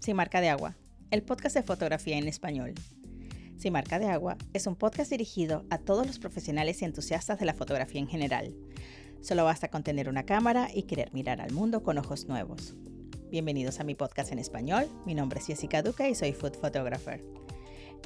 Sin 0.00 0.14
Marca 0.14 0.40
de 0.40 0.48
Agua, 0.48 0.76
el 1.10 1.22
podcast 1.24 1.56
de 1.56 1.64
fotografía 1.64 2.16
en 2.16 2.28
español. 2.28 2.72
Sin 3.56 3.72
Marca 3.72 3.98
de 3.98 4.06
Agua 4.06 4.36
es 4.52 4.68
un 4.68 4.76
podcast 4.76 5.10
dirigido 5.10 5.64
a 5.70 5.78
todos 5.78 6.06
los 6.06 6.20
profesionales 6.20 6.80
y 6.80 6.84
entusiastas 6.84 7.40
de 7.40 7.46
la 7.46 7.52
fotografía 7.52 8.00
en 8.00 8.06
general. 8.06 8.54
Solo 9.20 9.44
basta 9.44 9.68
con 9.68 9.82
tener 9.82 10.08
una 10.08 10.24
cámara 10.24 10.68
y 10.72 10.84
querer 10.84 11.12
mirar 11.12 11.40
al 11.40 11.52
mundo 11.52 11.82
con 11.82 11.98
ojos 11.98 12.26
nuevos. 12.26 12.76
Bienvenidos 13.30 13.80
a 13.80 13.84
mi 13.84 13.96
podcast 13.96 14.30
en 14.30 14.38
español. 14.38 14.88
Mi 15.04 15.16
nombre 15.16 15.40
es 15.40 15.46
Jessica 15.46 15.82
Duca 15.82 16.08
y 16.08 16.14
soy 16.14 16.32
food 16.32 16.54
photographer. 16.54 17.24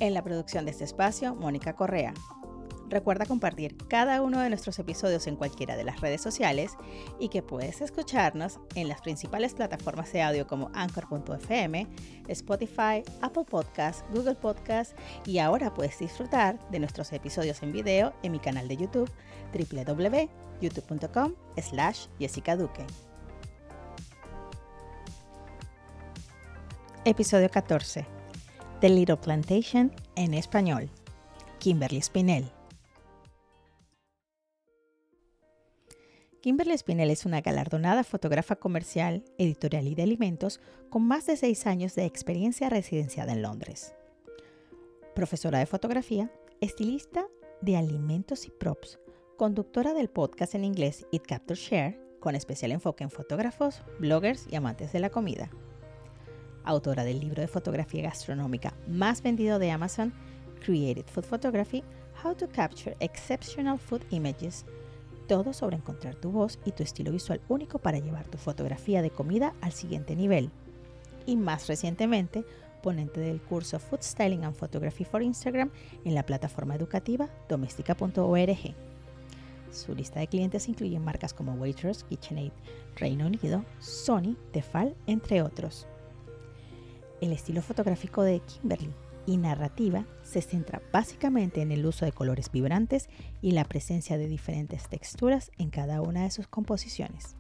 En 0.00 0.14
la 0.14 0.24
producción 0.24 0.64
de 0.64 0.70
este 0.70 0.84
espacio, 0.84 1.34
Mónica 1.34 1.75
Correa, 1.75 2.14
Recuerda 2.93 3.25
compartir 3.25 3.75
cada 3.89 4.21
uno 4.21 4.41
de 4.41 4.51
nuestros 4.51 4.79
episodios 4.79 5.27
en 5.27 5.37
cualquiera 5.37 5.77
de 5.77 5.85
las 5.85 6.03
redes 6.03 6.21
sociales 6.21 6.73
y 7.18 7.31
que 7.31 7.43
puedes 7.43 7.81
escucharnos 7.81 8.61
en 8.75 8.87
las 8.87 9.01
principales 9.01 9.55
plataformas 9.55 10.13
de 10.13 10.21
audio 10.21 10.46
como 10.46 10.71
Anchor.fm, 10.75 11.87
Spotify, 12.29 13.03
Apple 13.23 13.45
Podcasts, 13.49 14.05
Google 14.13 14.35
Podcasts 14.35 14.95
y 15.25 15.39
ahora 15.39 15.73
puedes 15.73 15.99
disfrutar 16.01 16.59
de 16.68 16.81
nuestros 16.81 17.11
episodios 17.15 17.63
en 17.63 17.73
video 17.73 18.13
en 18.23 18.32
mi 18.32 18.39
canal 18.41 18.68
de 18.68 18.77
YouTube 18.77 19.11
www.youtube.com 19.54 21.32
slash 21.63 22.09
Jessica 22.18 22.57
Duque. 22.57 22.85
Episodio 27.07 27.49
14. 27.49 28.07
The 28.81 28.89
Little 28.90 29.17
Plantation 29.17 29.90
en 30.15 30.35
español. 30.35 30.90
Kimberly 31.59 32.03
Spinell. 32.03 32.61
Kimberly 36.43 36.77
Spinell 36.77 37.11
es 37.11 37.25
una 37.25 37.41
galardonada 37.41 38.03
fotógrafa 38.03 38.57
comercial, 38.57 39.23
editorial 39.39 39.87
y 39.87 39.95
de 39.95 40.03
alimentos 40.03 40.59
con 40.91 41.07
más 41.07 41.25
de 41.27 41.37
seis 41.37 41.69
años 41.69 41.95
de 41.95 42.05
experiencia 42.05 42.69
residenciada 42.69 43.33
en 43.33 43.43
Londres. 43.43 43.95
Profesora 45.15 45.61
de 45.61 45.67
fotografía, 45.67 46.33
estilista 46.61 47.29
de 47.61 47.77
alimentos 47.77 48.45
y 48.47 48.51
props, 48.51 48.99
conductora 49.37 49.95
del 49.95 50.11
podcast 50.11 50.57
en 50.57 50.65
inglés 50.65 51.07
It 51.12 51.23
Capture 51.29 51.55
Share, 51.55 52.01
con 52.19 52.34
especial 52.34 52.73
enfoque 52.73 53.05
en 53.05 53.11
fotógrafos, 53.11 53.84
bloggers 54.01 54.49
y 54.51 54.56
amantes 54.56 54.93
de 54.93 54.99
la 54.99 55.11
comida. 55.11 55.49
Autora 56.65 57.05
del 57.05 57.21
libro 57.21 57.41
de 57.41 57.47
fotografía 57.47 58.03
gastronómica 58.03 58.75
más 58.89 59.23
vendido 59.23 59.61
de 59.61 59.71
Amazon, 59.71 60.12
Created 60.59 61.06
Food 61.06 61.25
Photography, 61.25 61.84
How 62.25 62.34
to 62.34 62.49
Capture 62.49 62.97
Exceptional 62.99 63.79
Food 63.79 64.03
Images 64.11 64.67
todo 65.27 65.53
sobre 65.53 65.77
encontrar 65.77 66.15
tu 66.15 66.31
voz 66.31 66.59
y 66.65 66.73
tu 66.73 66.83
estilo 66.83 67.12
visual 67.12 67.41
único 67.48 67.78
para 67.78 67.98
llevar 67.98 68.27
tu 68.28 68.39
fotografía 68.39 69.03
de 69.03 69.11
comida 69.11 69.55
al 69.61 69.73
siguiente 69.73 70.17
nivel. 70.17 70.51
Y 71.27 71.37
más 71.37 71.69
recientemente, 71.69 72.45
ponente 72.83 73.20
del 73.20 73.41
curso 73.41 73.78
Food 73.78 74.03
Styling 74.03 74.45
and 74.45 74.56
Photography 74.56 75.05
for 75.05 75.23
Instagram 75.23 75.70
en 76.05 76.15
la 76.15 76.27
plataforma 76.27 76.75
educativa 76.75 77.28
doméstica.org. 77.48 78.75
Su 79.70 79.95
lista 79.95 80.20
de 80.20 80.27
clientes 80.27 80.69
incluye 80.69 80.98
marcas 80.98 81.33
como 81.33 81.55
Waitrose, 81.55 82.05
KitchenAid, 82.06 82.53
Reino 82.97 83.27
Unido, 83.27 83.65
Sony, 83.78 84.37
Tefal, 84.53 84.95
entre 85.06 85.41
otros. 85.43 85.87
El 87.23 87.33
estilo 87.33 87.62
fotográfico 87.62 88.23
de 88.23 88.41
Kimberly 88.41 88.93
y 89.27 89.37
narrativa 89.37 90.06
se 90.23 90.42
centra 90.42 90.83
básicamente 90.92 91.62
en 91.62 91.73
el 91.73 91.87
uso 91.87 92.05
de 92.05 92.12
colores 92.12 92.51
vibrantes 92.51 93.09
y 93.41 93.53
la 93.53 93.65
presencia 93.65 94.19
de 94.19 94.28
diferentes 94.28 94.89
texturas 94.89 95.51
en 95.59 95.70
cada 95.70 96.01
una 96.01 96.25
de 96.25 96.31
sus 96.31 96.48
composiciones. 96.48 97.37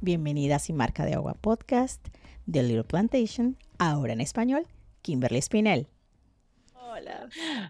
Bienvenidas 0.00 0.68
y 0.68 0.72
marca 0.72 1.04
de 1.04 1.14
agua 1.14 1.34
podcast 1.34 2.06
The 2.50 2.62
Little 2.62 2.84
Plantation, 2.84 3.56
ahora 3.78 4.12
en 4.12 4.20
español, 4.20 4.66
Kimberly 5.02 5.40
Spinell. 5.40 5.88
Hola. 6.74 7.28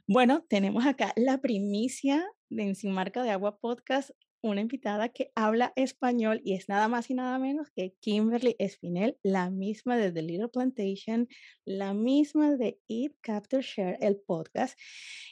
Bueno, 0.08 0.44
tenemos 0.48 0.86
acá 0.86 1.12
la 1.16 1.38
primicia 1.38 2.24
de 2.50 2.74
Sin 2.74 2.92
Marca 2.92 3.22
de 3.22 3.30
Agua 3.30 3.58
Podcast 3.58 4.10
una 4.42 4.60
invitada 4.60 5.08
que 5.08 5.30
habla 5.34 5.72
español 5.76 6.40
y 6.44 6.54
es 6.54 6.68
nada 6.68 6.88
más 6.88 7.08
y 7.10 7.14
nada 7.14 7.38
menos 7.38 7.70
que 7.70 7.94
Kimberly 8.00 8.56
Espinel, 8.58 9.16
la 9.22 9.50
misma 9.50 9.96
de 9.96 10.10
The 10.10 10.22
Little 10.22 10.48
Plantation, 10.48 11.28
la 11.64 11.94
misma 11.94 12.56
de 12.56 12.78
Eat, 12.88 13.12
Capture, 13.20 13.62
Share, 13.62 13.96
el 14.00 14.16
podcast. 14.16 14.78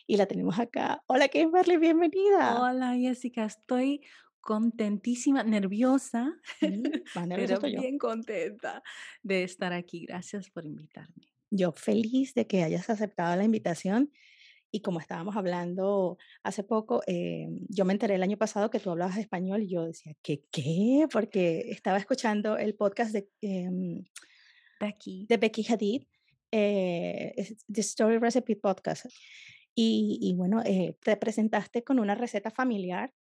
Y 0.07 0.17
la 0.17 0.27
tenemos 0.27 0.59
acá. 0.59 1.03
Hola 1.07 1.29
Kimberly, 1.29 1.77
bienvenida. 1.77 2.63
Hola 2.63 2.95
Jessica, 2.95 3.45
estoy 3.45 4.01
contentísima, 4.41 5.43
nerviosa, 5.43 6.33
mm, 6.61 6.83
pero 7.29 7.61
bien 7.61 7.99
contenta 7.99 8.83
de 9.23 9.43
estar 9.43 9.73
aquí. 9.73 10.07
Gracias 10.07 10.51
por 10.51 10.65
invitarme. 10.65 11.29
Yo 11.51 11.73
feliz 11.73 12.33
de 12.35 12.47
que 12.47 12.63
hayas 12.63 12.89
aceptado 12.91 13.35
la 13.35 13.43
invitación 13.43 14.13
y 14.71 14.81
como 14.81 15.01
estábamos 15.01 15.37
hablando 15.37 16.19
hace 16.43 16.63
poco, 16.63 17.03
eh, 17.07 17.49
yo 17.69 17.85
me 17.85 17.93
enteré 17.93 18.15
el 18.15 18.23
año 18.23 18.37
pasado 18.37 18.71
que 18.71 18.81
tú 18.81 18.91
hablabas 18.91 19.17
español 19.17 19.63
y 19.63 19.69
yo 19.69 19.85
decía, 19.85 20.15
¿qué 20.23 20.45
qué? 20.51 21.07
Porque 21.13 21.67
estaba 21.71 21.99
escuchando 21.99 22.57
el 22.57 22.75
podcast 22.75 23.13
de 23.13 23.29
em, 23.41 24.05
Becky. 24.81 25.27
De 25.29 25.37
Becky 25.37 25.67
Hadid, 25.69 26.05
eh, 26.53 27.35
The 27.73 27.81
Story 27.81 28.19
Recipe 28.19 28.57
Podcast. 28.57 29.07
Y, 29.75 30.19
y 30.21 30.35
bueno, 30.35 30.63
eh, 30.65 30.97
te 31.03 31.17
presentaste 31.17 31.85
con 31.85 31.99
una 31.99 32.15
receta 32.15 32.51
familiar 32.51 33.13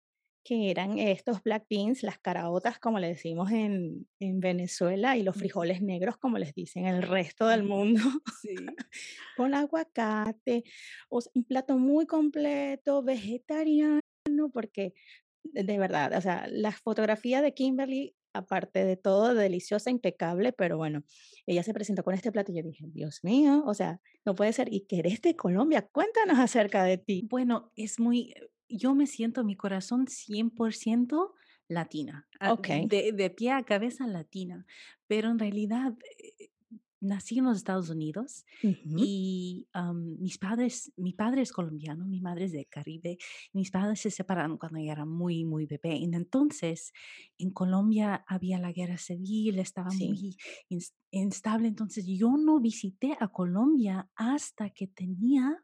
que 0.44 0.72
eran 0.72 0.98
estos 0.98 1.44
black 1.44 1.66
beans, 1.70 2.04
las 2.04 2.20
caraotas, 2.20 2.80
como 2.80 3.00
le 3.00 3.08
decimos 3.08 3.52
en, 3.52 4.08
en 4.20 4.40
Venezuela, 4.40 5.18
y 5.18 5.24
los 5.24 5.36
frijoles 5.36 5.82
negros, 5.82 6.18
como 6.18 6.38
les 6.38 6.54
dicen 6.54 6.88
en 6.88 6.96
el 6.96 7.04
resto 7.04 7.48
del 7.48 7.64
mundo, 7.64 8.02
sí. 8.42 8.56
con 9.38 9.54
aguacate, 9.54 10.64
o 11.10 11.20
un 11.34 11.44
plato 11.44 11.78
muy 11.78 12.06
completo, 12.06 13.04
vegetariano, 13.04 14.02
porque 14.54 14.94
de 15.44 15.78
verdad, 15.78 16.14
o 16.18 16.22
sea, 16.22 16.48
la 16.50 16.72
fotografía 16.72 17.42
de 17.42 17.54
Kimberly, 17.54 18.16
aparte 18.34 18.86
de 18.86 18.96
todo, 18.96 19.34
deliciosa, 19.34 19.90
impecable, 19.90 20.54
pero 20.54 20.78
bueno, 20.78 21.04
ella 21.46 21.64
se 21.64 21.74
presentó 21.74 22.04
con 22.04 22.14
este 22.14 22.32
plato 22.32 22.52
y 22.52 22.58
yo 22.58 22.64
dije, 22.64 22.86
Dios 22.88 23.24
mío, 23.24 23.64
o 23.66 23.74
sea, 23.74 24.00
no 24.26 24.36
puede 24.36 24.54
ser, 24.54 24.72
y 24.72 24.82
que 24.82 25.00
eres 25.00 25.22
de 25.22 25.36
Colombia, 25.36 25.88
cuéntanos 25.92 26.40
acerca 26.40 26.84
de 26.84 26.98
ti. 26.98 27.28
Bueno, 27.30 27.72
es 27.76 28.00
muy, 28.00 28.34
yo 28.70 28.96
me 28.96 29.08
siento 29.08 29.44
mi 29.44 29.56
corazón 29.56 30.06
100% 30.08 31.32
latina, 31.68 32.28
okay. 32.42 32.88
de, 32.88 33.12
de, 33.12 33.30
pie 33.30 33.52
a 33.52 33.64
cabeza 33.64 34.08
latina, 34.08 34.66
pero 35.08 35.30
en 35.30 35.38
realidad 35.38 35.94
eh, 36.18 36.50
nací 37.02 37.40
en 37.40 37.46
los 37.46 37.58
Estados 37.58 37.90
Unidos 37.90 38.46
y 38.62 39.68
mis 40.20 40.38
padres, 40.38 40.92
mi 40.98 41.14
padre 41.14 41.42
es 41.42 41.52
colombiano, 41.52 42.06
mi 42.06 42.20
madre 42.20 42.46
es 42.46 42.52
de 42.52 42.66
Caribe, 42.66 43.18
mis 43.54 43.72
padres 43.72 44.02
se 44.02 44.12
separaron 44.12 44.58
cuando 44.58 44.80
yo 44.80 44.92
era 44.92 45.06
muy, 45.06 45.46
muy 45.46 45.66
bebé. 45.66 45.96
Y 45.96 46.04
entonces 46.04 46.92
en 47.38 47.52
Colombia 47.52 48.24
había 48.28 48.60
la 48.60 48.72
guerra 48.72 48.98
civil, 48.98 49.60
estaba 49.60 49.90
muy 49.92 50.38
instable, 51.12 51.68
entonces 51.68 52.06
yo 52.06 52.36
no 52.38 52.60
visité 52.60 53.16
a 53.20 53.30
Colombia 53.30 54.10
hasta 54.16 54.70
que 54.72 54.88
tenía 54.88 55.64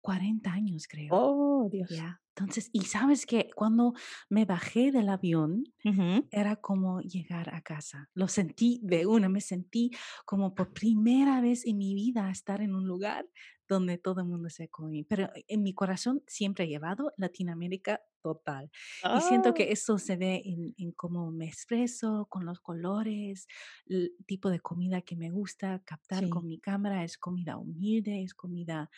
40 0.00 0.52
años, 0.52 0.86
creo. 0.88 1.08
Oh, 1.12 1.68
Dios. 1.70 1.90
Entonces, 2.36 2.70
y 2.72 2.82
sabes 2.82 3.26
que 3.26 3.50
cuando 3.54 3.92
me 4.30 4.44
bajé 4.44 4.92
del 4.92 5.08
avión, 5.08 5.64
era 6.30 6.56
como 6.56 7.00
llegar 7.00 7.54
a 7.54 7.60
casa. 7.60 8.08
Lo 8.14 8.28
sentí 8.28 8.80
de 8.82 9.06
una, 9.06 9.28
me 9.28 9.40
sentí 9.40 9.90
como 10.24 10.54
por 10.54 10.72
primera 10.72 11.40
vez 11.40 11.66
en 11.66 11.76
mi 11.78 11.94
vida 11.94 12.30
estar 12.30 12.62
en 12.62 12.74
un 12.74 12.86
lugar 12.86 13.26
donde 13.74 13.98
todo 13.98 14.20
el 14.20 14.26
mundo 14.26 14.50
se 14.50 14.68
come. 14.68 15.04
Pero 15.08 15.30
en 15.48 15.62
mi 15.62 15.72
corazón 15.72 16.22
siempre 16.26 16.64
he 16.64 16.68
llevado 16.68 17.12
Latinoamérica 17.16 18.00
total. 18.20 18.70
Y 19.16 19.20
siento 19.22 19.54
que 19.54 19.64
oh. 19.64 19.72
eso 19.72 19.98
se 19.98 20.16
ve 20.16 20.42
en, 20.44 20.74
en, 20.76 20.92
cómo 20.92 21.30
me 21.30 21.46
expreso, 21.46 22.26
con 22.28 22.44
los 22.44 22.60
colores, 22.60 23.46
el 23.86 24.12
tipo 24.26 24.50
de 24.50 24.60
comida 24.60 25.00
que 25.02 25.16
me 25.16 25.30
gusta 25.30 25.82
captar 25.84 26.28
con 26.28 26.46
mi 26.46 26.58
cámara. 26.58 27.04
Es 27.04 27.16
comida 27.16 27.56
humilde, 27.56 28.22
es 28.22 28.34
comida 28.34 28.90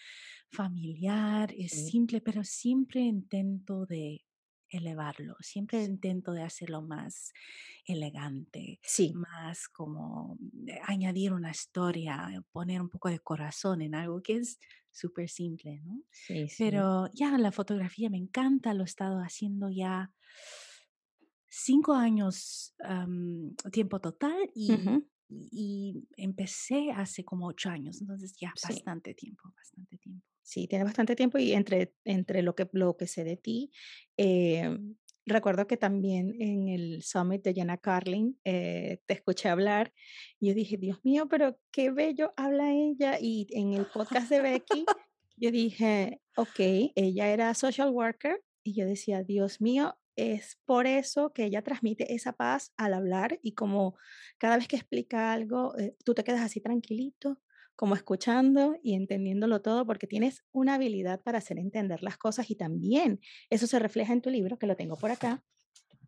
familiar, 0.50 1.52
es 1.56 1.86
simple, 1.88 2.20
pero 2.20 2.42
siempre 2.42 3.00
intento 3.00 3.86
de 3.86 4.24
elevarlo. 4.72 5.36
Siempre 5.40 5.84
intento 5.84 6.32
de 6.32 6.42
hacerlo 6.42 6.82
más 6.82 7.32
elegante, 7.84 8.80
sí. 8.82 9.12
más 9.14 9.68
como 9.68 10.38
eh, 10.66 10.78
añadir 10.86 11.32
una 11.32 11.50
historia, 11.50 12.28
poner 12.50 12.80
un 12.80 12.88
poco 12.88 13.08
de 13.08 13.20
corazón 13.20 13.82
en 13.82 13.94
algo 13.94 14.22
que 14.22 14.36
es 14.36 14.58
súper 14.90 15.28
simple, 15.28 15.80
¿no? 15.84 16.02
Sí, 16.10 16.48
sí. 16.48 16.56
Pero 16.58 17.08
ya 17.14 17.36
la 17.38 17.52
fotografía 17.52 18.10
me 18.10 18.18
encanta, 18.18 18.74
lo 18.74 18.82
he 18.82 18.86
estado 18.86 19.20
haciendo 19.20 19.68
ya 19.70 20.12
cinco 21.48 21.94
años 21.94 22.74
tiempo 23.70 24.00
total 24.00 24.50
y, 24.54 24.74
y, 25.28 26.08
empecé 26.16 26.90
hace 26.90 27.24
como 27.24 27.46
ocho 27.46 27.70
años, 27.70 28.00
entonces 28.00 28.34
ya 28.40 28.52
bastante 28.62 29.14
tiempo, 29.14 29.52
bastante 29.54 29.98
tiempo. 29.98 30.31
Sí, 30.42 30.66
tiene 30.66 30.84
bastante 30.84 31.14
tiempo 31.14 31.38
y 31.38 31.52
entre, 31.52 31.94
entre 32.04 32.42
lo, 32.42 32.54
que, 32.54 32.68
lo 32.72 32.96
que 32.96 33.06
sé 33.06 33.24
de 33.24 33.36
ti, 33.36 33.70
eh, 34.16 34.76
recuerdo 35.26 35.66
que 35.66 35.76
también 35.76 36.34
en 36.40 36.68
el 36.68 37.02
summit 37.02 37.42
de 37.42 37.54
Jenna 37.54 37.78
Carlin 37.78 38.38
eh, 38.44 39.00
te 39.06 39.14
escuché 39.14 39.48
hablar 39.48 39.92
y 40.40 40.48
yo 40.48 40.54
dije, 40.54 40.76
Dios 40.76 40.98
mío, 41.04 41.28
pero 41.28 41.58
qué 41.70 41.90
bello 41.90 42.32
habla 42.36 42.72
ella. 42.72 43.18
Y 43.20 43.46
en 43.50 43.72
el 43.74 43.86
podcast 43.86 44.28
de 44.30 44.40
Becky, 44.40 44.84
yo 45.36 45.50
dije, 45.50 46.20
ok, 46.36 46.92
ella 46.94 47.28
era 47.28 47.54
social 47.54 47.90
worker 47.90 48.42
y 48.62 48.74
yo 48.74 48.86
decía, 48.86 49.22
Dios 49.22 49.60
mío, 49.60 49.96
es 50.16 50.58
por 50.66 50.86
eso 50.86 51.32
que 51.32 51.44
ella 51.44 51.62
transmite 51.62 52.14
esa 52.14 52.32
paz 52.32 52.72
al 52.76 52.92
hablar 52.92 53.38
y 53.42 53.52
como 53.52 53.96
cada 54.38 54.56
vez 54.56 54.68
que 54.68 54.76
explica 54.76 55.32
algo, 55.32 55.76
eh, 55.78 55.96
tú 56.04 56.14
te 56.14 56.24
quedas 56.24 56.42
así 56.42 56.60
tranquilito, 56.60 57.40
como 57.82 57.96
escuchando 57.96 58.76
y 58.80 58.94
entendiéndolo 58.94 59.60
todo, 59.60 59.84
porque 59.84 60.06
tienes 60.06 60.44
una 60.52 60.74
habilidad 60.74 61.20
para 61.20 61.38
hacer 61.38 61.58
entender 61.58 62.00
las 62.04 62.16
cosas 62.16 62.48
y 62.48 62.54
también 62.54 63.18
eso 63.50 63.66
se 63.66 63.80
refleja 63.80 64.12
en 64.12 64.22
tu 64.22 64.30
libro, 64.30 64.56
que 64.56 64.68
lo 64.68 64.76
tengo 64.76 64.96
por 64.96 65.10
acá, 65.10 65.44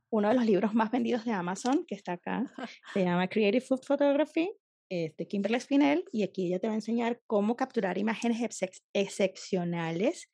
uno 0.08 0.28
de 0.28 0.34
los 0.36 0.46
libros 0.46 0.72
más 0.72 0.92
vendidos 0.92 1.24
de 1.24 1.32
Amazon, 1.32 1.84
que 1.88 1.96
está 1.96 2.12
acá, 2.12 2.54
se 2.94 3.02
llama 3.02 3.26
Creative 3.26 3.60
Food 3.60 3.80
Photography, 3.84 4.52
es 4.88 5.16
de 5.16 5.26
Kimberly 5.26 5.58
Spinell, 5.58 6.04
y 6.12 6.22
aquí 6.22 6.46
ella 6.46 6.60
te 6.60 6.68
va 6.68 6.74
a 6.74 6.76
enseñar 6.76 7.20
cómo 7.26 7.56
capturar 7.56 7.98
imágenes 7.98 8.38
excepcionales 8.92 10.30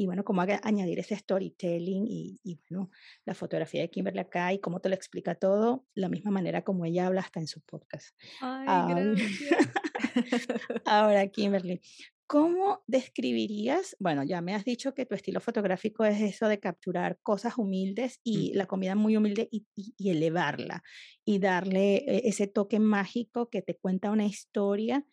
y 0.00 0.06
bueno, 0.06 0.24
cómo 0.24 0.40
añadir 0.40 0.98
ese 0.98 1.14
storytelling 1.14 2.06
y, 2.08 2.40
y, 2.42 2.58
bueno, 2.70 2.90
la 3.26 3.34
fotografía 3.34 3.82
de 3.82 3.90
Kimberly 3.90 4.20
acá 4.20 4.50
y 4.50 4.58
cómo 4.58 4.80
te 4.80 4.88
lo 4.88 4.94
explica 4.94 5.34
todo, 5.34 5.84
la 5.94 6.08
misma 6.08 6.30
manera 6.30 6.64
como 6.64 6.86
ella 6.86 7.06
habla 7.06 7.20
hasta 7.20 7.38
en 7.38 7.46
su 7.46 7.60
podcast. 7.60 8.16
Ay, 8.40 8.94
gracias. 8.94 9.68
ahora, 10.86 11.26
Kimberly, 11.26 11.82
¿Cómo 12.26 12.84
describirías? 12.86 13.96
Bueno, 13.98 14.22
ya 14.22 14.40
me 14.40 14.54
has 14.54 14.64
dicho 14.64 14.94
que 14.94 15.04
tu 15.04 15.16
estilo 15.16 15.40
fotográfico 15.40 16.04
es 16.04 16.20
eso 16.22 16.46
de 16.46 16.60
capturar 16.60 17.18
cosas 17.22 17.58
humildes 17.58 18.20
y 18.22 18.54
la 18.54 18.66
comida 18.66 18.94
muy 18.94 19.16
humilde 19.16 19.48
y, 19.50 19.66
y, 19.74 20.10
elevarla 20.10 20.84
y 21.24 21.40
darle 21.40 21.96
e, 21.96 22.28
ese 22.28 22.46
toque 22.46 22.78
mágico 22.78 23.50
que 23.50 23.62
te 23.62 23.74
cuenta 23.74 24.12
una 24.12 24.26
historia 24.26 25.04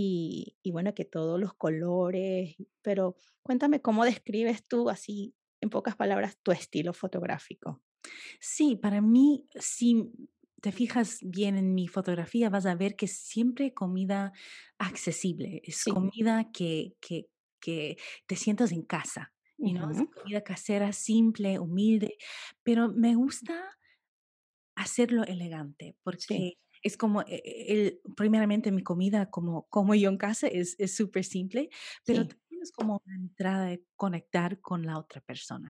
y, 0.00 0.56
y, 0.62 0.70
bueno, 0.70 0.94
que 0.94 1.04
todos 1.04 1.40
los 1.40 1.54
colores, 1.54 2.54
pero 2.82 3.16
cuéntame 3.42 3.82
cómo 3.82 4.04
describes 4.04 4.64
tú 4.66 4.90
así, 4.90 5.34
en 5.60 5.70
pocas 5.70 5.96
palabras, 5.96 6.38
tu 6.42 6.52
estilo 6.52 6.94
fotográfico. 6.94 7.82
Sí, 8.40 8.76
para 8.76 9.00
mí, 9.00 9.46
si 9.56 10.10
te 10.60 10.72
fijas 10.72 11.18
bien 11.22 11.56
en 11.56 11.74
mi 11.74 11.88
fotografía, 11.88 12.50
vas 12.50 12.66
a 12.66 12.74
ver 12.74 12.96
que 12.96 13.06
siempre 13.08 13.74
comida 13.74 14.32
accesible, 14.78 15.62
es 15.64 15.84
Sí. 15.84 15.90
comida 15.92 16.50
que, 16.52 16.96
que, 17.00 17.28
que 17.60 17.96
te 18.26 18.36
sientas 18.36 18.72
en 18.72 18.82
casa. 18.82 19.32
Y 19.60 19.72
no 19.72 19.90
es 19.90 19.98
comida 20.14 20.42
casera, 20.42 20.92
simple, 20.92 21.58
humilde, 21.58 22.16
pero 22.62 22.88
me 22.92 23.16
gusta 23.16 23.76
hacerlo 24.76 25.24
elegante, 25.24 25.96
Sí. 26.16 26.58
Es 26.82 26.96
como, 26.96 27.22
eh, 27.22 27.26
eh, 27.44 27.64
el, 27.68 28.14
primeramente 28.16 28.72
mi 28.72 28.82
comida, 28.82 29.30
como, 29.30 29.68
como 29.68 29.94
yo 29.94 30.08
en 30.10 30.16
casa, 30.18 30.46
es 30.48 30.76
es 30.78 30.94
súper 30.96 31.24
simple, 31.24 31.70
pero 32.04 32.24
Sí. 32.24 32.26
también 32.26 32.62
es 32.62 32.72
como 32.72 33.00
una 33.06 33.16
entrada 33.16 33.66
de 33.66 33.84
conectar 33.96 34.60
con 34.60 34.84
la 34.86 34.98
otra 34.98 35.20
persona 35.20 35.68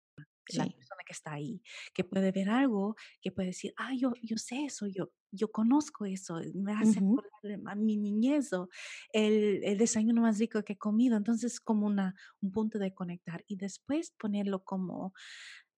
la 0.47 0.65
Sí. 0.65 0.75
persona 0.77 1.01
que 1.05 1.13
está 1.13 1.33
ahí, 1.33 1.61
que 1.93 2.03
puede 2.03 2.31
ver 2.31 2.49
algo, 2.49 2.95
que 3.21 3.31
puede 3.31 3.47
decir, 3.49 3.73
ah, 3.77 3.93
yo, 3.97 4.13
yo 4.21 4.37
sé 4.37 4.65
eso, 4.65 4.87
yo, 4.87 5.11
yo 5.31 5.51
conozco 5.51 6.05
eso, 6.05 6.39
me 6.55 6.73
hace 6.73 6.99
acordar 6.99 7.31
de 7.43 7.71
a 7.71 7.75
mi 7.75 7.97
niñez 7.97 8.51
o 8.53 8.69
el, 9.13 9.63
el 9.63 9.77
desayuno 9.77 10.21
más 10.21 10.39
rico 10.39 10.63
que 10.63 10.73
he 10.73 10.77
comido. 10.77 11.17
Entonces, 11.17 11.59
como 11.59 11.87
una, 11.87 12.15
un 12.41 12.51
punto 12.51 12.77
de 12.79 12.93
conectar 12.93 13.43
y 13.47 13.55
después 13.57 14.11
ponerlo 14.11 14.63
como 14.63 15.13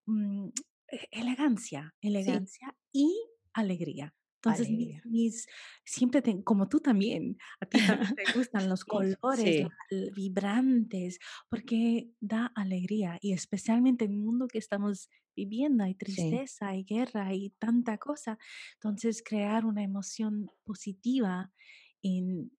mm, 0.06 0.48
e- 0.92 1.08
elegancia, 1.12 1.94
Sí. 2.16 2.40
elegancia 2.40 2.76
y 2.92 3.14
alegría. 3.52 4.14
Entonces, 4.44 4.70
mis, 5.04 5.46
siempre, 5.84 6.22
te- 6.22 6.42
como 6.44 6.68
tú 6.68 6.80
también, 6.80 7.38
a 7.60 7.66
ti 7.66 7.80
también 7.80 8.14
te 8.14 8.26
gustan 8.26 8.68
los 8.68 8.84
colores 8.84 9.10
Sí. 9.28 9.76
vibrantes, 10.12 11.18
porque 11.48 12.10
da 12.20 12.52
alegría 12.54 13.18
y 13.22 13.32
especialmente 13.32 14.04
en 14.04 14.12
el 14.12 14.22
mundo 14.22 14.48
que 14.48 14.58
estamos 14.58 15.08
viviendo, 15.36 15.84
hay 15.84 15.94
Sí. 16.06 16.44
tristeza, 16.44 16.68
hay 16.68 16.84
guerra, 16.84 17.26
hay 17.26 17.50
tanta 17.58 17.98
cosa. 17.98 18.38
Entonces, 18.74 19.22
crear 19.24 19.64
una 19.66 19.82
emoción 19.82 20.50
positiva 20.64 21.52
en, 22.02 22.52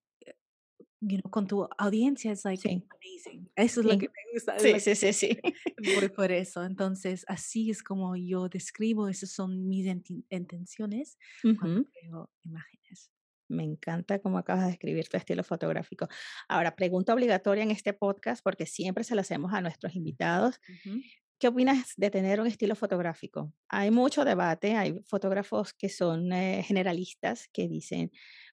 you 1.07 1.19
know, 1.21 1.29
con 1.31 1.47
tu 1.47 1.67
audiencia 1.77 2.31
es 2.31 2.45
like 2.45 2.61
Sí. 2.61 2.83
amazing. 2.89 3.49
Eso 3.55 3.81
es 3.81 3.85
lo 3.85 3.97
que 3.97 4.05
Sí. 4.07 4.11
me 4.13 4.33
gusta, 4.33 4.59
Sí, 4.59 4.79
sí, 4.79 4.95
sí, 4.95 5.13
sí. 5.13 5.39
Voy 5.77 6.09
por 6.09 6.31
eso. 6.31 6.63
Entonces, 6.63 7.25
así 7.27 7.69
es 7.71 7.83
como 7.83 8.15
yo 8.15 8.49
describo, 8.49 9.07
esas 9.09 9.31
son 9.31 9.67
mis 9.67 9.85
intenciones 10.29 11.17
cuando 11.55 11.81
Ujú. 11.81 11.89
creo 11.93 12.31
imágenes. 12.43 13.11
Me 13.47 13.63
encanta 13.63 14.19
cómo 14.19 14.39
acabas 14.39 14.63
de 14.65 14.69
describir 14.71 15.07
tu 15.07 15.17
estilo 15.17 15.43
fotográfico. 15.43 16.07
Ahora, 16.47 16.75
pregunta 16.75 17.13
obligatoria 17.13 17.63
en 17.63 17.71
este 17.71 17.93
podcast, 17.93 18.43
porque 18.43 18.65
siempre 18.65 19.03
se 19.03 19.13
la 19.15 19.21
hacemos 19.21 19.53
a 19.53 19.61
nuestros 19.61 19.95
invitados. 19.95 20.59
Ujú. 20.67 21.05
¿Qué 21.37 21.49
opinas 21.49 21.93
de 21.97 22.09
tener 22.09 22.39
un 22.41 22.47
estilo 22.47 22.75
fotográfico? 22.75 23.53
Hay 23.67 23.91
mucho 23.91 24.23
debate, 24.25 24.75
hay 24.77 25.01
fotógrafos 25.05 25.73
que 25.73 25.89
son 25.89 26.31
eh, 26.33 26.63
generalistas 26.63 27.49
que 27.51 27.67
dicen, 27.67 28.11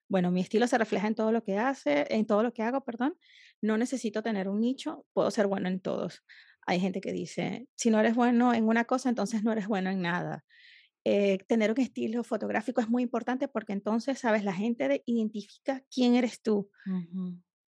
bueno, 0.09 0.31
mi 0.31 0.41
estilo 0.41 0.67
se 0.67 0.77
refleja 0.77 1.07
en 1.07 1.15
todo 1.15 1.31
lo 1.31 1.43
que 1.43 1.57
hace, 1.57 2.05
en 2.09 2.25
todo 2.25 2.43
lo 2.43 2.53
que 2.53 2.63
hago, 2.63 2.83
perdón. 2.83 3.17
No 3.61 3.77
necesito 3.77 4.21
tener 4.23 4.49
un 4.49 4.59
nicho, 4.61 5.05
puedo 5.13 5.31
ser 5.31 5.47
bueno 5.47 5.67
en 5.69 5.79
todos. 5.81 6.23
Hay 6.65 6.79
gente 6.79 7.01
que 7.01 7.11
dice, 7.13 7.67
si 7.75 7.89
no 7.89 7.99
eres 7.99 8.15
bueno 8.15 8.53
en 8.53 8.67
una 8.67 8.85
cosa, 8.85 9.09
entonces 9.09 9.43
no 9.43 9.51
eres 9.51 9.67
bueno 9.67 9.89
en 9.89 10.01
nada. 10.01 10.45
Eh, 11.05 11.39
tener 11.47 11.71
un 11.71 11.79
estilo 11.81 12.23
fotográfico 12.23 12.81
es 12.81 12.89
muy 12.89 13.03
importante 13.03 13.47
porque 13.49 13.73
entonces, 13.73 14.19
sabes, 14.19 14.43
la 14.45 14.53
gente 14.53 14.87
de- 14.87 15.03
identifica 15.05 15.83
quién 15.91 16.15
eres 16.15 16.41
tú. 16.41 16.71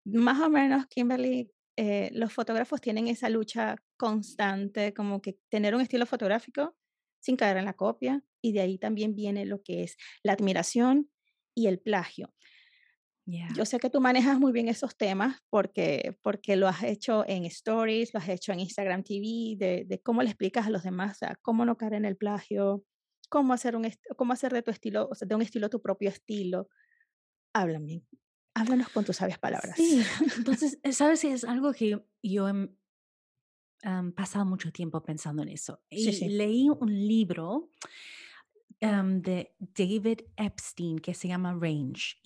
Más 0.04 0.40
o 0.40 0.50
menos, 0.50 0.86
Kimberly, 0.86 1.52
eh, 1.76 2.10
los 2.12 2.32
fotógrafos 2.32 2.80
tienen 2.80 3.08
esa 3.08 3.28
lucha 3.28 3.76
constante, 3.96 4.92
como 4.94 5.22
que 5.22 5.38
tener 5.48 5.74
un 5.74 5.80
estilo 5.80 6.06
fotográfico 6.06 6.76
sin 7.20 7.36
caer 7.36 7.56
en 7.58 7.66
la 7.66 7.74
copia, 7.74 8.24
y 8.42 8.52
de 8.52 8.60
ahí 8.60 8.78
también 8.78 9.14
viene 9.14 9.46
lo 9.46 9.62
que 9.62 9.84
es 9.84 9.96
la 10.24 10.32
admiración 10.32 11.08
y 11.54 11.66
el 11.66 11.78
plagio. 11.78 12.32
Yeah. 13.24 13.48
Yo 13.54 13.64
sé 13.64 13.78
que 13.78 13.88
tú 13.88 14.00
manejas 14.00 14.40
muy 14.40 14.52
bien 14.52 14.68
esos 14.68 14.96
temas 14.96 15.40
porque, 15.48 16.18
porque 16.22 16.56
lo 16.56 16.66
has 16.66 16.82
hecho 16.82 17.24
en 17.28 17.44
stories, 17.44 18.12
lo 18.12 18.18
has 18.18 18.28
hecho 18.28 18.52
en 18.52 18.60
Instagram 18.60 19.04
TV, 19.04 19.54
de, 19.56 19.84
de 19.86 20.00
cómo 20.02 20.22
le 20.22 20.30
explicas 20.30 20.66
a 20.66 20.70
los 20.70 20.82
demás, 20.82 21.12
o 21.12 21.18
sea, 21.20 21.38
cómo 21.40 21.64
no 21.64 21.76
caer 21.76 21.94
en 21.94 22.04
el 22.04 22.16
plagio, 22.16 22.84
cómo 23.28 23.52
hacer, 23.52 23.76
un, 23.76 23.88
cómo 24.16 24.32
hacer 24.32 24.52
de 24.52 24.62
tu 24.62 24.70
estilo, 24.70 25.08
o 25.10 25.14
sea, 25.14 25.26
de 25.26 25.34
un 25.34 25.42
estilo 25.42 25.70
tu 25.70 25.80
propio 25.80 26.10
estilo. 26.10 26.68
Háblame, 27.54 28.04
háblanos 28.54 28.88
con 28.88 29.04
tus 29.04 29.16
sabias 29.16 29.38
palabras. 29.38 29.76
Sí, 29.76 30.02
entonces, 30.36 30.78
eh, 30.82 30.92
¿sabes? 30.92 31.24
Es 31.24 31.44
algo 31.44 31.72
que 31.72 31.98
yo, 32.22 32.48
he 32.48 32.68
am, 33.84 34.12
pasado 34.12 34.44
mucho 34.44 34.72
tiempo 34.72 35.02
pensando 35.02 35.42
en 35.42 35.50
eso. 35.50 35.80
Sí, 35.90 36.08
Y 36.08 36.12
sí. 36.12 36.28
leí 36.28 36.68
un 36.68 36.92
libro 36.92 37.70
de 38.82 39.54
David 39.58 40.22
Epstein 40.36 40.98
que 40.98 41.14
se 41.14 41.28
llama 41.28 41.56
Range. 41.58 42.16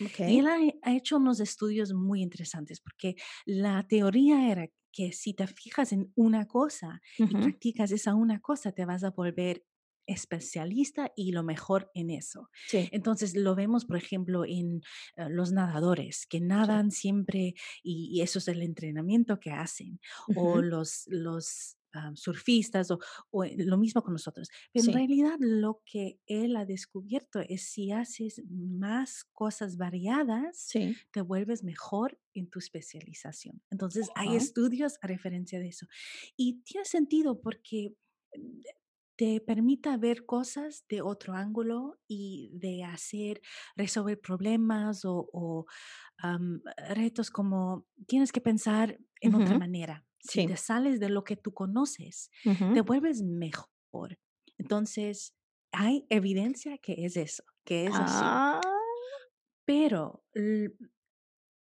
Ok. 0.00 0.20
Y 0.20 0.38
él 0.38 0.46
ha, 0.48 0.56
ha 0.82 0.94
hecho 0.94 1.16
unos 1.16 1.38
estudios 1.40 1.92
muy 1.92 2.22
interesantes 2.22 2.80
porque 2.80 3.14
la 3.44 3.86
teoría 3.86 4.50
era 4.50 4.66
que 4.90 5.12
si 5.12 5.32
te 5.34 5.46
fijas 5.46 5.92
en 5.92 6.12
una 6.16 6.46
cosa 6.46 7.00
y 7.24 7.34
practicas 7.36 7.92
esa 7.92 8.14
una 8.14 8.40
cosa, 8.40 8.72
te 8.72 8.84
vas 8.84 9.04
a 9.04 9.10
volver 9.10 9.64
especialista 10.06 11.12
y 11.16 11.32
lo 11.32 11.44
mejor 11.44 11.90
en 11.94 12.10
eso. 12.10 12.50
Sí, 12.66 12.88
Entonces 12.90 13.36
lo 13.36 13.54
vemos, 13.54 13.84
por 13.84 13.96
ejemplo, 13.96 14.44
en 14.44 14.82
eh, 15.16 15.28
los 15.30 15.52
nadadores 15.52 16.26
que 16.26 16.40
sí. 16.40 16.44
nadan 16.44 16.90
siempre 16.90 17.54
y, 17.82 18.10
y 18.12 18.22
eso 18.22 18.38
es 18.40 18.48
el 18.48 18.62
entrenamiento 18.62 19.38
que 19.38 19.52
hacen, 19.52 20.00
o 20.34 20.60
los, 20.60 21.04
los 21.06 21.78
ah, 21.94 22.12
surfistas, 22.14 22.90
o, 22.90 22.98
o 23.30 23.44
eh, 23.44 23.54
lo 23.58 23.76
mismo 23.78 24.02
con 24.02 24.12
nosotros. 24.14 24.48
Pero 24.72 24.86
en 24.86 24.92
Sí, 24.92 24.92
realidad 24.92 25.36
lo 25.40 25.82
que 25.84 26.20
él 26.26 26.56
ha 26.56 26.64
descubierto 26.64 27.40
es 27.40 27.62
si 27.70 27.92
haces 27.92 28.42
más 28.50 29.24
cosas 29.24 29.76
variadas, 29.76 30.66
sí. 30.66 31.02
te 31.10 31.20
vuelves 31.22 31.64
mejor 31.64 32.18
en 32.34 32.48
tu 32.48 32.58
especialización. 32.58 33.62
Entonces 33.70 34.10
hay 34.14 34.34
Ajá. 34.34 34.36
estudios 34.36 34.98
a 35.02 35.06
referencia 35.06 35.58
de 35.60 35.68
eso. 35.68 35.86
Y 36.36 36.62
tiene 36.62 36.84
sentido 36.84 37.40
porque 37.40 37.94
mm, 38.36 38.60
te 39.16 39.40
permita 39.40 39.96
ver 39.98 40.24
cosas 40.26 40.84
de 40.88 41.02
otro 41.02 41.34
ángulo 41.34 42.00
y 42.08 42.50
de 42.54 42.82
hacer, 42.84 43.40
resolver 43.76 44.20
problemas 44.20 45.04
o, 45.04 45.28
o, 45.32 45.66
am, 46.18 46.62
retos 46.94 47.30
como 47.30 47.86
tienes 48.06 48.32
que 48.32 48.40
pensar 48.40 48.98
en 49.20 49.34
otra 49.34 49.56
Ujú, 49.56 49.64
Si 50.22 50.42
te 50.42 50.56
sales 50.56 51.00
de 51.00 51.08
lo 51.10 51.24
que 51.24 51.36
tú 51.36 51.52
conoces, 51.54 52.30
te 52.72 52.80
vuelves 52.82 53.22
mejor. 53.22 54.18
Entonces, 54.58 55.34
hay 55.72 56.06
evidencia 56.10 56.78
que 56.78 57.04
es 57.06 57.16
eso, 57.16 57.44
que 57.64 57.86
es 57.88 58.00
así. 58.00 58.42
Ah, 58.54 58.60
Pero 59.64 60.24
l- 60.34 60.72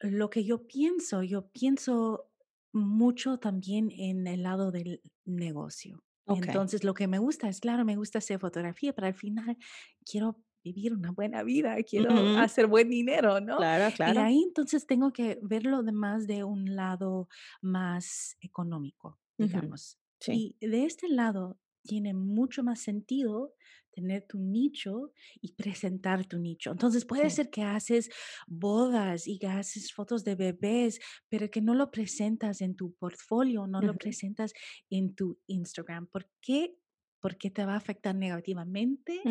lo 0.02 0.30
que 0.30 0.44
yo 0.44 0.68
pienso, 0.68 1.24
yo 1.24 1.50
pienso 1.52 2.32
mucho 2.74 3.38
también 3.40 3.92
en 3.92 4.28
el 4.28 4.44
lado 4.44 4.72
del 4.72 5.02
negocio. 5.26 6.04
Entonces, 6.34 6.84
lo 6.84 6.94
que 6.94 7.08
me 7.08 7.20
gusta 7.20 7.50
es, 7.50 7.60
claro, 7.60 7.86
me 7.86 7.98
gusta 7.98 8.20
hacer 8.20 8.40
fotografía, 8.40 8.94
pero 8.94 9.08
al 9.08 9.14
final 9.16 9.58
quiero 10.06 10.42
vivir 10.64 10.94
una 10.94 11.12
buena 11.12 11.44
vida, 11.44 11.76
quiero 11.84 12.12
hacer 12.38 12.68
buen 12.68 12.90
dinero, 12.90 13.40
¿no? 13.40 13.58
Claro, 13.58 13.94
Y 13.98 14.18
ahí 14.18 14.44
entonces 14.44 14.86
tengo 14.86 15.12
que 15.12 15.40
ver 15.42 15.66
lo 15.66 15.84
demás 15.84 16.28
de 16.28 16.44
un 16.44 16.76
lado 16.76 17.28
más 17.62 18.38
económico, 18.42 19.20
digamos. 19.38 19.98
Y 20.28 20.56
de 20.62 20.86
este 20.86 21.10
lado 21.10 21.60
tiene 21.84 22.14
mucho 22.14 22.64
más 22.64 22.80
sentido 22.80 23.56
tener 23.92 24.26
tu 24.28 24.40
nicho 24.40 25.12
y 25.42 25.54
presentar 25.54 26.26
tu 26.26 26.40
nicho. 26.40 26.72
Entonces 26.72 27.06
puede 27.06 27.30
ser 27.30 27.50
que 27.50 27.64
haces 27.64 28.10
bodas 28.48 29.28
y 29.28 29.38
que 29.38 29.48
haces 29.48 29.94
fotos 29.94 30.24
de 30.24 30.36
bebés, 30.36 31.00
pero 31.30 31.50
que 31.50 31.62
no 31.62 31.76
lo 31.76 31.92
presentas 31.92 32.62
en 32.62 32.76
tu 32.76 32.94
portfolio, 32.94 33.68
no 33.68 33.82
lo 33.82 33.96
presentas 33.96 34.54
en 34.90 35.14
tu 35.14 35.40
Instagram. 35.48 36.08
¿Por 36.08 36.30
qué? 36.42 36.78
Porque 37.22 37.50
te 37.50 37.66
va 37.66 37.74
a 37.74 37.78
afectar 37.78 38.16
negativamente 38.16 39.22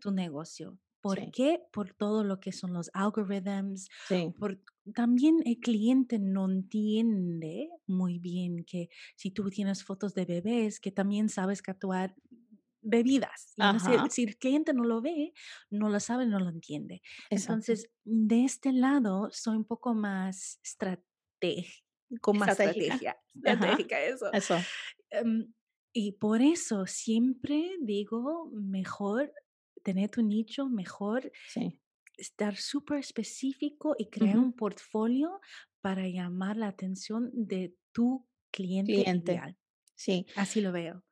tu 0.00 0.10
negocio. 0.10 0.78
¿Por 1.00 1.30
qué? 1.30 1.62
Por 1.72 1.94
todo 1.94 2.24
lo 2.24 2.40
que 2.40 2.52
son 2.52 2.72
los 2.72 2.90
algorithms. 2.92 3.88
Por, 4.38 4.60
también 4.92 5.36
el 5.44 5.58
cliente 5.58 6.18
no 6.18 6.50
entiende 6.50 7.70
muy 7.86 8.18
bien 8.18 8.64
que 8.64 8.88
si 9.16 9.30
tú 9.30 9.48
tienes 9.50 9.84
fotos 9.84 10.14
de 10.14 10.24
bebés, 10.24 10.80
que 10.80 10.90
también 10.90 11.28
sabes 11.28 11.62
capturar 11.62 12.14
bebidas. 12.86 13.54
Si, 14.10 14.24
el 14.24 14.36
cliente 14.36 14.72
no 14.72 14.84
lo 14.84 15.00
ve, 15.00 15.32
no 15.70 15.88
lo 15.88 16.00
sabe, 16.00 16.26
no 16.26 16.38
lo 16.38 16.48
entiende. 16.48 17.02
Entonces, 17.30 17.90
de 18.04 18.44
este 18.44 18.72
lado, 18.72 19.28
soy 19.32 19.56
un 19.56 19.64
poco 19.64 19.94
más 19.94 20.60
estratégica, 20.62 21.84
con 22.20 22.38
más 22.38 22.50
estrategia. 22.50 23.16
Estratégica, 23.34 24.00
eso. 24.00 24.32
Eso. 24.32 24.56
Em, 25.10 25.52
y 25.98 26.12
por 26.12 26.42
eso 26.42 26.84
siempre 26.86 27.70
digo, 27.80 28.50
mejor 28.52 29.32
tener 29.82 30.10
tu 30.10 30.20
nicho, 30.20 30.68
mejor 30.68 31.32
estar 32.18 32.54
súper 32.56 32.98
específico 32.98 33.96
y 33.98 34.10
crear 34.10 34.36
un 34.36 34.52
portfolio 34.52 35.40
para 35.80 36.06
llamar 36.06 36.58
la 36.58 36.68
atención 36.68 37.30
de 37.32 37.74
tu 37.92 38.28
cliente, 38.50 38.92
cliente. 38.92 39.32
ideal. 39.32 39.56
Sí. 39.94 40.26
Así 40.36 40.60
lo 40.60 40.70
veo. 40.70 41.02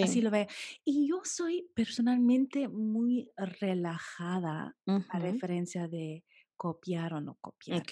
Así 0.00 0.20
lo 0.20 0.30
veo. 0.30 0.46
Y 0.84 1.08
yo 1.08 1.22
soy 1.24 1.68
personalmente 1.74 2.68
muy 2.68 3.32
relajada 3.36 4.76
a 4.86 5.18
referencia 5.18 5.88
de 5.88 6.24
copiar 6.56 7.14
o 7.14 7.20
no 7.20 7.38
copiar. 7.40 7.82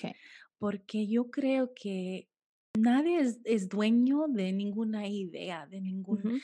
Porque 0.59 1.09
yo 1.09 1.29
creo 1.29 1.75
que 1.75 2.29
nadie 2.77 3.35
es, 3.45 3.69
dueño 3.69 4.27
de 4.29 4.53
ninguna 4.53 5.07
idea, 5.09 5.67
de 5.67 5.81
ningún... 5.81 6.41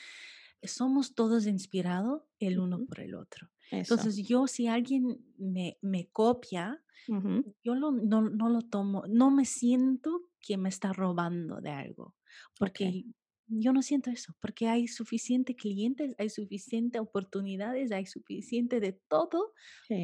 Somos 0.63 1.13
todos 1.13 1.45
inspirados 1.45 2.21
el 2.39 2.59
uno 2.59 2.85
por 2.85 3.01
el 3.01 3.15
otro. 3.15 3.49
Entonces 3.69 4.27
yo 4.27 4.47
si 4.47 4.67
alguien 4.67 5.19
me, 5.37 5.77
me 5.81 6.07
copia, 6.09 6.81
yo 7.07 7.75
no, 7.75 7.91
no, 7.91 8.49
lo 8.49 8.61
tomo, 8.61 9.03
no 9.09 9.31
me 9.31 9.45
siento 9.45 10.29
que 10.39 10.57
me 10.57 10.69
está 10.69 10.93
robando 10.93 11.59
de 11.59 11.71
algo, 11.71 12.15
porque 12.57 13.05
yo 13.47 13.73
no 13.73 13.81
siento 13.81 14.09
eso, 14.09 14.35
porque 14.39 14.67
hay 14.67 14.87
suficiente 14.87 15.55
clientes, 15.55 16.15
hay 16.17 16.29
suficiente 16.29 16.99
oportunidades, 16.99 17.91
hay 17.91 18.05
suficiente 18.05 18.79
de 18.79 18.93
todo 18.93 19.53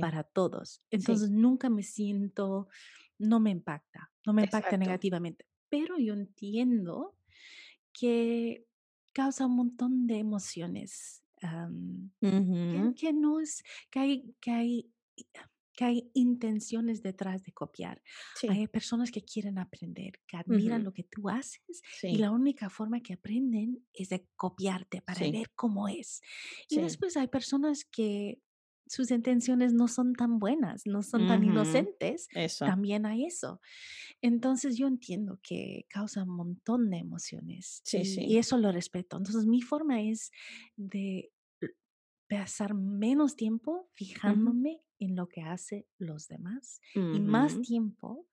para 0.01 0.24
todos. 0.24 0.81
Entonces 0.89 1.29
nunca 1.29 1.69
me 1.69 1.83
siento, 1.83 2.67
no 3.17 3.39
me 3.39 3.51
impacta, 3.51 4.12
no 4.25 4.33
me 4.33 4.43
impacta 4.43 4.77
negativamente. 4.77 5.45
Pero 5.69 5.97
yo 5.97 6.13
entiendo 6.13 7.15
que 7.93 8.65
causa 9.13 9.45
un 9.45 9.55
montón 9.55 10.07
de 10.07 10.17
emociones. 10.17 11.23
que, 12.95 13.13
no 13.13 13.39
es, 13.39 13.63
que 13.89 13.99
hay, 13.99 14.35
que 14.41 14.51
hay 14.51 14.91
que 15.79 15.85
hay 15.85 16.11
intenciones 16.13 17.01
detrás 17.01 17.41
de 17.45 17.53
copiar. 17.53 18.01
Hay 18.49 18.67
personas 18.67 19.11
que 19.11 19.21
quieren 19.21 19.57
aprender, 19.57 20.19
que 20.27 20.35
admiran 20.35 20.83
lo 20.83 20.91
que 20.91 21.05
tú 21.05 21.29
haces 21.29 21.81
y 22.03 22.17
la 22.17 22.31
única 22.31 22.69
forma 22.69 22.99
que 22.99 23.13
aprenden 23.13 23.88
es 23.93 24.09
de 24.09 24.27
copiarte 24.35 25.01
para 25.01 25.21
ver 25.31 25.51
cómo 25.55 25.88
es. 25.88 26.19
Y 26.67 26.81
después 26.81 27.15
hay 27.15 27.29
personas 27.29 27.85
que 27.85 28.41
sus 28.89 29.12
intenciones 29.12 29.72
no 29.72 29.88
son 29.88 30.13
tan 30.13 30.39
buenas, 30.39 30.81
no 30.86 31.03
son 31.03 31.27
tan 31.27 31.43
inocentes. 31.43 32.27
También 32.65 33.05
hay 33.05 33.25
eso. 33.25 33.62
Entonces 34.19 34.77
yo 34.77 34.88
entiendo 34.88 35.39
que 35.43 35.86
causa 35.89 36.24
un 36.24 36.36
montón 36.36 36.89
de 36.89 36.98
emociones 36.98 37.84
y, 37.93 38.34
y 38.34 38.38
eso 38.39 38.58
lo 38.58 38.72
respeto. 38.72 39.17
Entonces 39.17 39.46
mi 39.46 39.62
forma 39.62 40.01
es 40.01 40.31
de 40.75 41.31
pasar 42.27 42.74
menos 42.74 43.36
tiempo 43.36 43.89
fijándome 43.93 44.81
en 44.98 45.15
lo 45.15 45.27
que 45.27 45.41
hace 45.41 45.88
los 46.00 46.27
demás 46.27 46.81
y 46.96 47.19
más 47.19 47.62
tiempo 47.62 48.27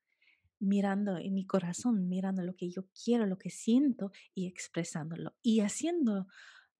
mirando 0.58 1.18
en 1.18 1.34
mi 1.34 1.46
corazón, 1.46 2.08
mirando 2.08 2.42
lo 2.42 2.56
que 2.56 2.70
yo 2.70 2.86
quiero, 3.04 3.26
lo 3.26 3.38
que 3.38 3.50
siento 3.50 4.10
y 4.34 4.46
expresándolo 4.46 5.34
y 5.42 5.60
haciendo 5.60 6.26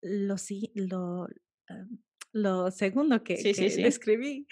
lo, 0.01 0.37
lo, 0.75 1.29
lo 2.37 2.71
segundo 2.71 3.23
que, 3.23 3.37
sí, 3.37 3.53
describí. 3.83 4.47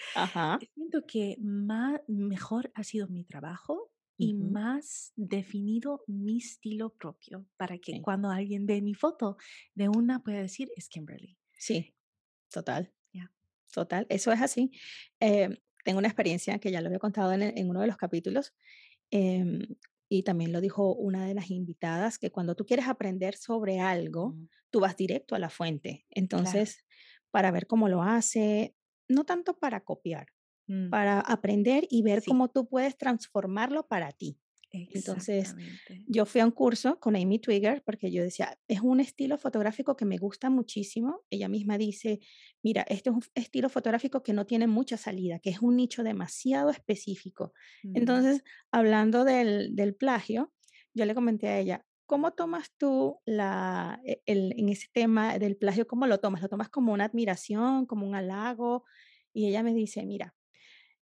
Siento 0.73 1.05
que 1.05 1.37
más, 1.39 2.01
mejor 2.07 2.71
ha 2.73 2.83
sido 2.83 3.07
mi 3.07 3.23
trabajo 3.23 3.91
y 4.17 4.33
más 4.33 5.11
definido 5.15 6.03
mi 6.07 6.37
estilo 6.37 6.89
propio 6.89 7.45
para 7.57 7.77
que 7.77 8.01
cuando 8.01 8.29
alguien 8.29 8.65
ve 8.65 8.81
mi 8.81 8.93
foto 8.93 9.37
de 9.73 9.89
una 9.89 10.23
pueda 10.23 10.41
decir 10.41 10.69
es 10.75 10.87
Kimberly. 10.87 11.37
Sí, 11.57 11.93
total. 12.49 12.91
Total, 13.75 14.05
eso 14.07 14.31
es 14.31 14.41
así. 14.41 14.71
Em, 15.19 15.57
tengo 15.83 15.99
una 15.99 16.07
experiencia 16.07 16.59
que 16.59 16.71
ya 16.71 16.79
lo 16.79 16.87
había 16.87 16.99
contado 16.99 17.33
en, 17.33 17.69
uno 17.69 17.81
de 17.81 17.87
los 17.87 17.97
capítulos 17.97 18.53
em, 19.11 19.59
y 20.07 20.23
también 20.23 20.53
lo 20.53 20.61
dijo 20.61 20.95
una 20.95 21.27
de 21.27 21.33
las 21.33 21.51
invitadas, 21.51 22.17
que 22.17 22.31
cuando 22.31 22.55
tú 22.55 22.65
quieres 22.65 22.87
aprender 22.87 23.35
sobre 23.35 23.81
algo, 23.81 24.33
tú 24.69 24.79
vas 24.79 24.95
directo 24.95 25.35
a 25.35 25.39
la 25.39 25.49
fuente. 25.49 26.05
Entonces, 26.09 26.85
para 27.35 27.51
ver 27.51 27.67
cómo 27.67 27.89
lo 27.89 28.01
hace, 28.01 28.77
no 29.09 29.25
tanto 29.25 29.59
para 29.59 29.83
copiar, 29.83 30.27
mm. 30.67 30.89
para 30.89 31.19
aprender 31.19 31.85
y 31.89 32.01
ver 32.01 32.23
cómo 32.25 32.47
tú 32.47 32.65
puedes 32.65 32.97
transformarlo 32.97 33.89
para 33.89 34.13
ti. 34.13 34.39
Entonces, 34.71 35.53
yo 36.07 36.25
fui 36.25 36.39
a 36.39 36.45
un 36.45 36.51
curso 36.51 36.97
con 36.97 37.17
Amy 37.17 37.39
Twigger 37.39 37.83
porque 37.83 38.09
yo 38.09 38.23
decía, 38.23 38.57
es 38.69 38.79
un 38.79 39.01
estilo 39.01 39.37
fotográfico 39.37 39.97
que 39.97 40.05
me 40.05 40.17
gusta 40.17 40.49
muchísimo. 40.49 41.25
Ella 41.29 41.49
misma 41.49 41.77
dice, 41.77 42.21
mira, 42.63 42.85
este 42.87 43.09
es 43.09 43.15
un 43.17 43.23
estilo 43.33 43.67
fotográfico 43.67 44.23
que 44.23 44.31
no 44.31 44.45
tiene 44.45 44.67
mucha 44.67 44.95
salida, 44.95 45.39
que 45.39 45.49
es 45.49 45.59
un 45.59 45.75
nicho 45.75 46.03
demasiado 46.03 46.69
específico. 46.69 47.51
Mm. 47.83 47.97
Entonces, 47.97 48.43
hablando 48.71 49.25
del, 49.25 49.75
del, 49.75 49.93
plagio, 49.93 50.53
yo 50.93 51.03
le 51.03 51.13
comenté 51.13 51.49
a 51.49 51.59
ella, 51.59 51.85
¿cómo 52.05 52.33
tomas 52.33 52.71
tú 52.77 53.19
la, 53.25 54.01
e, 54.05 54.21
el, 54.25 54.53
en 54.57 54.69
ese 54.69 54.87
tema 54.93 55.37
del 55.39 55.57
plagio, 55.57 55.87
cómo 55.87 56.07
lo 56.07 56.19
tomas? 56.19 56.41
¿Lo 56.41 56.49
tomas 56.49 56.69
como 56.69 56.93
una 56.93 57.05
admiración, 57.05 57.85
como 57.85 58.07
un 58.07 58.15
halago? 58.15 58.85
Y 59.33 59.47
ella 59.47 59.63
me 59.63 59.73
dice, 59.73 60.05
mira, 60.05 60.35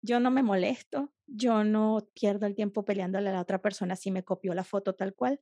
yo 0.02 0.20
no 0.20 0.32
me 0.32 0.44
molesto, 0.44 1.14
yo 1.28 1.64
no 1.64 2.10
pierdo 2.14 2.46
el 2.46 2.56
tiempo 2.56 2.86
peleándole 2.86 3.30
a 3.30 3.34
la 3.34 3.42
otra 3.42 3.62
persona 3.62 3.96
si 3.96 4.12
me 4.12 4.24
copió 4.24 4.54
la 4.54 4.64
foto 4.64 4.96
tal 4.96 5.16
cual. 5.16 5.40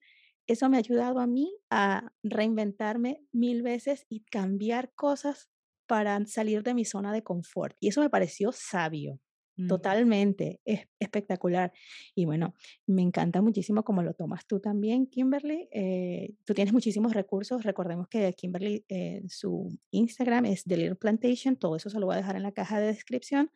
Eso 0.47 0.69
me 0.69 0.77
ha 0.77 0.79
ayudado 0.79 1.19
a 1.19 1.27
mí 1.27 1.55
a 1.69 2.13
reinventarme 2.23 3.23
mil 3.31 3.63
veces 3.63 4.05
y 4.09 4.21
cambiar 4.25 4.93
cosas 4.95 5.49
para 5.87 6.25
salir 6.25 6.63
de 6.63 6.73
mi 6.73 6.85
zona 6.85 7.13
de 7.13 7.23
confort. 7.23 7.75
Y 7.79 7.89
eso 7.89 8.01
me 8.01 8.09
pareció 8.09 8.51
sabio. 8.51 9.19
Totalmente, 9.67 10.59
es 10.65 10.87
espectacular. 10.99 11.71
Y 12.15 12.25
bueno, 12.25 12.55
me 12.85 13.01
encanta 13.01 13.41
muchísimo 13.41 13.83
cómo 13.83 14.03
lo 14.03 14.13
tomas 14.13 14.45
tú 14.45 14.59
también, 14.59 15.07
Kimberly. 15.07 15.67
Eh, 15.71 16.33
tú 16.45 16.53
tienes 16.53 16.73
muchísimos 16.73 17.13
recursos. 17.13 17.63
Recordemos 17.63 18.07
que 18.07 18.33
Kimberly, 18.33 18.85
eh, 18.87 19.23
su 19.27 19.77
Instagram 19.91 20.45
es 20.45 20.63
The 20.63 20.77
Little 20.77 20.95
Plantation. 20.95 21.55
Todo 21.55 21.75
eso 21.75 21.89
se 21.89 21.99
lo 21.99 22.05
voy 22.05 22.13
a 22.13 22.17
dejar 22.17 22.35
en 22.35 22.43
la 22.43 22.51
caja 22.51 22.79
de 22.79 22.87
descripción. 22.87 23.51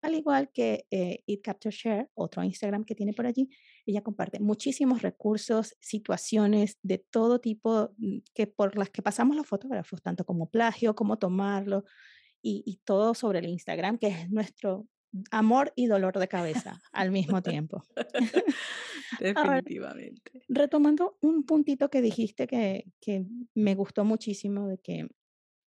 Al 0.00 0.14
igual 0.14 0.50
que 0.52 0.86
eh, 0.90 1.22
It 1.26 1.42
Capture 1.42 1.74
Share, 1.74 2.08
otro 2.14 2.44
Instagram 2.44 2.84
que 2.84 2.94
tiene 2.94 3.12
por 3.12 3.26
allí. 3.26 3.50
Ella 3.84 4.02
comparte 4.02 4.38
muchísimos 4.38 5.02
recursos, 5.02 5.76
situaciones 5.80 6.78
de 6.82 6.98
todo 6.98 7.40
tipo 7.40 7.90
mm, 7.98 8.18
que 8.34 8.46
por 8.46 8.76
las 8.76 8.90
que 8.90 9.02
pasamos 9.02 9.36
los 9.36 9.46
fotógrafos, 9.46 10.02
tanto 10.02 10.24
como 10.24 10.50
plagio, 10.50 10.94
como 10.94 11.18
tomarlo. 11.18 11.84
Y, 12.40 12.62
y 12.64 12.76
todo 12.84 13.14
sobre 13.14 13.40
el 13.40 13.48
Instagram, 13.48 13.98
que 13.98 14.08
es 14.08 14.30
nuestro 14.30 14.86
amor 15.30 15.72
y 15.76 15.86
dolor 15.86 16.18
de 16.18 16.28
cabeza 16.28 16.80
al 16.92 17.10
mismo 17.10 17.42
tiempo. 17.42 17.82
Definitivamente. 19.20 20.42
retomando 20.48 21.16
un 21.20 21.44
puntito 21.44 21.88
que 21.88 22.02
dijiste 22.02 22.46
que, 22.46 22.84
que 23.00 23.24
me 23.54 23.74
gustó 23.74 24.04
muchísimo, 24.04 24.68
de 24.68 24.78
que 24.78 25.08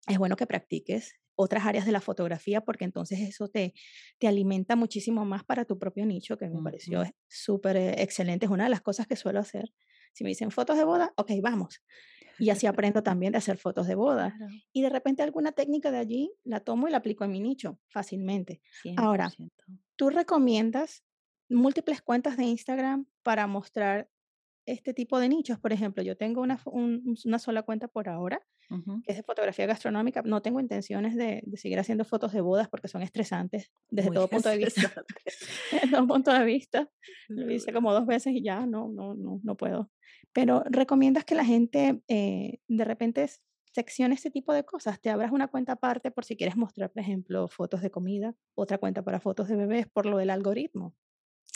es 0.07 0.19
bueno 0.19 0.37
que 0.37 0.47
practiques 0.47 1.15
otras 1.41 1.67
áreas 1.67 1.87
de 1.87 1.93
la 1.93 2.01
fotografía 2.01 2.63
porque 2.63 2.85
entonces 2.85 3.21
eso 3.21 3.49
te, 3.49 3.73
te 4.19 4.27
alimenta 4.27 4.75
muchísimo 4.75 5.25
más 5.25 5.45
para 5.45 5.65
tu 5.65 5.79
propio 5.79 6.05
nicho, 6.05 6.37
que 6.37 6.49
me 6.49 6.61
pareció 6.63 7.05
súper 7.29 7.77
eh, 7.77 8.03
excelente. 8.03 8.47
Es 8.47 8.51
una 8.51 8.65
de 8.65 8.71
las 8.71 8.81
cosas 8.81 9.07
que 9.07 9.15
suelo 9.15 9.39
hacer. 9.39 9.73
Si 10.13 10.25
me 10.25 10.31
dicen 10.31 10.51
fotos 10.51 10.77
de 10.77 10.85
boda, 10.85 11.13
ok, 11.17 11.31
vamos. 11.41 11.85
Y 12.39 12.51
así 12.51 12.67
aprendo 12.67 13.03
también 13.03 13.33
de 13.33 13.39
hacer 13.39 13.59
fotos 13.59 13.87
de 13.87 13.95
boda. 13.95 14.37
Y 14.73 14.83
de 14.83 14.91
repente 14.91 15.23
alguna 15.23 15.53
técnica 15.53 15.91
de 15.91 15.99
allí 15.99 16.33
la 16.45 16.61
tomo 16.61 16.89
y 16.89 16.91
la 16.91 16.99
aplico 16.99 17.25
en 17.25 17.33
mi 17.33 17.41
nicho 17.41 17.79
fácilmente. 17.89 18.61
Ahora, 18.97 19.31
¿tú 19.97 20.11
recomiendas 20.11 21.05
múltiples 21.49 22.03
cuentas 22.03 22.37
de 22.37 22.45
Instagram 22.45 23.07
para 23.23 23.47
mostrar 23.47 24.09
este 24.73 24.95
tipo 24.95 25.19
de 25.19 25.29
nichos? 25.29 25.59
Por 25.59 25.73
ejemplo, 25.73 26.03
yo 26.03 26.17
tengo 26.17 26.41
una, 26.41 26.61
una 26.65 27.39
sola 27.39 27.63
cuenta 27.63 27.89
por 27.89 28.09
ahora 28.09 28.41
que 28.69 29.13
es 29.13 29.17
de 29.17 29.23
fotografía 29.23 29.67
gastronómica. 29.67 30.23
No 30.23 30.43
tengo 30.43 30.61
intenciones 30.61 31.17
de, 31.17 31.43
seguir 31.55 31.79
haciendo 31.79 32.05
fotos 32.05 32.33
de 32.33 32.43
bodas 32.43 32.69
porque 32.69 32.89
son 32.89 33.03
estresantes 33.03 33.71
desde 33.91 34.11
todo 34.11 34.29
punto 34.29 34.49
de 34.51 34.59
vista. 34.65 35.05
desde 35.73 35.91
todo 35.91 36.07
punto 36.07 36.33
de 36.33 36.45
vista. 36.45 36.91
Lo 37.29 37.51
hice 37.51 37.73
como 37.73 37.93
dos 37.93 38.07
veces 38.07 38.35
y 38.35 38.43
ya 38.43 38.67
no, 38.67 38.89
no, 38.89 39.15
no, 39.15 39.41
no 39.43 39.57
puedo. 39.57 39.91
Pero 40.33 40.63
recomiendas 40.67 41.25
que 41.25 41.35
la 41.35 41.45
gente 41.45 42.03
eh, 42.09 42.59
de 42.69 42.85
repente 42.85 43.27
seccione 43.73 44.15
este 44.15 44.31
tipo 44.31 44.53
de 44.53 44.65
cosas. 44.65 45.01
Te 45.01 45.09
abras 45.09 45.33
una 45.33 45.49
cuenta 45.49 45.73
aparte 45.73 46.11
por 46.11 46.25
si 46.25 46.37
quieres 46.37 46.57
mostrar, 46.57 46.91
por 46.91 47.01
ejemplo, 47.01 47.49
fotos 47.49 47.81
de 47.81 47.91
comida, 47.91 48.35
otra 48.55 48.77
cuenta 48.79 49.03
para 49.03 49.21
fotos 49.21 49.49
de 49.49 49.57
bebés 49.57 49.87
por 49.87 50.05
lo 50.05 50.19
del 50.19 50.31
algoritmo. 50.31 50.95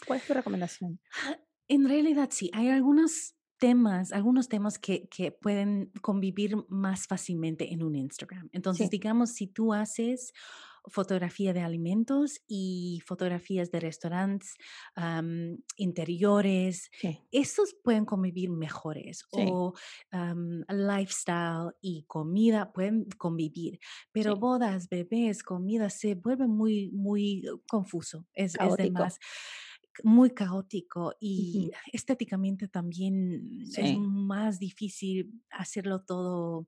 ¿Cuál 0.06 0.18
es 0.18 0.26
tu 0.26 0.34
recomendación? 0.34 0.98
En 1.72 1.88
realidad 1.88 2.28
sí, 2.30 2.50
hay 2.52 2.68
algunos 2.68 3.34
temas, 3.56 4.12
algunos 4.12 4.46
temas 4.48 4.78
que, 4.78 5.08
que, 5.08 5.32
pueden 5.32 5.90
convivir 6.02 6.54
más 6.68 7.06
fácilmente 7.06 7.72
en 7.72 7.82
un 7.82 7.96
Instagram. 7.96 8.50
Entonces, 8.52 8.90
digamos, 8.90 9.30
si 9.30 9.46
tú 9.46 9.72
haces 9.72 10.34
fotografía 10.88 11.54
de 11.54 11.60
alimentos 11.60 12.42
y 12.46 13.00
fotografías 13.06 13.70
de 13.70 13.80
restaurantes, 13.80 14.54
interiores, 15.76 16.90
esos 17.30 17.74
pueden 17.82 18.04
convivir 18.04 18.50
mejores. 18.50 19.24
O 19.30 19.72
lifestyle 20.68 21.72
y 21.80 22.04
comida 22.04 22.70
pueden 22.70 23.06
convivir, 23.16 23.78
pero 24.12 24.36
bodas, 24.36 24.90
bebés, 24.90 25.42
comida 25.42 25.88
se 25.88 26.16
vuelve 26.16 26.46
muy, 26.46 26.90
muy 26.90 27.44
confuso. 27.66 28.26
Es, 28.34 28.56
es 28.60 28.76
de 28.76 28.90
más 28.90 29.18
muy 30.04 30.30
caótico 30.30 31.14
y 31.20 31.70
estéticamente 31.92 32.68
también 32.68 33.62
es 33.76 33.98
más 33.98 34.58
difícil 34.58 35.42
hacerlo 35.50 36.02
todo 36.02 36.66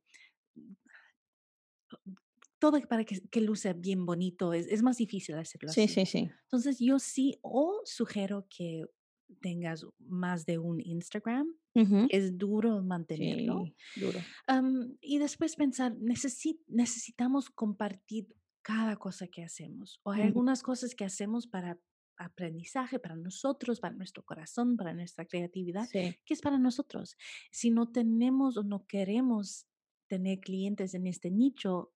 todo 2.59 2.81
para 2.89 3.05
que, 3.05 3.21
que 3.29 3.41
luce 3.41 3.75
bien 3.75 4.07
bonito, 4.07 4.55
es, 4.55 4.67
es, 4.69 4.83
más 4.83 4.97
difícil 4.97 5.35
hacerlo 5.35 5.69
sí, 5.69 5.83
así. 5.83 5.95
Sí, 5.95 6.07
sí, 6.07 6.31
Entonces 6.45 6.79
yo 6.81 6.99
sí 6.99 7.39
o 7.43 7.83
sugiero 7.85 8.47
que 8.49 8.87
tengas 9.41 9.87
más 9.99 10.47
de 10.47 10.59
un 10.59 10.81
Instagram, 10.81 11.55
es 12.09 12.39
duro 12.39 12.83
mantenerlo. 12.83 13.65
Sí, 13.95 14.01
duro. 14.01 14.19
y 15.01 15.19
después 15.19 15.57
pensar, 15.57 15.97
necesitamos 15.99 17.51
compartir 17.51 18.29
cada 18.63 18.97
cosa 18.97 19.27
que 19.27 19.43
hacemos. 19.43 20.01
O 20.05 20.13
hay 20.13 20.23
algunas 20.23 20.63
cosas 20.63 20.95
que 20.95 21.05
hacemos 21.05 21.47
para 21.47 21.79
aprendizaje 22.17 22.99
para 22.99 23.17
nosotros, 23.17 23.81
para 23.81 23.95
nuestro 23.95 24.25
corazón, 24.25 24.77
para 24.77 24.95
nuestra 24.95 25.25
creatividad, 25.25 25.89
que 25.91 26.19
es 26.27 26.41
para 26.41 26.59
nosotros. 26.59 27.17
Si 27.51 27.71
no 27.71 27.91
tenemos 27.91 28.57
o 28.57 28.63
no 28.63 28.87
queremos 28.87 29.67
tener 30.07 30.41
clientes 30.41 30.95
en 30.95 31.07
este 31.07 31.31
nicho, 31.31 31.93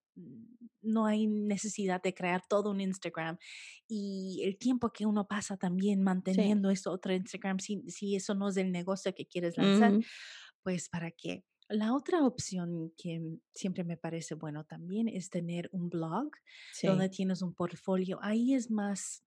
no 0.82 1.06
hay 1.06 1.26
necesidad 1.26 2.02
de 2.02 2.14
crear 2.14 2.42
todo 2.48 2.70
un 2.70 2.80
Instagram 2.80 3.38
y 3.86 4.42
el 4.44 4.58
tiempo 4.58 4.92
que 4.92 5.06
uno 5.06 5.26
pasa 5.26 5.56
también 5.56 6.02
manteniendo 6.02 6.70
esto 6.70 6.90
otro 6.90 7.12
Instagram, 7.12 7.58
si, 7.60 7.82
si, 7.88 8.16
eso 8.16 8.34
no 8.34 8.48
es 8.48 8.56
el 8.56 8.72
negocio 8.72 9.14
que 9.14 9.26
quieres 9.26 9.56
lanzar, 9.56 9.92
pues 10.62 10.88
para 10.88 11.10
qué. 11.10 11.44
La 11.68 11.94
otra 11.94 12.24
opción 12.24 12.92
que 12.96 13.20
siempre 13.52 13.84
me 13.84 13.98
parece 13.98 14.34
bueno 14.34 14.64
también 14.64 15.06
es 15.06 15.28
tener 15.28 15.68
un 15.72 15.90
blog 15.90 16.30
donde 16.82 17.10
tienes 17.10 17.42
un 17.42 17.54
portfolio. 17.54 18.18
Ahí 18.22 18.54
es 18.54 18.70
más 18.70 19.22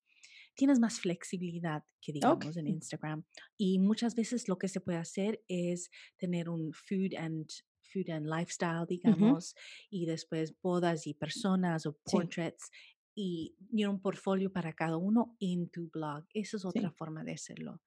tienes 0.55 0.79
más 0.79 0.99
flexibilidad 0.99 1.83
que 2.01 2.13
digamos 2.13 2.57
en 2.57 2.67
Instagram. 2.67 3.23
Y 3.57 3.79
muchas 3.79 4.15
veces 4.15 4.47
lo 4.47 4.57
que 4.57 4.67
se 4.67 4.81
puede 4.81 4.97
hacer 4.97 5.43
es 5.47 5.89
tener 6.17 6.49
un 6.49 6.73
food 6.73 7.15
and 7.17 7.47
food 7.91 8.09
and 8.09 8.25
lifestyle, 8.27 8.85
digamos, 8.87 9.55
y 9.89 10.05
después 10.05 10.55
bodas 10.61 11.07
y 11.07 11.13
personas 11.13 11.85
o 11.85 11.97
portraits 12.05 12.69
y, 13.15 13.55
un 13.85 14.01
portfolio 14.01 14.51
para 14.51 14.73
cada 14.73 14.97
uno 14.97 15.35
en 15.39 15.69
tu 15.69 15.89
blog. 15.89 16.25
Esa 16.33 16.57
es 16.57 16.65
otra 16.65 16.91
forma 16.91 17.23
de 17.23 17.33
hacerlo. 17.33 17.81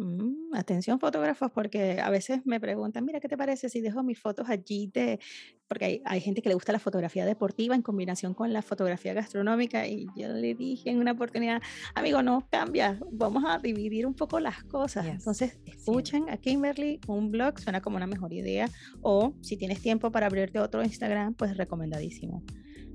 Mm, 0.00 0.54
atención 0.54 1.00
fotógrafos, 1.00 1.50
porque 1.50 2.00
a 2.00 2.08
veces 2.08 2.46
me 2.46 2.60
preguntan, 2.60 3.04
mira, 3.04 3.18
¿qué 3.18 3.28
te 3.28 3.36
parece 3.36 3.68
si 3.68 3.80
dejo 3.80 4.04
mis 4.04 4.16
fotos 4.18 4.48
allí? 4.48 4.88
De... 4.94 5.18
Porque 5.66 5.84
hay, 5.84 6.02
hay, 6.04 6.20
gente 6.20 6.40
que 6.40 6.48
le 6.48 6.54
gusta 6.54 6.70
la 6.70 6.78
fotografía 6.78 7.26
deportiva 7.26 7.74
en 7.74 7.82
combinación 7.82 8.32
con 8.32 8.52
la 8.52 8.62
fotografía 8.62 9.12
gastronómica 9.12 9.88
y 9.88 10.06
yo 10.16 10.28
le 10.28 10.54
dije 10.54 10.90
en 10.90 10.98
una 10.98 11.12
oportunidad, 11.12 11.60
amigo, 11.96 12.22
no 12.22 12.46
cambia, 12.48 12.96
vamos 13.10 13.42
a 13.44 13.58
dividir 13.58 14.06
un 14.06 14.14
poco 14.14 14.38
las 14.38 14.62
cosas. 14.64 15.04
Entonces, 15.04 15.58
escuchen 15.64 16.30
a 16.30 16.36
Kimberly, 16.36 17.00
un 17.08 17.32
blog 17.32 17.58
suena 17.58 17.80
como 17.80 17.96
una 17.96 18.06
mejor 18.06 18.32
idea 18.32 18.70
o 19.02 19.34
si 19.40 19.56
tienes 19.56 19.82
tiempo 19.82 20.12
para 20.12 20.26
abrirte 20.26 20.60
otro 20.60 20.80
Instagram, 20.84 21.34
pues 21.34 21.56
recomendadísimo. 21.56 22.44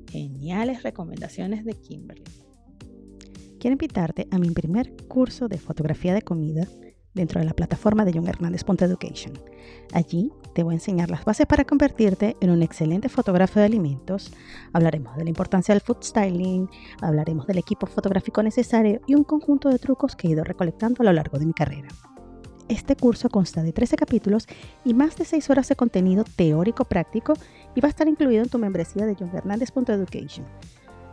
Geniales 0.10 0.84
recomendaciones 0.84 1.66
de 1.66 1.74
Kimberly. 1.74 2.24
Quiero 3.60 3.74
invitarte 3.74 4.28
a 4.32 4.40
mi 4.40 4.50
primer 4.52 4.94
curso 5.08 5.48
de 5.48 5.58
fotografía 5.58 6.14
de 6.14 6.22
comida 6.22 6.68
dentro 7.14 7.40
de 7.40 7.46
la 7.46 7.54
plataforma 7.54 8.06
de 8.06 8.14
John 8.14 8.28
Hernández 8.28 8.64
Education. 8.64 9.34
Allí 9.94 10.32
te 10.54 10.64
voy 10.64 10.74
a 10.74 10.78
enseñar 10.78 11.10
las 11.10 11.26
bases 11.26 11.46
para 11.46 11.66
convertirte 11.66 12.38
en 12.42 12.50
un 12.50 12.62
excelente 12.62 13.10
fotógrafo 13.10 13.60
de 13.60 13.66
alimentos. 13.66 14.32
Hablaremos 14.72 15.16
de 15.18 15.24
la 15.24 15.30
importancia 15.30 15.74
del 15.74 15.82
food 15.82 16.04
styling, 16.04 16.70
hablaremos 17.02 17.48
del 17.48 17.58
equipo 17.58 17.88
fotográfico 17.88 18.44
necesario 18.44 19.02
y 19.08 19.16
un 19.16 19.24
conjunto 19.24 19.70
de 19.70 19.80
trucos 19.80 20.16
que 20.16 20.28
he 20.28 20.32
ido 20.32 20.44
recolectando 20.44 21.02
a 21.02 21.06
lo 21.06 21.14
largo 21.14 21.40
de 21.40 21.46
mi 21.46 21.54
carrera. 21.54 21.90
Este 22.70 22.96
curso 22.96 23.30
consta 23.30 23.62
de 23.62 23.74
13 23.74 23.98
capítulos 23.98 24.48
y 24.86 24.94
más 24.94 25.18
de 25.18 25.26
6 25.26 25.50
horas 25.50 25.68
de 25.68 25.76
contenido 25.76 26.24
teórico 26.24 26.86
práctico 26.86 27.34
y 27.76 27.82
va 27.82 27.88
a 27.88 27.90
estar 27.90 28.08
incluido 28.08 28.44
en 28.44 28.50
tu 28.50 28.58
membresía 28.58 29.06
de 29.06 29.16
John 29.16 29.32
Education. 29.34 30.48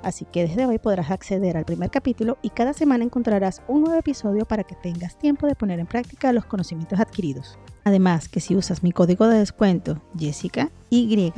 Así 0.02 0.24
que 0.24 0.46
desde 0.46 0.66
hoy 0.66 0.78
podrás 0.78 1.10
acceder 1.10 1.56
al 1.56 1.64
primer 1.64 1.90
capítulo 1.90 2.38
y 2.42 2.50
cada 2.50 2.72
semana 2.72 3.04
encontrarás 3.04 3.62
un 3.68 3.82
nuevo 3.82 3.98
episodio 3.98 4.46
para 4.46 4.64
que 4.64 4.74
tengas 4.74 5.18
tiempo 5.18 5.46
de 5.46 5.54
poner 5.54 5.78
en 5.78 5.86
práctica 5.86 6.32
los 6.32 6.46
conocimientos 6.46 7.00
adquiridos. 7.00 7.58
Además 7.84 8.28
que 8.28 8.40
si 8.40 8.56
usas 8.56 8.82
mi 8.82 8.92
código 8.92 9.26
de 9.28 9.38
descuento 9.38 10.02
Jessica 10.18 10.70
Y 10.88 11.30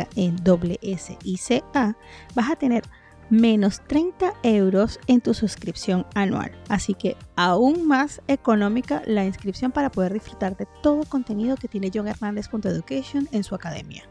W 0.42 0.79
S 0.83 1.18
I 1.25 1.37
C 1.37 1.62
A 1.75 1.96
vas 2.35 2.51
a 2.51 2.57
tener 2.57 2.85
menos 3.31 3.81
30 3.88 4.35
euros 4.42 5.01
en 5.07 5.20
tu 5.22 5.33
suscripción 5.33 6.07
anual. 6.14 6.53
Así 6.68 6.94
que 6.94 7.16
aún 7.35 7.87
más 7.88 8.20
económica 8.29 9.03
la 9.07 9.25
inscripción 9.25 9.72
para 9.72 9.90
poder 9.90 10.12
disfrutar 10.12 10.57
de 10.57 10.66
todo 10.83 11.05
contenido 11.05 11.57
que 11.57 11.68
tiene 11.68 11.90
John 11.92 12.09
Education 12.09 13.29
en 13.33 13.42
su 13.42 13.55
academia. 13.55 14.09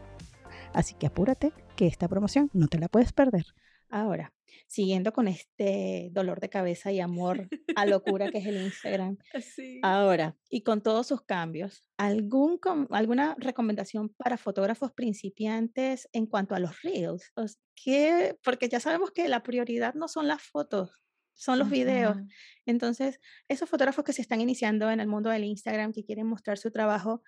Así 0.74 0.94
que 0.94 1.06
apúrate 1.06 1.52
que 1.76 1.86
esta 1.86 2.08
promoción 2.08 2.50
no 2.52 2.66
te 2.66 2.78
la 2.78 2.88
puedes 2.88 3.12
perder. 3.12 3.46
Ahora, 3.90 4.32
siguiendo 4.72 5.12
con 5.12 5.28
este 5.28 6.08
dolor 6.12 6.40
de 6.40 6.48
cabeza 6.48 6.90
y 6.92 6.98
amor 6.98 7.46
a 7.76 7.84
locura 7.84 8.30
que 8.30 8.38
es 8.38 8.46
el 8.46 8.56
Instagram. 8.56 9.18
Ahora, 9.82 10.34
y 10.48 10.62
con 10.62 10.80
todos 10.80 11.06
sus 11.06 11.20
cambios, 11.20 11.82
¿algún, 11.98 12.58
¿alguna 12.88 13.36
recomendación 13.38 14.08
para 14.16 14.38
fotógrafos 14.38 14.90
principiantes 14.92 16.08
en 16.14 16.24
cuanto 16.24 16.54
a 16.54 16.58
los 16.58 16.80
reels? 16.80 17.32
¿Qué? 17.74 18.38
Porque 18.42 18.70
ya 18.70 18.80
sabemos 18.80 19.10
que 19.10 19.28
la 19.28 19.42
prioridad 19.42 19.92
no 19.92 20.08
son 20.08 20.26
las 20.26 20.40
fotos, 20.40 21.02
son 21.34 21.58
los 21.58 21.68
videos. 21.68 22.16
Entonces, 22.64 23.20
esos 23.48 23.68
fotógrafos 23.68 24.06
que 24.06 24.14
se 24.14 24.22
están 24.22 24.40
iniciando 24.40 24.90
en 24.90 25.00
el 25.00 25.06
mundo 25.06 25.28
del 25.28 25.44
Instagram, 25.44 25.92
que 25.92 26.04
quieren 26.04 26.26
mostrar 26.26 26.56
su 26.56 26.70
trabajo, 26.70 27.22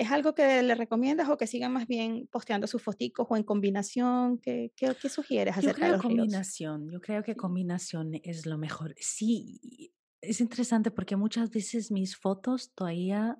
¿Es 0.00 0.10
algo 0.10 0.34
que 0.34 0.62
le 0.62 0.74
recomiendas 0.74 1.28
o 1.28 1.36
que 1.36 1.46
sigan 1.46 1.74
más 1.74 1.86
bien 1.86 2.26
posteando 2.32 2.66
sus 2.66 2.82
fotos 2.82 3.10
o 3.18 3.36
en 3.36 3.42
combinación? 3.42 4.38
¿Qué, 4.38 4.72
qué, 4.74 4.96
qué 4.98 5.10
sugieres 5.10 5.58
acerca 5.58 5.72
yo 5.72 5.74
creo 5.74 5.92
de 5.92 6.02
combinación. 6.02 6.90
Yo 6.90 7.00
creo 7.02 7.22
que 7.22 7.36
combinación 7.36 8.12
es 8.22 8.46
lo 8.46 8.56
mejor. 8.56 8.94
Sí, 8.96 9.92
es 10.22 10.40
interesante 10.40 10.90
porque 10.90 11.16
muchas 11.16 11.50
veces 11.50 11.90
mis 11.90 12.16
fotos 12.16 12.72
todavía 12.74 13.36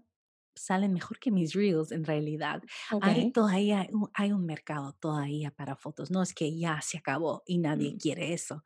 salen 0.54 0.92
mejor 0.92 1.18
que 1.18 1.30
mis 1.30 1.54
reels 1.54 1.92
en 1.92 2.04
realidad. 2.04 2.62
Hay 3.00 3.32
todavía 3.32 3.88
hay 4.12 4.32
un 4.32 4.44
mercado 4.44 4.92
todavía 5.00 5.50
para 5.52 5.76
fotos. 5.76 6.10
No 6.10 6.22
es 6.22 6.34
que 6.34 6.58
ya 6.58 6.78
se 6.82 6.98
acabó 6.98 7.42
y 7.46 7.56
nadie 7.56 7.94
mm. 7.94 7.96
quiere 7.96 8.34
eso. 8.34 8.62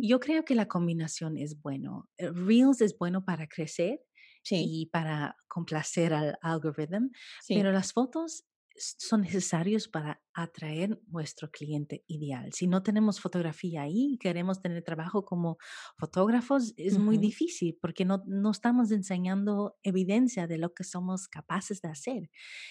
Yo 0.00 0.20
creo 0.20 0.44
que 0.44 0.54
la 0.54 0.68
combinación 0.68 1.36
es 1.36 1.60
bueno. 1.60 2.08
Eh, 2.16 2.30
reels 2.30 2.80
es 2.80 2.96
bueno 2.96 3.24
para 3.24 3.48
crecer 3.48 4.04
y 4.50 4.86
para 4.86 5.36
complacer 5.48 6.12
al 6.14 6.38
algoritmo, 6.42 7.10
pero 7.48 7.72
las 7.72 7.92
fotos 7.92 8.44
son 8.76 9.22
necesarias 9.22 9.88
para 9.88 10.20
atraer 10.34 11.00
nuestro 11.06 11.50
cliente 11.50 12.04
ideal. 12.06 12.52
Si 12.52 12.66
no 12.66 12.82
tenemos 12.82 13.20
fotografía 13.20 13.82
ahí, 13.82 14.18
queremos 14.20 14.60
tener 14.60 14.82
trabajo 14.82 15.24
como 15.24 15.58
fotógrafos, 15.96 16.74
es 16.76 16.98
muy 16.98 17.18
difícil 17.18 17.78
porque 17.80 18.04
no, 18.04 18.22
no 18.26 18.50
estamos 18.50 18.90
enseñando 18.90 19.78
evidencia 19.82 20.46
de 20.46 20.58
lo 20.58 20.74
que 20.74 20.84
somos 20.84 21.28
capaces 21.28 21.80
de 21.80 21.88
hacer. 21.88 22.30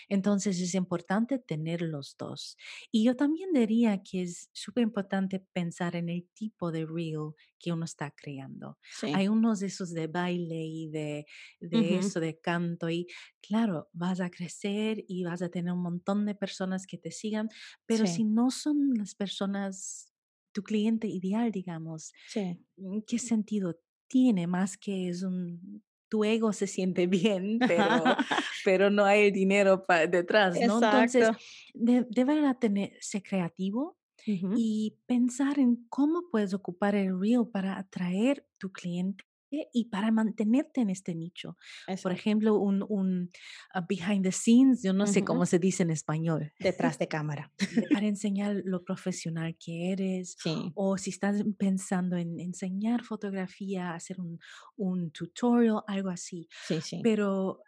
Entonces 0.10 0.60
es 0.60 0.76
importante 0.76 1.40
tener 1.40 1.82
los 1.82 2.16
dos. 2.18 2.58
Y 2.92 3.06
yo 3.06 3.16
también 3.16 3.52
diría 3.54 4.04
que 4.04 4.24
es 4.24 4.50
súper 4.52 4.84
importante 4.84 5.40
pensar 5.40 5.96
en 5.96 6.10
el 6.10 6.28
tipo 6.34 6.72
de 6.72 6.86
reel 6.86 7.32
que 7.60 7.72
uno 7.72 7.86
está 7.86 8.12
creando. 8.12 8.78
Hay 9.14 9.30
unos 9.30 9.62
de 9.62 9.68
esos 9.68 9.94
de 9.94 10.08
baile 10.08 10.66
y 10.66 10.90
de, 10.90 11.26
de 11.62 11.98
eso, 11.98 12.20
de 12.20 12.38
canto, 12.40 12.90
y 12.90 13.08
claro, 13.42 13.90
vas 13.94 14.20
a 14.20 14.30
crecer 14.30 15.04
y 15.08 15.24
vas 15.24 15.42
a 15.42 15.50
tener 15.50 15.72
un 15.72 15.82
montón 15.82 16.26
de 16.26 16.36
personas 16.36 16.86
que 16.86 16.98
te 16.98 17.12
sigan, 17.12 17.48
pero 17.86 18.08
si 18.08 18.24
no 18.24 18.52
son 18.52 18.94
las 18.96 19.16
personas, 19.16 20.12
tu 20.54 20.64
cliente 20.64 21.08
ideal, 21.08 21.52
digamos, 21.52 22.14
mm, 22.36 23.00
¿qué 23.08 23.20
sentido 23.20 23.80
tiene 24.08 24.48
más 24.48 24.78
que 24.78 25.10
es 25.10 25.24
un... 25.24 25.84
Tu 26.10 26.24
ego 26.24 26.54
se 26.54 26.68
siente 26.68 27.08
bien, 27.08 27.58
pero, 27.60 28.04
pero 28.66 28.90
no 28.90 29.06
hay 29.06 29.32
dinero 29.32 29.84
detrás, 30.10 30.56
¿no? 30.60 30.76
Entonces, 30.76 31.30
de, 31.74 32.06
debe 32.10 32.54
tener, 32.60 32.94
ser 33.00 33.24
creativo, 33.24 33.98
y 34.26 34.98
pensar 35.06 35.60
en 35.60 35.86
cómo 35.90 36.30
puedes 36.32 36.54
ocupar 36.54 36.96
el 36.96 37.20
reel 37.20 37.46
para 37.52 37.78
atraer 37.78 38.48
tu 38.58 38.72
cliente 38.72 39.26
y 39.72 39.86
para 39.86 40.12
mantenerte 40.12 40.82
en 40.82 40.90
este 40.90 41.16
nicho. 41.16 41.58
Por 42.02 42.12
ejemplo, 42.12 42.58
un, 42.58 42.86
un 42.88 43.32
ah, 43.74 43.86
behind 43.88 44.24
the 44.24 44.32
scenes, 44.32 44.82
yo 44.84 44.94
no 44.94 45.08
sé 45.08 45.24
cómo 45.24 45.46
se 45.46 45.60
dice 45.60 45.84
en 45.84 45.92
español. 45.92 46.54
Detrás 46.60 46.98
de 47.00 47.08
cámara. 47.08 47.52
para 47.92 48.08
enseñar 48.08 48.62
lo 48.66 48.84
profesional 48.84 49.56
que 49.58 49.92
eres. 49.92 50.38
O 50.76 50.98
si 50.98 51.10
estás 51.10 51.44
pensando 51.58 52.18
en 52.18 52.40
enseñar 52.40 53.04
fotografía, 53.04 53.94
hacer 53.94 54.20
un, 54.20 54.40
un 54.76 55.12
tutorial, 55.12 55.84
algo 55.88 56.10
así. 56.10 56.48
Sí, 56.68 56.82
sí. 56.82 57.00
Pero 57.04 57.62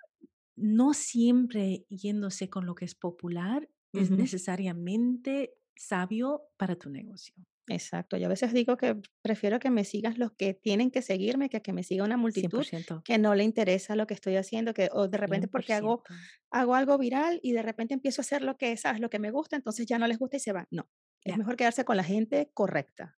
no 0.55 0.93
siempre 0.93 1.85
yéndose 1.89 2.49
con 2.49 2.65
lo 2.65 2.75
que 2.75 2.85
es 2.85 2.95
popular 2.95 3.69
es 3.93 4.11
necesariamente 4.11 5.55
sabio 5.75 6.41
para 6.57 6.75
tu 6.75 6.89
negocio. 6.89 7.33
Exacto. 7.67 8.17
Yo 8.17 8.27
a 8.27 8.29
veces 8.29 8.53
digo 8.53 8.77
que 8.77 8.95
prefiero 9.21 9.59
que 9.59 9.71
me 9.71 9.83
sigas 9.83 10.17
los 10.17 10.31
que 10.33 10.53
tienen 10.53 10.91
que 10.91 11.01
seguirme 11.01 11.49
que 11.49 11.61
que 11.61 11.73
me 11.73 11.83
siga 11.83 12.03
una 12.03 12.17
multitud 12.17 12.65
que 13.03 13.17
no 13.17 13.33
le 13.33 13.43
interesa 13.43 13.95
lo 13.95 14.05
que 14.05 14.13
estoy 14.13 14.35
haciendo, 14.35 14.73
que 14.73 14.89
o 14.91 15.07
de 15.07 15.17
repente 15.17 15.47
porque 15.47 15.73
hago 15.73 16.03
hago 16.51 16.75
algo 16.75 16.97
viral 16.97 17.39
y 17.41 17.53
de 17.53 17.63
repente 17.63 17.93
empiezo 17.93 18.21
a 18.21 18.23
hacer 18.23 18.43
lo 18.43 18.57
que 18.57 18.77
sabes, 18.77 19.01
lo 19.01 19.09
que 19.09 19.19
me 19.19 19.31
gusta, 19.31 19.55
entonces 19.55 19.85
ya 19.87 19.97
no 19.97 20.07
les 20.07 20.19
gusta 20.19 20.37
y 20.37 20.39
se 20.39 20.51
van. 20.51 20.67
No, 20.69 20.89
es 21.23 21.37
mejor 21.37 21.55
quedarse 21.55 21.85
con 21.85 21.97
la 21.97 22.03
gente 22.03 22.51
correcta. 22.53 23.17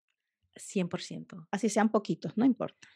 100%. 0.55 1.47
Así 1.51 1.69
sean 1.69 1.89
poquitos, 1.89 2.35
no 2.37 2.45
importa. 2.45 2.87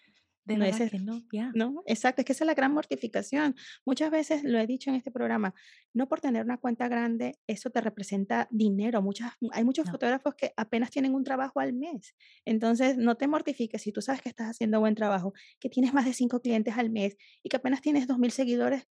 De 0.44 0.58
no 0.58 0.66
verdad 0.66 0.90
que 0.90 1.00
no, 1.00 1.22
ya. 1.32 1.52
No, 1.54 1.84
exacto, 1.86 2.22
es 2.22 2.26
que 2.26 2.34
esa 2.34 2.44
es 2.44 2.48
la 2.48 2.56
gran 2.56 2.74
mortificación. 2.74 3.56
Muchas 3.86 4.10
veces 4.10 4.44
lo 4.44 4.58
he 4.58 4.66
dicho 4.66 4.90
en 4.90 4.96
este 4.96 5.12
programa, 5.12 5.54
no 5.94 6.08
por 6.08 6.20
tener 6.20 6.44
una 6.44 6.58
cuenta 6.58 6.88
grande, 6.88 7.38
eso 7.46 7.70
te 7.70 7.80
representa 7.80 8.48
dinero. 8.50 9.02
Muchas, 9.02 9.34
hay 9.52 9.64
muchos 9.64 9.90
fotógrafos 9.90 10.34
que 10.36 10.52
apenas 10.58 10.90
tienen 10.90 11.14
un 11.14 11.24
trabajo 11.24 11.60
al 11.60 11.74
mes. 11.74 12.16
Entonces, 12.46 12.98
no 12.98 13.16
te 13.16 13.28
mortifiques 13.28 13.84
si 13.84 13.92
tú 13.92 14.02
sabes 14.02 14.22
que 14.22 14.30
estás 14.30 14.50
haciendo 14.50 14.80
buen 14.80 14.96
trabajo, 14.96 15.34
que 15.60 15.70
tienes 15.70 15.94
más 15.94 16.06
de 16.06 16.14
cinco 16.14 16.42
clientes 16.42 16.76
al 16.78 16.90
mes 16.90 17.18
y 17.44 17.50
que 17.50 17.58
apenas 17.58 17.82
tienes 17.82 18.08
dos 18.08 18.18
mil 18.18 18.32
seguidores. 18.32 18.88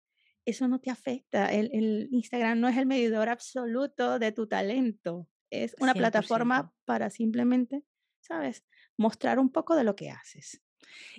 Eso 0.45 0.67
no 0.67 0.79
te 0.79 0.91
afecta. 0.91 1.51
El, 1.51 1.69
el 1.73 2.09
Instagram 2.11 2.59
no 2.59 2.67
es 2.67 2.77
el 2.77 2.85
medidor 2.85 3.27
absoluto 3.29 4.19
de 4.19 4.31
tu 4.31 4.47
talento. 4.47 5.27
Es 5.49 5.75
una 5.79 5.93
plataforma 5.93 6.71
para 6.85 7.09
simplemente, 7.09 7.83
¿sabes? 8.19 8.63
Mostrar 8.97 9.39
un 9.39 9.51
poco 9.51 9.75
de 9.75 9.83
lo 9.83 9.95
que 9.95 10.11
haces. 10.11 10.61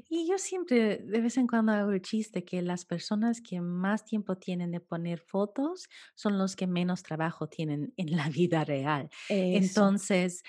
Y 0.09 0.29
yo 0.29 0.39
siempre, 0.39 0.99
de 0.99 1.21
vez 1.21 1.37
en 1.37 1.47
cuando 1.47 1.73
hago 1.73 1.91
el 1.93 2.03
chiste 2.03 2.45
que 2.45 2.63
las 2.63 2.85
personas 2.85 3.41
que 3.41 3.61
más 3.61 4.05
tiempo 4.05 4.37
tienen 4.37 4.71
de 4.71 4.81
poner 4.81 5.21
fotos 5.21 5.89
son 6.15 6.39
los 6.39 6.57
que 6.57 6.67
menos 6.67 7.03
trabajo 7.03 7.49
tienen 7.49 7.93
en 7.97 8.17
la 8.17 8.29
vida 8.29 8.65
real. 8.65 9.11
Entonces, 9.29 10.43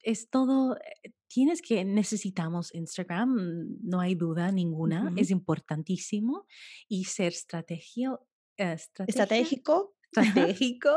es 0.00 0.30
todo, 0.30 0.76
eh, 0.76 1.12
tienes 1.26 1.62
que, 1.62 1.84
necesitamos 1.84 2.74
Instagram, 2.74 3.78
no 3.82 4.00
hay 4.00 4.14
duda 4.14 4.50
ninguna, 4.52 5.12
es 5.16 5.30
importantísimo 5.30 6.46
y 6.88 7.04
ser 7.04 7.32
estrategio, 7.32 8.26
eh, 8.56 8.76
estratégico 9.06 9.94
estratégico 10.12 10.90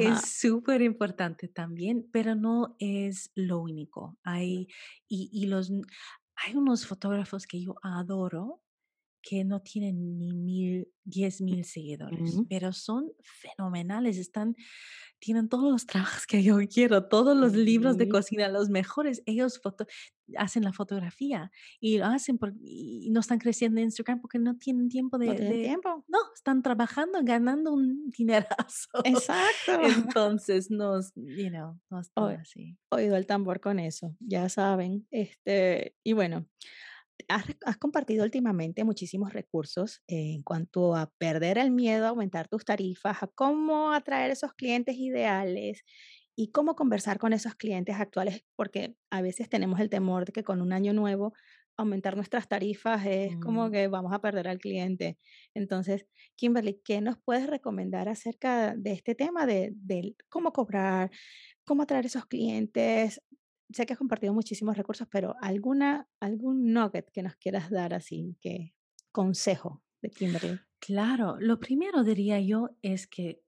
es 0.00 0.22
súper 0.22 0.82
importante 0.82 1.48
también, 1.48 2.08
pero 2.12 2.34
no 2.34 2.76
es 2.78 3.30
lo 3.34 3.60
único. 3.60 4.16
Hay, 4.22 4.68
y, 5.06 5.28
y 5.32 5.46
los, 5.46 5.70
hay 6.40 6.54
unos 6.56 6.86
fotógrafos 6.86 7.46
que 7.46 7.60
yo 7.60 7.76
adoro 7.82 8.62
que 9.22 9.44
no 9.44 9.60
tienen 9.60 10.18
ni 10.18 10.32
mil, 10.32 10.88
diez 11.04 11.40
mil 11.40 11.64
seguidores, 11.64 12.36
pero 12.48 12.72
son 12.72 13.10
fenomenales, 13.22 14.18
están, 14.18 14.54
tienen 15.18 15.48
todos 15.48 15.70
los 15.70 15.86
trabajos 15.86 16.26
que 16.26 16.42
yo 16.42 16.58
quiero, 16.72 17.08
todos 17.08 17.36
los 17.36 17.54
libros 17.54 17.96
de 17.96 18.08
cocina, 18.08 18.48
los 18.48 18.68
mejores, 18.68 19.22
ellos 19.26 19.60
hacen 20.36 20.64
la 20.64 20.72
fotografía 20.72 21.50
y 21.80 21.98
lo 21.98 22.06
hacen 22.06 22.38
y 22.62 23.10
no 23.10 23.20
están 23.20 23.38
creciendo 23.38 23.80
en 23.80 23.86
Instagram 23.86 24.20
porque 24.20 24.38
no 24.38 24.56
tienen 24.56 24.88
tiempo 24.88 25.18
de... 25.18 25.26
No 25.26 25.34
tiempo. 25.34 26.04
No, 26.08 26.18
están 26.34 26.62
trabajando, 26.62 27.18
ganando 27.22 27.72
un 27.72 28.10
dinerazo. 28.10 28.88
Exacto. 29.04 29.80
Entonces, 30.14 30.70
no, 30.70 31.00
you 31.16 31.48
know, 31.48 31.80
no 31.90 31.98
así. 32.26 32.76
Oído 32.90 33.16
el 33.16 33.26
tambor 33.26 33.60
con 33.60 33.78
eso, 33.78 34.14
ya 34.20 34.48
saben. 34.48 35.06
Este, 35.10 35.96
y 36.04 36.12
bueno, 36.12 36.46
Has, 37.28 37.76
compartido 37.78 38.24
últimamente 38.24 38.84
muchísimos 38.84 39.32
recursos 39.32 40.02
en 40.06 40.42
cuanto 40.42 40.94
a 40.94 41.10
perder 41.18 41.58
el 41.58 41.70
miedo, 41.70 42.06
a 42.06 42.10
aumentar 42.10 42.48
tus 42.48 42.64
tarifas, 42.64 43.22
a 43.22 43.26
cómo 43.26 43.92
atraer 43.92 44.30
esos 44.30 44.52
clientes 44.54 44.96
ideales 44.96 45.84
y 46.36 46.52
cómo 46.52 46.76
conversar 46.76 47.18
con 47.18 47.32
esos 47.32 47.54
clientes 47.56 47.96
actuales, 47.96 48.44
porque 48.56 48.94
a 49.10 49.22
veces 49.22 49.48
tenemos 49.48 49.80
el 49.80 49.90
temor 49.90 50.24
de 50.24 50.32
que 50.32 50.44
con 50.44 50.60
un 50.60 50.72
año 50.72 50.92
nuevo 50.92 51.32
aumentar 51.76 52.16
nuestras 52.16 52.48
tarifas 52.48 53.06
es 53.06 53.36
como 53.38 53.68
mm. 53.68 53.70
que 53.72 53.88
vamos 53.88 54.12
a 54.12 54.20
perder 54.20 54.48
al 54.48 54.58
cliente. 54.58 55.16
Entonces, 55.54 56.06
Kimberly, 56.36 56.80
¿qué 56.84 57.00
nos 57.00 57.18
puedes 57.18 57.46
recomendar 57.46 58.08
acerca 58.08 58.74
de 58.76 58.92
este 58.92 59.14
tema 59.14 59.46
de, 59.46 59.72
de 59.74 60.14
cómo 60.28 60.52
cobrar, 60.52 61.10
cómo 61.64 61.84
atraer 61.84 62.06
esos 62.06 62.26
clientes? 62.26 63.20
Sé 63.70 63.86
que 63.86 63.92
has 63.92 63.98
compartido 63.98 64.32
muchísimos 64.32 64.76
recursos, 64.76 65.06
pero 65.10 65.34
alguna, 65.40 66.08
algún 66.20 66.72
nugget 66.72 67.10
que 67.10 67.22
nos 67.22 67.36
quieras 67.36 67.70
dar 67.70 67.94
así, 67.94 68.36
que 68.40 68.74
consejo 69.12 69.82
de 70.02 70.10
Kimberly. 70.10 70.60
Claro, 70.78 71.36
lo 71.40 71.58
primero 71.58 72.04
diría 72.04 72.40
yo 72.40 72.70
es 72.82 73.06
que 73.06 73.42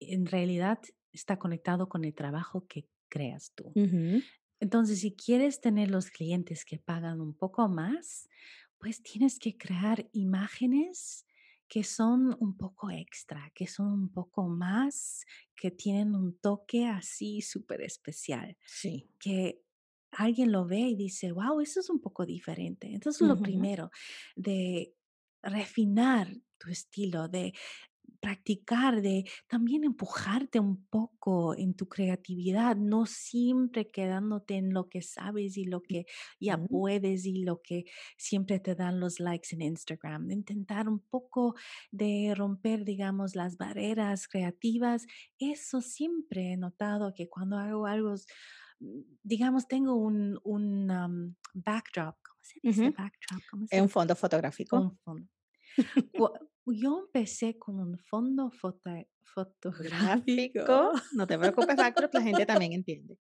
en 0.00 0.26
realidad 0.26 0.78
está 1.12 1.38
conectado 1.38 1.88
con 1.88 2.04
el 2.04 2.14
trabajo 2.14 2.66
que 2.66 2.88
creas 3.08 3.52
tú. 3.54 3.72
Entonces, 4.60 5.00
si 5.00 5.14
quieres 5.14 5.60
tener 5.60 5.90
los 5.90 6.10
clientes 6.10 6.64
que 6.64 6.78
pagan 6.78 7.20
un 7.20 7.34
poco 7.34 7.68
más, 7.68 8.28
pues 8.78 9.02
tienes 9.02 9.38
que 9.38 9.56
crear 9.56 10.08
imágenes 10.12 11.26
que 11.68 11.82
son 11.82 12.36
un 12.40 12.56
poco 12.56 12.90
extra, 12.90 13.50
que 13.54 13.66
son 13.66 13.92
un 13.92 14.12
poco 14.12 14.48
más, 14.48 15.24
que 15.54 15.70
tienen 15.70 16.14
un 16.14 16.38
toque 16.38 16.86
así 16.86 17.40
súper 17.40 17.82
especial. 17.82 18.56
Sí. 18.66 19.08
Que 19.18 19.62
alguien 20.12 20.52
lo 20.52 20.66
ve 20.66 20.80
y 20.80 20.96
dice, 20.96 21.32
wow, 21.32 21.60
eso 21.60 21.80
es 21.80 21.90
un 21.90 22.00
poco 22.00 22.24
diferente. 22.24 22.92
Entonces, 22.92 23.26
lo 23.26 23.36
primero, 23.38 23.90
de 24.34 24.94
refinar 25.42 26.32
tu 26.58 26.70
estilo, 26.70 27.28
de 27.28 27.52
practicar, 28.26 29.02
de 29.02 29.24
también 29.46 29.84
empujarte 29.84 30.58
un 30.58 30.84
poco 30.86 31.56
en 31.56 31.74
tu 31.74 31.88
creatividad, 31.88 32.74
no 32.74 33.06
siempre 33.06 33.88
quedándote 33.88 34.56
en 34.56 34.74
lo 34.74 34.88
que 34.88 35.00
sabes 35.00 35.56
y 35.56 35.64
lo 35.64 35.80
que 35.80 36.06
ya 36.40 36.58
puedes 36.58 37.24
y 37.24 37.44
lo 37.44 37.62
que 37.62 37.84
siempre 38.18 38.58
te 38.58 38.74
dan 38.74 38.98
los 38.98 39.20
likes 39.20 39.54
en 39.54 39.62
Instagram. 39.62 40.28
Intentar 40.32 40.88
un 40.88 40.98
poco 40.98 41.54
de 41.92 42.34
romper, 42.36 42.84
digamos, 42.84 43.36
las 43.36 43.58
barreras 43.58 44.26
creativas. 44.26 45.06
Eso 45.38 45.80
siempre 45.80 46.52
he 46.52 46.56
notado 46.56 47.14
que 47.14 47.28
cuando 47.28 47.58
hago 47.58 47.86
algo, 47.86 48.14
mm, 48.80 49.02
digamos, 49.22 49.68
tengo 49.68 49.94
un, 49.94 50.40
un 50.42 51.36
backdrop, 51.54 52.16
¿cómo 52.24 52.40
se 52.42 52.58
dice? 52.60 52.90
Backdrop, 52.90 53.42
¿cómo 53.48 53.66
se 53.68 53.80
Un 53.80 53.88
fondo 53.88 54.16
fotográfico. 54.16 54.80
Un 54.80 54.98
fondo. 54.98 55.35
Yo 56.66 56.98
empecé 56.98 57.58
con 57.58 57.78
un 57.78 57.96
fondo 57.98 58.50
fotográfico. 58.50 59.12
No 61.12 61.26
te 61.26 61.38
preocupes, 61.38 61.76
Backdrop, 61.76 62.14
la 62.14 62.22
gente 62.22 62.44
también 62.44 62.72
entiende. 62.72 63.16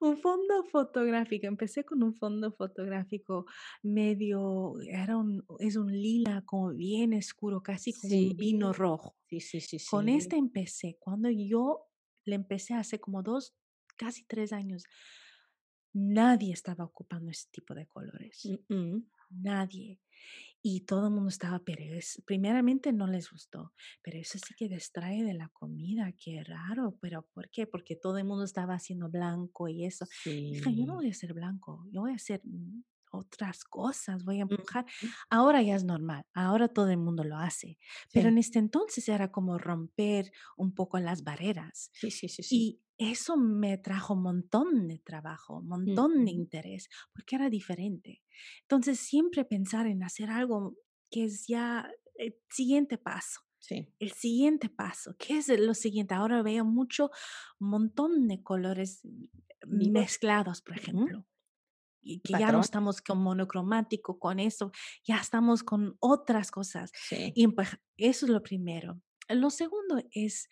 un 0.00 0.16
fondo 0.18 0.62
fotográfico. 0.70 1.48
Empecé 1.48 1.84
con 1.84 2.04
un 2.04 2.14
fondo 2.14 2.52
fotográfico 2.52 3.46
medio, 3.82 4.74
era 4.88 5.16
un, 5.16 5.44
es 5.58 5.74
un 5.76 5.90
lila 5.90 6.44
como 6.46 6.70
bien 6.70 7.14
oscuro, 7.14 7.62
casi 7.62 7.92
como 7.92 8.16
un 8.16 8.36
vino 8.36 8.72
rojo. 8.72 9.16
Sí, 9.28 9.40
sí, 9.40 9.60
sí, 9.60 9.78
Con 9.90 10.08
este 10.08 10.36
empecé. 10.36 10.96
Cuando 11.00 11.30
yo 11.30 11.88
le 12.24 12.36
empecé 12.36 12.74
hace 12.74 13.00
como 13.00 13.24
dos, 13.24 13.56
casi 13.96 14.24
tres 14.24 14.52
años. 14.52 14.84
Nadie 15.94 16.52
estaba 16.52 16.84
ocupando 16.84 17.30
ese 17.30 17.48
tipo 17.50 17.74
de 17.74 17.86
colores. 17.86 18.44
Mm, 18.44 18.56
mm. 18.68 19.02
Nadie. 19.30 20.00
Y 20.62 20.82
todo 20.82 21.08
el 21.08 21.14
mundo 21.14 21.28
estaba, 21.30 21.60
pero 21.60 21.82
es, 21.84 22.22
primeramente 22.26 22.92
no 22.92 23.06
les 23.08 23.30
gustó, 23.30 23.74
pero 24.02 24.18
eso 24.18 24.38
sí 24.38 24.54
que 24.54 24.68
distrae 24.68 25.24
de 25.24 25.34
la 25.34 25.48
comida, 25.50 26.12
qué 26.12 26.44
raro, 26.44 26.98
pero 27.00 27.26
¿por 27.34 27.50
qué? 27.50 27.66
Porque 27.66 27.96
todo 27.96 28.18
el 28.18 28.24
mundo 28.24 28.44
estaba 28.44 28.74
haciendo 28.74 29.08
blanco 29.10 29.68
y 29.68 29.84
eso. 29.86 30.06
Dije, 30.50 30.74
yo 30.76 30.86
no 30.86 30.94
Sí. 30.94 30.96
voy 30.96 31.08
a 31.08 31.10
hacer 31.12 31.34
blanco, 31.34 31.86
yo 31.92 32.02
voy 32.02 32.12
a 32.12 32.16
hacer 32.16 32.42
mm, 32.44 32.82
otras 33.12 33.64
cosas, 33.64 34.24
voy 34.24 34.38
a 34.38 34.42
empujar. 34.42 34.86
Ahora 35.30 35.62
ya 35.62 35.76
es 35.76 35.84
normal, 35.84 36.24
ahora 36.34 36.68
todo 36.68 36.90
el 36.90 36.98
mundo 36.98 37.24
lo 37.24 37.36
hace, 37.38 37.78
pero 38.12 38.28
Sí, 38.28 38.30
en 38.30 38.38
este 38.38 38.58
entonces 38.58 39.08
era 39.08 39.30
como 39.32 39.58
romper 39.58 40.32
un 40.56 40.74
poco 40.74 40.98
las 40.98 41.22
barreras. 41.24 41.90
sí, 41.90 42.10
sí, 42.10 42.28
sí, 42.28 42.42
sí. 42.42 42.68
Y 42.68 42.82
eso 42.98 43.36
me 43.36 43.78
trajo 43.78 44.14
un 44.14 44.22
montón 44.22 44.88
de 44.88 44.98
trabajo, 44.98 45.58
un 45.58 45.68
montón 45.68 46.24
de 46.24 46.30
Ujú. 46.30 46.32
interés, 46.32 46.88
porque 47.14 47.36
era 47.36 47.50
diferente. 47.50 48.22
Entonces, 48.62 49.00
siempre 49.00 49.44
pensar 49.44 49.86
en 49.86 50.02
hacer 50.04 50.30
algo 50.30 50.76
que 51.10 51.24
es 51.24 51.46
ya 51.48 51.90
el 52.16 52.36
siguiente 52.50 52.98
paso. 52.98 53.40
Sí, 53.58 53.94
El 53.98 54.12
siguiente 54.12 54.68
paso, 54.68 55.16
¿qué 55.18 55.38
es 55.38 55.48
lo 55.48 55.74
siguiente? 55.74 56.14
Ahora 56.14 56.42
veo 56.42 56.64
mucho, 56.64 57.10
montón 57.60 58.26
de 58.28 58.42
colores 58.42 59.00
mm, 59.04 59.26
vivos. 59.70 59.96
mezclados, 59.96 60.60
por 60.62 60.76
ejemplo, 60.76 61.26
y 62.02 62.20
que 62.20 62.32
ya 62.38 62.52
no 62.52 62.60
estamos 62.60 63.00
con 63.00 63.18
monocromático, 63.18 64.18
con 64.18 64.40
eso, 64.40 64.72
ya 65.04 65.16
estamos 65.16 65.62
con 65.62 65.96
otras 66.00 66.50
cosas. 66.50 66.90
Sí. 67.08 67.32
Y 67.34 67.48
pues, 67.48 67.78
eso 67.96 68.26
es 68.26 68.32
lo 68.32 68.42
primero. 68.42 69.00
Lo 69.28 69.50
segundo 69.50 70.02
es 70.10 70.48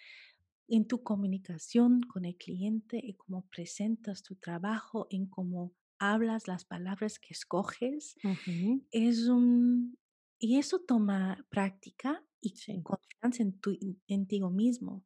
en 0.68 0.86
tu 0.86 1.02
comunicación 1.02 2.02
con 2.02 2.24
el 2.24 2.36
cliente 2.36 3.00
y 3.02 3.14
cómo 3.14 3.46
presentas 3.48 4.22
tu 4.22 4.36
trabajo, 4.36 5.08
en 5.10 5.26
cómo 5.26 5.74
hablas, 5.98 6.48
las 6.48 6.64
palabras 6.64 7.18
que 7.18 7.34
escoges, 7.34 8.16
Ujú. 8.24 8.86
es 8.90 9.26
un... 9.28 9.98
Y 10.38 10.58
eso 10.58 10.80
toma 10.80 11.44
práctica 11.50 12.24
y 12.40 12.54
Sí. 12.56 12.82
confianza 12.82 13.42
en, 13.42 13.58
tu, 13.60 13.76
en 14.06 14.26
ti 14.26 14.40
mismo, 14.40 15.04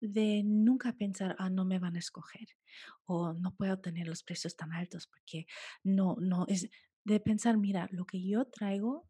de 0.00 0.42
nunca 0.44 0.92
pensar, 0.94 1.36
ah, 1.38 1.50
no 1.50 1.64
me 1.64 1.78
van 1.78 1.96
a 1.96 2.00
escoger, 2.00 2.48
o 3.04 3.32
no 3.34 3.54
puedo 3.54 3.78
tener 3.80 4.08
los 4.08 4.22
precios 4.24 4.56
tan 4.56 4.72
altos 4.72 5.06
porque 5.06 5.46
no, 5.84 6.16
no, 6.20 6.46
es 6.48 6.68
de 7.04 7.20
pensar, 7.20 7.58
mira, 7.58 7.88
lo 7.92 8.06
que 8.06 8.24
yo 8.26 8.46
traigo 8.46 9.08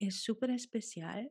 es 0.00 0.22
súper 0.22 0.50
especial, 0.50 1.30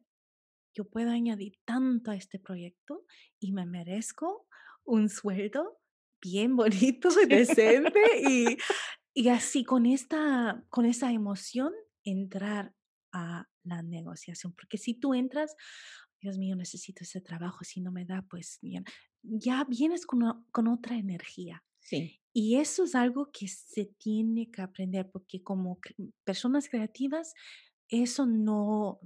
yo 0.74 0.86
puedo 0.90 1.12
añadir 1.12 1.60
tanto 1.66 2.12
a 2.12 2.16
este 2.16 2.40
proyecto 2.40 3.06
y 3.40 3.52
me 3.52 3.66
merezco 3.66 4.48
un 4.86 5.10
sueldo 5.10 5.80
bien 6.22 6.56
bonito, 6.56 7.10
decente 7.28 8.00
y, 8.22 8.58
y 9.14 9.30
así 9.30 9.64
con 9.66 9.86
esta, 9.86 10.66
con 10.70 10.86
esa 10.86 11.12
emoción 11.12 11.74
entrar 12.04 12.74
a 13.12 13.51
la 13.64 13.82
negociación. 13.84 14.54
Porque 14.54 14.78
si 14.78 14.94
tú 14.94 15.14
entras, 15.14 15.56
Dios 16.22 16.38
mío, 16.38 16.56
necesito 16.56 17.04
ese 17.04 17.22
trabajo, 17.22 17.64
si 17.64 17.82
no 17.82 17.92
me 17.92 18.06
da, 18.06 18.24
pues 18.30 18.60
bien, 18.62 18.86
ya 19.24 19.64
vienes 19.66 20.06
con, 20.06 20.46
con 20.52 20.68
otra 20.68 20.98
energía. 20.98 21.64
Sí. 21.80 22.22
Y 22.34 22.58
eso 22.58 22.84
es 22.86 22.96
algo 22.96 23.32
que 23.32 23.48
se 23.48 23.86
tiene 23.86 24.52
que 24.52 24.62
aprender 24.62 25.10
porque 25.12 25.44
como 25.44 25.80
personas 26.24 26.70
creativas, 26.70 27.34
eso 27.90 28.26
no, 28.26 29.00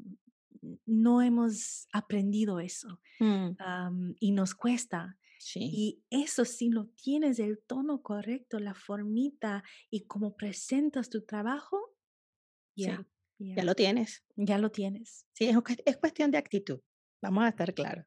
no 0.85 1.21
hemos 1.21 1.87
aprendido 1.91 2.59
eso 2.59 2.99
Mm, 3.19 3.55
y 4.19 4.31
nos 4.31 4.55
cuesta. 4.55 5.17
Sí. 5.37 5.59
Y 5.61 6.03
eso 6.09 6.43
si 6.45 6.69
lo 6.69 6.87
tienes 6.87 7.39
el 7.39 7.59
tono 7.65 8.01
correcto, 8.01 8.59
la 8.59 8.73
formita 8.73 9.63
y 9.89 10.05
cómo 10.05 10.35
presentas 10.35 11.09
tu 11.09 11.21
trabajo, 11.25 11.95
ya, 12.75 12.97
Sí. 12.97 13.05
Ya 13.37 13.55
ya, 13.55 13.63
lo 13.63 13.75
tienes. 13.75 14.23
ya 14.35 14.57
lo 14.57 14.71
tienes. 14.71 15.25
Sí, 15.33 15.45
es, 15.45 15.57
es 15.85 15.97
cuestión 15.97 16.31
de 16.31 16.37
actitud. 16.37 16.79
Vamos 17.21 17.43
a 17.43 17.49
estar 17.49 17.73
claros. 17.73 18.05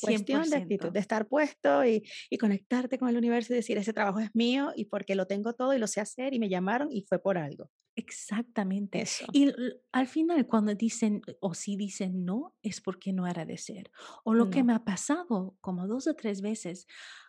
Cuestión 0.00 0.48
de 0.48 0.56
actitud, 0.56 0.90
de 0.90 1.00
estar 1.00 1.28
puesto 1.28 1.84
y, 1.84 2.02
y 2.30 2.38
conectarte 2.38 2.98
con 2.98 3.08
el 3.08 3.16
universo 3.16 3.52
y 3.52 3.56
decir, 3.56 3.76
ese 3.76 3.92
trabajo 3.92 4.20
es 4.20 4.34
mío 4.34 4.72
y 4.74 4.86
porque 4.86 5.14
lo 5.14 5.26
tengo 5.26 5.52
todo 5.52 5.74
y 5.74 5.78
lo 5.78 5.86
sé 5.86 6.00
hacer 6.00 6.32
y 6.32 6.38
me 6.38 6.48
llamaron 6.48 6.88
y 6.90 7.02
fue 7.02 7.18
por 7.18 7.36
algo. 7.36 7.70
Exactamente. 7.94 9.02
Eso. 9.02 9.26
Y 9.32 9.52
al 9.92 10.06
final, 10.06 10.46
cuando 10.46 10.74
dicen 10.74 11.20
o 11.40 11.54
si 11.54 11.76
dicen 11.76 12.24
no, 12.24 12.54
es 12.62 12.80
porque 12.80 13.12
no 13.12 13.26
era 13.26 13.44
de 13.44 13.58
ser. 13.58 13.90
O 14.24 14.34
lo 14.34 14.50
que 14.50 14.62
me 14.62 14.72
ha 14.72 14.84
pasado 14.84 15.56
como 15.60 15.86
dos 15.86 16.06
o 16.06 16.14
tres 16.14 16.40
veces, 16.40 16.86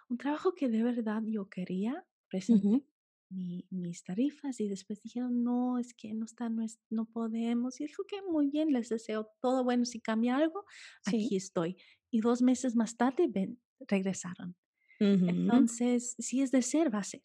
un 0.09 0.17
trabajo 0.17 0.53
que 0.55 0.69
de 0.69 0.83
verdad 0.83 1.21
yo 1.25 1.49
quería, 1.49 2.05
presenté. 2.29 2.85
Mi- 3.33 3.65
mis 3.69 4.03
tarifas 4.03 4.59
y 4.59 4.67
después 4.69 5.01
dijeron, 5.01 5.43
no, 5.43 5.77
es 5.79 5.93
que 5.93 6.13
no 6.13 6.25
está, 6.25 6.49
no, 6.49 6.63
es, 6.63 6.79
no 6.89 7.05
podemos. 7.05 7.79
Y 7.81 7.85
dijo 7.85 8.03
que 8.07 8.21
muy 8.21 8.49
bien, 8.49 8.71
les 8.71 8.89
deseo 8.89 9.27
todo 9.41 9.63
bueno. 9.63 9.85
Si 9.85 9.99
cambia 9.99 10.37
algo, 10.37 10.65
Sí. 11.05 11.25
aquí 11.25 11.35
estoy. 11.35 11.77
Y 12.11 12.21
dos 12.21 12.41
meses 12.41 12.75
más 12.75 12.95
tarde 12.97 13.27
ven, 13.27 13.59
regresaron. 13.87 14.55
Entonces, 14.99 16.15
si 16.19 16.41
es 16.41 16.51
de 16.51 16.61
ser, 16.61 16.93
va 16.93 16.99
a 16.99 17.03
ser. 17.03 17.21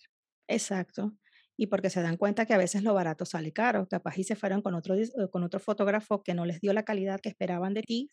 Exacto. 0.48 1.16
Y 1.58 1.66
porque 1.68 1.90
se 1.90 2.02
dan 2.02 2.16
cuenta 2.18 2.46
que 2.46 2.54
a 2.54 2.58
veces 2.58 2.84
lo 2.84 2.94
barato 2.94 3.26
sale 3.26 3.52
caro, 3.52 3.88
capaz 3.88 4.18
y 4.18 4.24
se 4.24 4.36
fueron 4.36 4.62
con 4.62 4.74
otro, 4.76 4.94
eh, 4.96 5.08
con 5.32 5.44
otro 5.44 5.60
fotógrafo 5.60 6.22
que 6.22 6.34
no 6.34 6.46
les 6.46 6.60
dio 6.60 6.72
la 6.72 6.84
calidad 6.84 7.20
que 7.20 7.30
esperaban 7.30 7.74
de 7.74 7.82
ti 7.82 8.10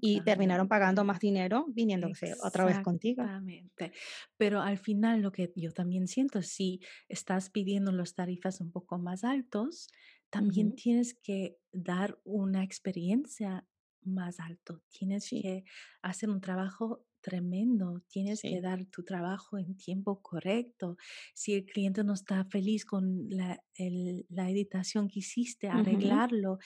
y 0.00 0.22
terminaron 0.22 0.68
pagando 0.68 1.04
más 1.04 1.20
dinero 1.20 1.66
viniéndose 1.70 2.34
otra 2.40 2.64
vez 2.66 2.80
contigo. 2.80 3.32
Exactamente. 3.36 3.92
Pero 4.36 4.60
al 4.60 4.78
final 4.78 5.20
lo 5.22 5.32
que 5.32 5.52
yo 5.56 5.72
también 5.72 6.08
siento, 6.08 6.42
si 6.42 6.80
estás 7.08 7.50
pidiendo 7.50 7.92
las 7.92 8.14
tarifas 8.14 8.60
un 8.60 8.70
poco 8.72 8.98
más 8.98 9.24
altos, 9.24 9.88
también 10.30 10.72
Ujú. 10.72 10.74
tienes 10.74 11.14
que 11.14 11.58
dar 11.72 12.20
una 12.24 12.62
experiencia 12.64 13.66
más 14.02 14.40
alto. 14.40 14.82
Tienes 14.90 15.30
Sí, 15.30 15.42
que 15.42 15.64
hacer 16.02 16.30
un 16.30 16.40
trabajo 16.40 17.06
tremendo, 17.24 18.02
tienes 18.08 18.40
que 18.42 18.60
dar 18.60 18.84
tu 18.86 19.02
trabajo 19.02 19.56
en 19.58 19.76
tiempo 19.76 20.20
correcto. 20.22 20.96
Si 21.34 21.54
el 21.54 21.64
cliente 21.64 22.04
no 22.04 22.12
está 22.14 22.44
feliz 22.44 22.84
con 22.84 23.28
la, 23.30 23.62
el- 23.76 24.26
la 24.28 24.50
editación 24.50 25.08
que 25.08 25.20
hiciste, 25.20 25.68
arreglarlo. 25.68 26.58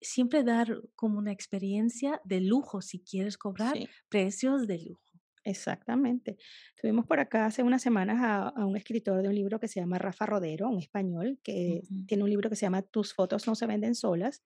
Siempre 0.00 0.42
dar 0.42 0.68
como 0.94 1.18
una 1.18 1.32
experiencia 1.32 2.20
de 2.24 2.40
lujo 2.40 2.80
si 2.80 3.00
quieres 3.00 3.36
cobrar 3.38 3.76
Sí. 3.76 3.88
Precios 4.08 4.66
de 4.66 4.78
lujo. 4.78 5.02
Exactamente. 5.44 6.36
Tuvimos 6.80 7.06
por 7.06 7.20
acá 7.20 7.46
hace 7.46 7.62
unas 7.62 7.80
semanas 7.80 8.18
a, 8.20 8.48
a 8.48 8.66
un 8.66 8.76
escritor 8.76 9.22
de 9.22 9.28
un 9.28 9.34
libro 9.34 9.60
que 9.60 9.68
se 9.68 9.78
llama 9.80 9.96
Rafa 9.98 10.26
Rodero, 10.26 10.68
un 10.68 10.78
español, 10.80 11.38
que 11.44 11.82
tiene 12.06 12.24
un 12.24 12.30
libro 12.30 12.50
que 12.50 12.56
se 12.56 12.66
llama 12.66 12.82
Tus 12.82 13.14
fotos 13.14 13.46
no 13.46 13.54
se 13.54 13.66
venden 13.66 13.94
solas. 13.94 14.42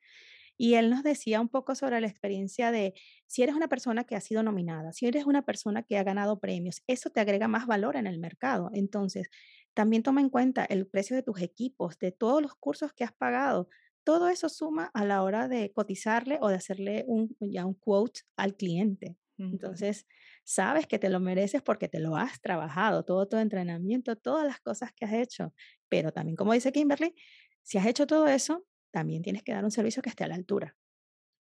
Y 0.62 0.74
él 0.74 0.90
nos 0.90 1.02
decía 1.02 1.40
un 1.40 1.48
poco 1.48 1.74
sobre 1.74 2.02
la 2.02 2.06
experiencia 2.06 2.70
de 2.70 2.92
si 3.26 3.42
eres 3.42 3.54
una 3.54 3.66
persona 3.66 4.04
que 4.04 4.14
ha 4.14 4.20
sido 4.20 4.42
nominada, 4.42 4.92
si 4.92 5.06
eres 5.06 5.24
una 5.24 5.40
persona 5.40 5.82
que 5.82 5.96
ha 5.96 6.02
ganado 6.02 6.38
premios, 6.38 6.82
eso 6.86 7.08
te 7.08 7.18
agrega 7.18 7.48
más 7.48 7.66
valor 7.66 7.96
en 7.96 8.06
el 8.06 8.18
mercado. 8.18 8.68
Entonces, 8.74 9.30
también 9.72 10.02
toma 10.02 10.20
en 10.20 10.28
cuenta 10.28 10.66
el 10.66 10.86
precio 10.86 11.16
de 11.16 11.22
tus 11.22 11.40
equipos, 11.40 11.98
de 11.98 12.12
todos 12.12 12.42
los 12.42 12.54
cursos 12.56 12.92
que 12.92 13.04
has 13.04 13.12
pagado. 13.14 13.70
Todo 14.04 14.28
eso 14.28 14.50
suma 14.50 14.90
a 14.92 15.06
la 15.06 15.22
hora 15.22 15.48
de 15.48 15.72
cotizarle 15.72 16.36
o 16.42 16.50
de 16.50 16.56
hacerle 16.56 17.04
un, 17.06 17.34
ya 17.40 17.64
un 17.64 17.72
quote 17.72 18.20
al 18.36 18.54
cliente. 18.54 19.16
Entonces, 19.38 20.06
sabes 20.44 20.86
que 20.86 20.98
te 20.98 21.08
lo 21.08 21.20
mereces 21.20 21.62
porque 21.62 21.88
te 21.88 22.00
lo 22.00 22.16
has 22.16 22.38
trabajado, 22.42 23.02
todo 23.06 23.26
tu 23.26 23.38
entrenamiento, 23.38 24.14
todas 24.14 24.46
las 24.46 24.60
cosas 24.60 24.92
que 24.94 25.06
has 25.06 25.14
hecho. 25.14 25.54
Pero 25.88 26.12
también, 26.12 26.36
como 26.36 26.52
dice 26.52 26.70
Kimberly, 26.70 27.14
si 27.62 27.78
has 27.78 27.86
hecho 27.86 28.06
todo 28.06 28.26
eso, 28.28 28.66
también 28.90 29.22
tienes 29.22 29.42
que 29.42 29.52
dar 29.52 29.64
un 29.64 29.70
servicio 29.70 30.02
que 30.02 30.10
esté 30.10 30.24
a 30.24 30.28
la 30.28 30.34
altura 30.36 30.76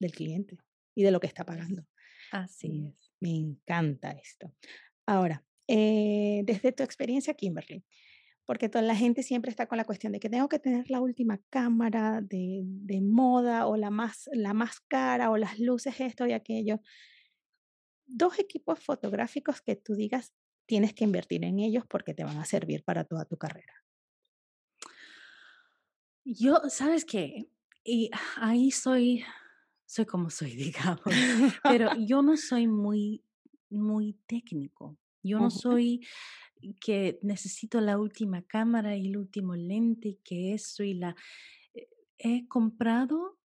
del 0.01 0.13
cliente 0.13 0.59
y 0.95 1.05
de 1.05 1.11
lo 1.13 1.21
que 1.21 1.27
está 1.29 1.45
pagando. 1.45 1.87
Así 2.31 2.69
Mm, 2.69 2.89
es. 2.89 3.13
Me 3.21 3.31
encanta 3.37 4.13
esto. 4.13 4.55
Ahora, 5.07 5.45
eh, 5.69 6.43
desde 6.45 6.73
tu 6.73 6.83
experiencia, 6.83 7.35
Kimberly, 7.35 7.85
porque 8.47 8.69
toda 8.69 8.83
la 8.83 8.97
gente 8.97 9.23
siempre 9.23 9.51
está 9.51 9.67
con 9.69 9.79
la 9.79 9.85
cuestión 9.85 10.13
de 10.13 10.21
que 10.21 10.31
tengo 10.31 10.49
que 10.49 10.59
tener 10.59 10.91
la 10.91 11.01
última 11.01 11.41
cámara 11.51 12.21
de, 12.23 12.63
de 12.65 13.01
moda 13.03 13.67
o 13.69 13.77
la 13.77 13.91
más, 13.91 14.29
la 14.33 14.55
más 14.55 14.81
cara 14.81 15.31
o 15.31 15.37
las 15.37 15.59
luces, 15.61 16.01
esto 16.01 16.27
y 16.27 16.33
aquello. 16.33 16.81
Dos 18.07 18.39
equipos 18.39 18.81
fotográficos 18.81 19.61
que 19.63 19.77
tú 19.77 19.95
digas 19.95 20.35
tienes 20.67 20.95
que 20.95 21.05
invertir 21.05 21.45
en 21.45 21.61
ellos 21.61 21.85
porque 21.89 22.15
te 22.15 22.25
van 22.25 22.39
a 22.39 22.45
servir 22.45 22.83
para 22.85 23.05
toda 23.05 23.25
tu 23.25 23.37
carrera. 23.37 23.73
Yo, 26.37 26.61
¿sabes 26.69 27.05
qué? 27.05 27.49
Y 27.85 28.11
ahí 28.37 28.71
soy 28.71 29.25
soy 29.87 30.05
como 30.07 30.29
soy, 30.31 30.55
digamos, 30.57 31.27
pero 31.67 31.91
yo 31.97 32.23
no 32.23 32.37
soy 32.37 32.67
muy 32.67 33.25
muy 33.71 34.14
técnico. 34.27 34.99
Yo 35.23 35.41
no 35.41 35.51
soy 35.51 36.07
que 36.81 37.19
necesito 37.23 37.81
la 37.81 37.99
última 37.99 38.43
cámara 38.47 38.97
y 38.97 39.07
el 39.09 39.17
último 39.17 39.55
lente, 39.57 40.09
y 40.11 40.14
que 40.25 40.55
eso 40.55 40.83
y 40.85 40.95
la 40.95 41.17
eh, 41.75 41.88
he 42.19 42.49
comprado 42.49 43.38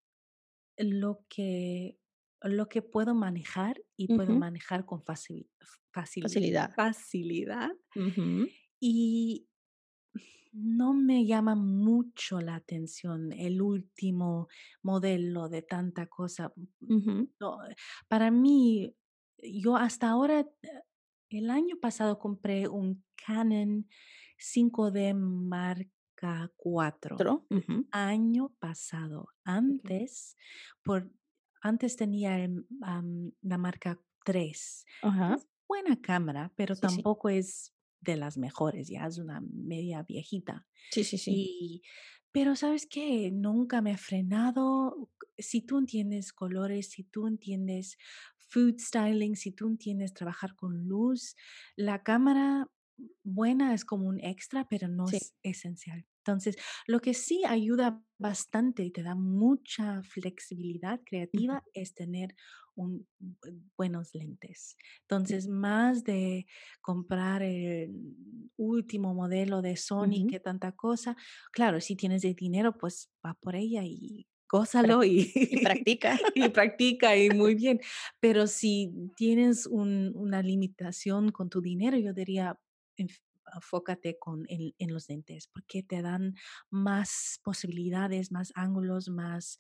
lo 0.78 1.26
que 1.30 2.00
lo 2.44 2.70
que 2.70 2.82
puedo 2.84 3.16
manejar 3.16 3.84
y 3.98 4.10
puedo 4.10 4.34
Ujú. 4.34 4.38
manejar 4.38 4.86
con 4.86 5.04
facili- 5.04 5.50
facili- 5.94 6.24
Facilidad. 6.24 6.72
facilidad. 6.76 7.72
Ujú, 7.96 8.50
Y 8.80 9.48
no 10.54 10.94
me 10.94 11.26
llama 11.26 11.56
mucho 11.56 12.40
la 12.42 12.56
atención 12.56 13.32
el 13.34 13.62
último 13.62 14.48
modelo 14.82 15.50
de 15.50 15.62
tanta 15.64 16.08
cosa. 16.08 16.54
No, 17.40 17.60
para 18.08 18.32
mí, 18.32 18.96
yo 19.42 19.76
hasta 19.76 20.10
ahora, 20.10 20.48
el 21.30 21.50
año 21.50 21.78
pasado 21.82 22.20
compré 22.20 22.68
un 22.68 23.04
Canon 23.16 23.88
5D 24.38 25.14
marca 25.14 26.52
4. 26.56 27.16
Otro, 27.16 27.46
ujú, 27.50 27.86
Año 27.92 28.50
pasado. 28.60 29.28
Antes, 29.44 30.36
por, 30.84 31.12
antes 31.62 31.96
tenía 31.96 32.40
el, 32.44 32.66
la 33.42 33.58
marca 33.58 34.00
3. 34.26 34.86
Ajá. 35.02 35.36
Es 35.36 35.48
buena 35.68 36.00
cámara, 36.02 36.52
pero 36.56 36.76
Sí, 36.76 36.88
sí. 36.90 37.04
tampoco 37.04 37.30
es 37.30 37.73
de 38.04 38.18
las 38.18 38.38
mejores, 38.38 38.90
ya 38.90 39.06
es 39.08 39.18
una 39.18 39.42
media 39.42 40.04
viejita. 40.04 40.68
Sí, 40.92 41.04
sí, 41.04 41.18
sí. 41.18 41.42
Y, 41.42 41.84
pero 42.32 42.56
¿sabes 42.56 42.88
qué? 42.88 43.32
Nunca 43.32 43.82
me 43.82 43.92
ha 43.94 43.98
frenado. 43.98 45.10
Si 45.38 45.62
tú 45.62 45.78
entiendes 45.80 46.34
colores, 46.34 46.90
si 46.92 47.04
tú 47.04 47.28
entiendes 47.28 47.98
food 48.50 48.76
styling, 48.80 49.36
si 49.36 49.52
tú 49.52 49.68
entiendes 49.68 50.14
trabajar 50.14 50.56
con 50.56 50.88
luz, 50.88 51.36
la 51.76 52.04
cámara 52.04 52.70
buena 53.24 53.74
es 53.74 53.86
como 53.86 54.08
un 54.08 54.20
extra, 54.20 54.68
pero 54.70 54.88
no 54.88 55.10
Sí. 55.10 55.18
es 55.18 55.36
esencial. 55.44 56.06
Entonces, 56.20 56.56
lo 56.88 57.02
que 57.02 57.14
sí 57.14 57.44
ayuda 57.46 58.02
bastante 58.18 58.84
y 58.84 58.92
te 58.92 59.04
da 59.04 59.16
mucha 59.16 60.02
flexibilidad 60.04 61.02
creativa 61.06 61.64
es 61.74 61.94
tener 61.96 62.36
un, 62.76 63.08
bu- 63.20 63.62
buenos 63.78 64.14
lentes. 64.14 64.76
Entonces, 65.02 65.48
más 65.48 66.04
de 66.04 66.46
comprar 66.82 67.44
el 67.44 67.92
último 68.58 69.14
modelo 69.14 69.62
de 69.62 69.76
Sony, 69.78 70.22
Ujú. 70.24 70.28
que 70.28 70.40
tanta 70.40 70.72
cosa. 70.74 71.16
Claro, 71.52 71.80
si 71.82 71.96
tienes 71.96 72.24
el 72.24 72.36
dinero, 72.36 72.78
pues 72.78 73.10
va 73.26 73.34
por 73.36 73.56
ella 73.56 73.84
y 73.86 74.28
gózalo 74.50 75.04
y, 75.04 75.32
y 75.36 75.64
practica. 75.64 76.20
y 76.36 76.50
practica 76.50 77.18
y 77.18 77.30
muy 77.30 77.56
bien. 77.56 77.80
Pero 78.20 78.48
si 78.48 78.92
tienes 79.16 79.66
un- 79.68 80.12
una 80.16 80.42
limitación 80.44 81.32
con 81.32 81.50
tu 81.50 81.62
dinero, 81.62 81.98
yo 81.98 82.14
diría, 82.14 82.60
enf- 82.98 83.22
enfócate 83.56 84.18
con, 84.20 84.46
en 84.48 84.94
los 84.94 85.10
lentes, 85.10 85.48
porque 85.48 85.84
te 85.84 86.02
dan 86.02 86.36
más 86.70 87.40
posibilidades, 87.44 88.32
más 88.32 88.52
ángulos, 88.56 89.10
más 89.10 89.58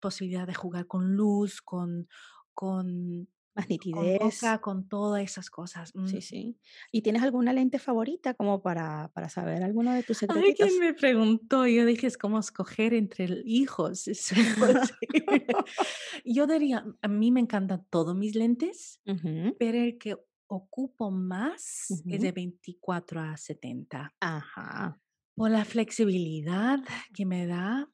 posibilidad 0.00 0.46
de 0.46 0.54
jugar 0.54 0.86
con 0.86 1.14
luz, 1.16 1.62
con, 1.62 2.08
con 2.54 3.28
Más 3.54 3.68
con 3.90 4.14
nitidez. 4.14 4.18
boca, 4.18 4.60
con 4.60 4.88
todas 4.88 5.22
esas 5.22 5.50
cosas. 5.50 5.94
Mm. 5.94 6.02
Sí, 6.04 6.22
sí. 6.22 6.58
¿Y 6.92 7.02
tienes 7.02 7.22
alguna 7.22 7.52
lente 7.52 7.78
favorita 7.78 8.34
como 8.34 8.62
para 8.62 9.10
para 9.14 9.28
saber 9.30 9.62
alguno 9.64 9.92
de 9.94 10.04
tus 10.04 10.18
Alguien 10.26 10.78
secretitos? 10.78 10.78
me 10.78 10.94
preguntó, 10.94 11.66
yo 11.66 11.86
dije, 11.86 12.06
es 12.06 12.18
como 12.18 12.38
escoger 12.38 12.94
entre 12.94 13.26
hijos, 13.44 14.08
es. 14.08 14.32
Yo 16.24 16.46
diría, 16.46 16.84
a 17.02 17.08
mí 17.08 17.30
me 17.32 17.40
encantan 17.40 17.86
todos 17.90 18.16
mis 18.16 18.34
lentes, 18.34 19.00
Ujú, 19.06 19.58
pero 19.58 19.78
el 19.78 19.98
que 19.98 20.16
ocupo 20.48 21.10
más 21.10 22.04
es 22.08 22.20
ujú. 22.20 22.22
de 22.22 22.32
24 22.32 23.20
a 23.20 23.36
70 23.36 24.14
Ajá. 24.20 25.00
por 25.36 25.50
la 25.50 25.64
flexibilidad 25.64 26.80
que 27.14 27.24
me 27.26 27.46
da 27.46 27.90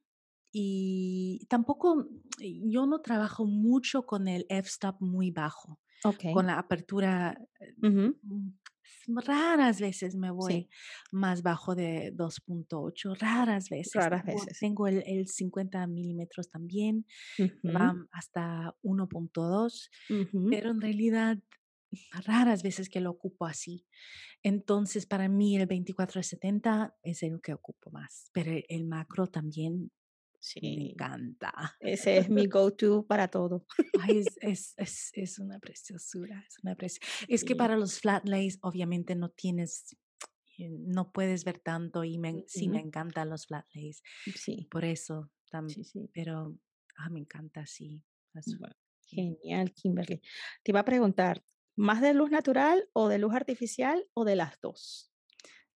y 0.54 1.46
tampoco, 1.50 2.08
yo 2.40 2.86
no 2.86 3.00
trabajo 3.02 3.46
mucho 3.46 4.06
con 4.06 4.28
el 4.28 4.46
f-stop 4.50 4.98
muy 5.02 5.30
bajo, 5.32 5.80
con 6.30 6.46
Okey. 6.46 6.48
la 6.48 6.58
apertura 6.60 7.38
Ujú. 7.82 8.16
Mm, 8.22 8.50
raras 9.26 9.80
veces 9.80 10.16
me 10.16 10.30
voy 10.30 10.66
Sí, 10.66 10.70
más 11.12 11.42
bajo 11.42 11.74
de 11.74 12.10
2.8, 12.14 13.14
raras 13.14 13.68
veces. 13.70 14.08
raras 14.08 14.24
Tengo, 14.24 14.46
veces. 14.46 14.58
tengo 14.58 14.86
el, 14.88 15.02
el 15.06 15.28
50 15.28 15.86
milímetros 15.86 16.48
también, 16.50 17.06
que 17.64 17.72
Ujú, 17.72 17.74
van 17.74 18.08
hasta 18.12 18.76
1.2, 18.82 19.90
ujú. 20.08 20.44
pero 20.48 20.70
en 20.70 20.80
realidad 20.80 21.38
raras 22.26 22.62
veces 22.62 22.88
que 22.90 23.00
lo 23.00 23.10
ocupo 23.10 23.46
así. 23.46 23.86
Entonces, 24.42 25.06
para 25.06 25.28
mí 25.28 25.56
el 25.56 25.66
24-70 25.68 26.96
es 27.02 27.22
el 27.22 27.40
que 27.42 27.54
ocupo 27.54 27.90
más, 27.90 28.30
pero 28.32 28.52
el, 28.52 28.64
el 28.68 28.86
macro 28.86 29.26
también 29.28 29.92
me 30.60 30.90
encanta. 30.90 31.52
ese 31.80 32.18
es 32.18 32.30
mi 32.30 32.46
go 32.46 32.72
to 32.72 33.06
para 33.06 33.28
todo. 33.28 33.66
Ay, 34.00 34.18
es, 34.18 34.36
es, 34.42 34.74
es, 34.76 35.10
es 35.14 35.38
una 35.38 35.58
preciosura, 35.58 36.44
es 36.46 36.58
una 36.62 36.76
Es 37.28 37.44
que 37.44 37.56
para 37.56 37.76
los 37.76 38.00
flat 38.00 38.26
lays 38.26 38.58
obviamente 38.62 39.14
no 39.14 39.30
tienes, 39.30 39.96
eh, 40.58 40.68
no 40.70 41.12
puedes 41.12 41.44
ver 41.44 41.58
tanto 41.58 42.04
y 42.04 42.18
me, 42.18 42.44
sí 42.46 42.68
me 42.68 42.80
encantan 42.80 43.30
los 43.30 43.46
flat 43.46 43.66
lays, 43.74 44.02
Sí, 44.34 44.68
por 44.70 44.84
eso, 44.84 45.30
tam- 45.50 45.68
sí, 45.68 45.84
sí. 45.84 46.10
pero 46.12 46.56
ah, 46.96 47.10
me 47.10 47.20
encanta, 47.20 47.66
sí. 47.66 48.02
Bueno, 48.58 48.74
genial, 49.06 49.72
Kimberly. 49.72 50.20
Te 50.64 50.72
iba 50.72 50.80
a 50.80 50.84
preguntar, 50.84 51.44
¿más 51.76 52.00
de 52.00 52.14
luz 52.14 52.30
natural 52.30 52.88
o 52.92 53.08
de 53.08 53.18
luz 53.18 53.34
artificial 53.34 54.08
o 54.12 54.24
de 54.24 54.36
las 54.36 54.60
2? 54.60 55.13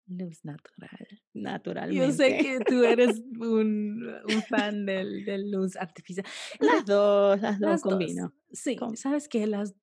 Luz 0.08 0.40
natural. 0.44 1.90
Yo 1.92 2.10
sé 2.12 2.38
que 2.38 2.60
tú 2.66 2.82
eres 2.82 3.20
un, 3.40 4.02
un 4.26 4.42
fan 4.48 4.86
del, 4.86 5.24
de 5.24 5.38
luz 5.38 5.76
artificial. 5.76 6.24
Las 6.60 6.84
2, 6.86 7.40
las 7.40 7.60
2 7.60 7.68
Las 7.70 7.82
2, 7.82 7.92
combino. 7.92 8.34
sí, 8.52 8.76
Com 8.76 8.96
sabes 8.96 9.28
que 9.28 9.46
las 9.46 9.74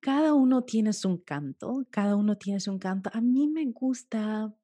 cada 0.00 0.34
uno 0.34 0.62
tiene 0.64 0.92
su 0.92 1.08
encanto, 1.10 1.86
cada 1.90 2.14
uno 2.16 2.36
tiene 2.36 2.60
su 2.60 2.70
encanto. 2.72 3.10
A 3.12 3.20
mí 3.20 3.48
me 3.48 3.64
gusta, 3.72 4.54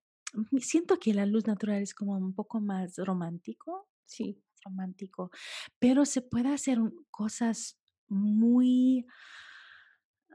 siento 0.61 0.99
que 0.99 1.15
la 1.15 1.27
luz 1.27 1.47
natural 1.47 1.83
es 1.83 1.95
como 1.95 2.17
un 2.17 2.35
poco 2.35 2.61
más 2.61 2.97
romántico, 2.99 3.89
sí, 4.05 4.43
romántico, 4.65 5.31
pero 5.79 6.05
se 6.05 6.23
puede 6.23 6.51
hacer 6.53 6.79
un- 6.81 7.05
cosas 7.11 7.79
muy 8.09 9.07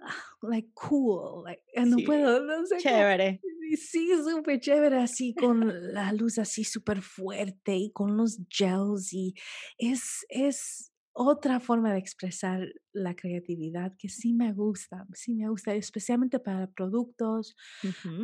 like 0.41 0.69
cool, 0.73 1.43
like, 1.43 1.61
eh, 1.73 1.85
no 1.85 1.97
sí, 1.97 2.03
puedo, 2.05 2.41
no 2.43 2.65
sé 2.65 2.75
cómo. 2.75 2.81
chévere. 2.83 3.41
y 3.71 3.77
Sí, 3.77 4.09
súper 4.23 4.59
chévere, 4.59 4.97
así 4.97 5.33
con 5.35 5.93
la 5.93 6.11
luz 6.13 6.37
así 6.39 6.63
súper 6.63 7.01
fuerte 7.01 7.75
y 7.75 7.91
con 7.91 8.17
los 8.17 8.39
gels 8.49 9.13
y 9.13 9.35
es, 9.77 10.25
es 10.29 10.91
otra 11.21 11.59
forma 11.59 11.91
de 11.93 11.99
expresar 11.99 12.73
la 12.93 13.15
creatividad 13.15 13.93
que 13.97 14.07
sí 14.09 14.33
me 14.33 14.53
gusta, 14.53 15.05
sí 15.13 15.35
me 15.35 15.49
gusta, 15.49 15.73
especialmente 15.75 16.39
para 16.39 16.71
productos, 16.71 17.55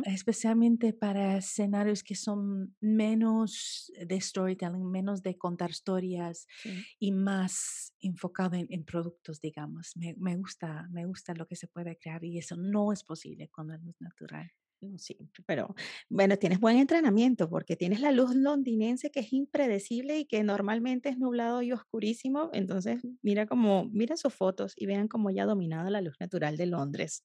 especialmente 0.02 0.92
para 0.94 1.36
escenarios 1.38 2.02
que 2.02 2.14
son 2.14 2.76
menos 2.80 3.92
de 4.06 4.20
storytelling, 4.20 4.90
menos 4.90 5.22
de 5.22 5.36
contar 5.36 5.70
historias 5.70 6.46
sí. 6.54 6.86
y 6.98 7.12
más 7.12 7.94
enfocado 8.00 8.56
en, 8.56 8.66
en 8.70 8.84
productos, 8.84 9.40
digamos. 9.40 9.92
Me, 9.96 10.14
me 10.18 10.36
gusta, 10.36 10.88
me 10.90 11.04
gusta 11.06 11.34
lo 11.34 11.46
que 11.46 11.56
se 11.56 11.68
puede 11.68 11.98
crear 11.98 12.24
y 12.24 12.38
eso 12.38 12.56
no 12.56 12.92
es 12.92 13.04
posible 13.04 13.48
con 13.50 13.68
la 13.68 13.78
luz 13.78 13.96
natural. 14.00 14.50
No 14.82 14.98
siempre, 14.98 15.42
pero 15.46 15.74
bueno, 16.10 16.36
tienes 16.36 16.60
buen 16.60 16.76
entrenamiento 16.76 17.48
porque 17.48 17.76
tienes 17.76 18.00
la 18.00 18.12
luz 18.12 18.34
londinense 18.34 19.10
que 19.10 19.20
es 19.20 19.32
impredecible 19.32 20.18
y 20.18 20.26
que 20.26 20.42
normalmente 20.44 21.08
es 21.08 21.16
nublado 21.18 21.62
y 21.62 21.72
oscurísimo. 21.72 22.50
Entonces, 22.52 23.00
mira 23.22 23.46
como, 23.46 23.86
mira 23.90 24.18
sus 24.18 24.34
fotos 24.34 24.74
y 24.76 24.84
vean 24.84 25.08
cómo 25.08 25.30
ya 25.30 25.44
ha 25.44 25.46
dominado 25.46 25.88
la 25.88 26.02
luz 26.02 26.16
natural 26.20 26.58
de 26.58 26.66
Londres. 26.66 27.24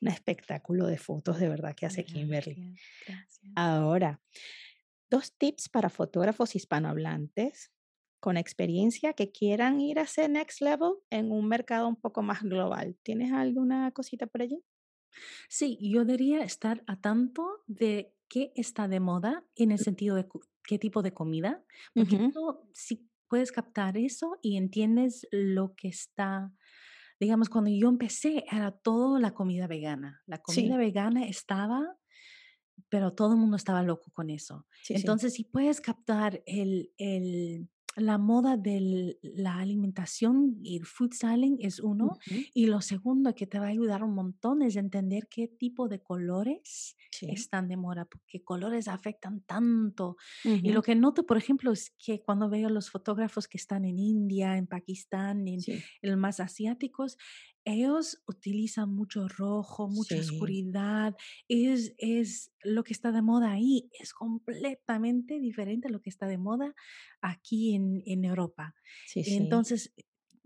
Un 0.00 0.08
espectáculo 0.08 0.86
de 0.86 0.96
fotos 0.96 1.38
de 1.38 1.48
verdad 1.50 1.74
que 1.76 1.84
hace 1.86 2.04
Kimberly. 2.04 2.58
Gracias, 3.06 3.40
gracias. 3.40 3.52
Ahora, 3.54 4.20
dos 5.10 5.36
tips 5.36 5.68
para 5.68 5.90
fotógrafos 5.90 6.56
hispanohablantes 6.56 7.72
con 8.20 8.36
experiencia 8.36 9.12
que 9.14 9.32
quieran 9.32 9.80
ir 9.80 9.98
a 9.98 10.02
ese 10.02 10.28
next 10.28 10.62
level 10.62 10.94
en 11.10 11.32
un 11.32 11.48
mercado 11.48 11.88
un 11.88 11.96
poco 11.96 12.22
más 12.22 12.42
global. 12.42 12.96
¿Tienes 13.02 13.32
alguna 13.32 13.92
cosita 13.92 14.26
por 14.26 14.42
allí? 14.42 14.62
Sí, 15.48 15.78
yo 15.80 16.04
debería 16.04 16.42
estar 16.42 16.82
a 16.86 17.00
tanto 17.00 17.62
de 17.66 18.14
qué 18.28 18.52
está 18.56 18.88
de 18.88 19.00
moda 19.00 19.44
en 19.54 19.70
el 19.72 19.78
sentido 19.78 20.16
de 20.16 20.26
qué 20.64 20.78
tipo 20.78 21.02
de 21.02 21.12
comida, 21.12 21.64
porque 21.94 22.18
si 22.72 23.08
puedes 23.28 23.52
captar 23.52 23.96
eso 23.96 24.38
y 24.42 24.56
entiendes 24.56 25.26
lo 25.30 25.74
que 25.74 25.88
está, 25.88 26.52
digamos, 27.20 27.48
cuando 27.48 27.70
yo 27.70 27.88
empecé 27.88 28.44
era 28.50 28.72
todo 28.72 29.18
la 29.18 29.32
comida 29.34 29.66
vegana. 29.66 30.22
La 30.26 30.42
comida 30.42 30.76
Sí, 30.76 30.78
vegana 30.78 31.26
estaba, 31.26 31.96
pero 32.88 33.12
todo 33.14 33.32
el 33.32 33.38
mundo 33.38 33.56
estaba 33.56 33.82
loco 33.82 34.10
con 34.12 34.30
eso. 34.30 34.66
sí, 34.80 34.96
sí. 34.96 34.96
Entonces, 34.98 35.34
si 35.34 35.44
puedes 35.44 35.80
captar 35.80 36.42
el, 36.46 36.92
el 36.98 37.68
la 37.96 38.18
moda 38.18 38.58
de 38.58 39.18
la 39.22 39.56
alimentación 39.56 40.58
y 40.62 40.76
el 40.76 40.84
food 40.84 41.14
styling 41.14 41.56
es 41.60 41.80
uno. 41.80 42.18
Y 42.52 42.66
lo 42.66 42.82
segundo 42.82 43.34
que 43.34 43.46
te 43.46 43.58
va 43.58 43.66
a 43.66 43.70
ayudar 43.70 44.04
un 44.04 44.14
montón 44.14 44.60
es 44.60 44.76
entender 44.76 45.28
qué 45.28 45.48
tipo 45.48 45.88
de 45.88 46.00
colores 46.00 46.96
están 47.22 47.68
de 47.68 47.78
moda, 47.78 48.04
porque 48.04 48.44
colores 48.44 48.88
afectan 48.88 49.40
tanto. 49.40 50.16
Y 50.44 50.72
lo 50.72 50.82
que 50.82 50.94
noto, 50.94 51.24
por 51.24 51.38
ejemplo, 51.38 51.72
es 51.72 51.90
que 51.98 52.20
cuando 52.20 52.50
veo 52.50 52.68
los 52.68 52.90
fotógrafos 52.90 53.48
que 53.48 53.56
están 53.56 53.86
en 53.86 53.98
India, 53.98 54.58
en 54.58 54.66
Pakistán, 54.66 55.48
en, 55.48 55.60
los 56.02 56.18
más 56.18 56.38
asiáticos, 56.38 57.16
ellos 57.66 58.22
utilizan 58.28 58.94
mucho 58.94 59.26
rojo, 59.28 59.88
mucha 59.88 60.16
oscuridad. 60.16 61.16
Es, 61.48 61.94
es 61.98 62.52
lo 62.62 62.84
que 62.84 62.92
está 62.92 63.10
de 63.10 63.22
moda 63.22 63.50
ahí. 63.50 63.90
Es 63.98 64.14
completamente 64.14 65.40
diferente 65.40 65.88
a 65.88 65.90
lo 65.90 66.00
que 66.00 66.08
está 66.08 66.26
de 66.28 66.38
moda 66.38 66.74
aquí 67.20 67.74
en, 67.74 68.02
en 68.06 68.24
Europa. 68.24 68.76
Entonces, 69.16 69.92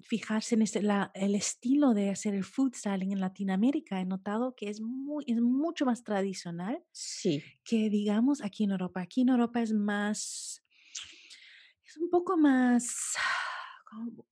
fijarse 0.01 0.55
en 0.55 0.63
este, 0.63 0.81
la, 0.81 1.11
el 1.15 1.35
estilo 1.35 1.93
de 1.93 2.09
hacer 2.09 2.35
el 2.35 2.45
food 2.45 2.75
styling 2.75 3.13
en 3.13 3.21
Latinoamérica, 3.21 4.01
he 4.01 4.07
notado 4.07 4.55
que 4.57 4.71
es, 4.71 4.81
muy, 4.81 5.25
es 5.27 5.43
mucho 5.43 5.85
más 5.85 6.03
tradicional 6.03 6.83
sí. 6.91 7.43
que, 7.65 7.91
digamos, 7.91 8.43
aquí 8.43 8.65
en 8.65 8.71
Europa. 8.71 9.03
Aquí 9.03 9.21
en 9.21 9.29
Europa 9.29 9.61
es 9.61 9.75
más, 9.75 10.65
es 11.85 11.99
un 11.99 12.09
poco 12.09 12.39
más 12.39 13.15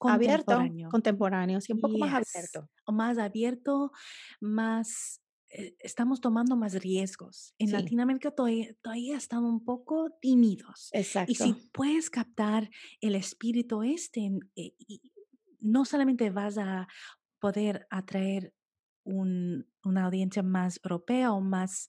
abierto, 0.00 0.58
contemporáneo, 0.90 1.60
sí, 1.60 1.72
un 1.72 1.80
poco 1.80 1.98
más 1.98 2.12
abierto. 2.12 2.68
Más 2.86 3.18
abierto, 3.18 3.92
más 4.40 5.20
eh, 5.50 5.76
estamos 5.80 6.20
tomando 6.20 6.56
más 6.56 6.74
riesgos. 6.74 7.54
En 7.58 7.72
Latinoamérica 7.72 8.30
todavía, 8.30 8.74
todavía 8.82 9.16
están 9.16 9.44
un 9.44 9.64
poco 9.64 10.10
tímidos. 10.20 10.90
Exacto. 10.92 11.32
Y 11.32 11.34
si 11.34 11.54
puedes 11.72 12.10
captar 12.10 12.70
el 13.00 13.14
espíritu 13.14 13.82
este, 13.82 14.30
eh, 14.56 14.74
no 15.60 15.84
solamente 15.84 16.30
vas 16.30 16.58
a 16.58 16.86
poder 17.38 17.86
atraer 17.90 18.52
una 19.04 20.04
audiencia 20.04 20.42
más 20.42 20.78
europea 20.84 21.32
o 21.32 21.40
más, 21.40 21.88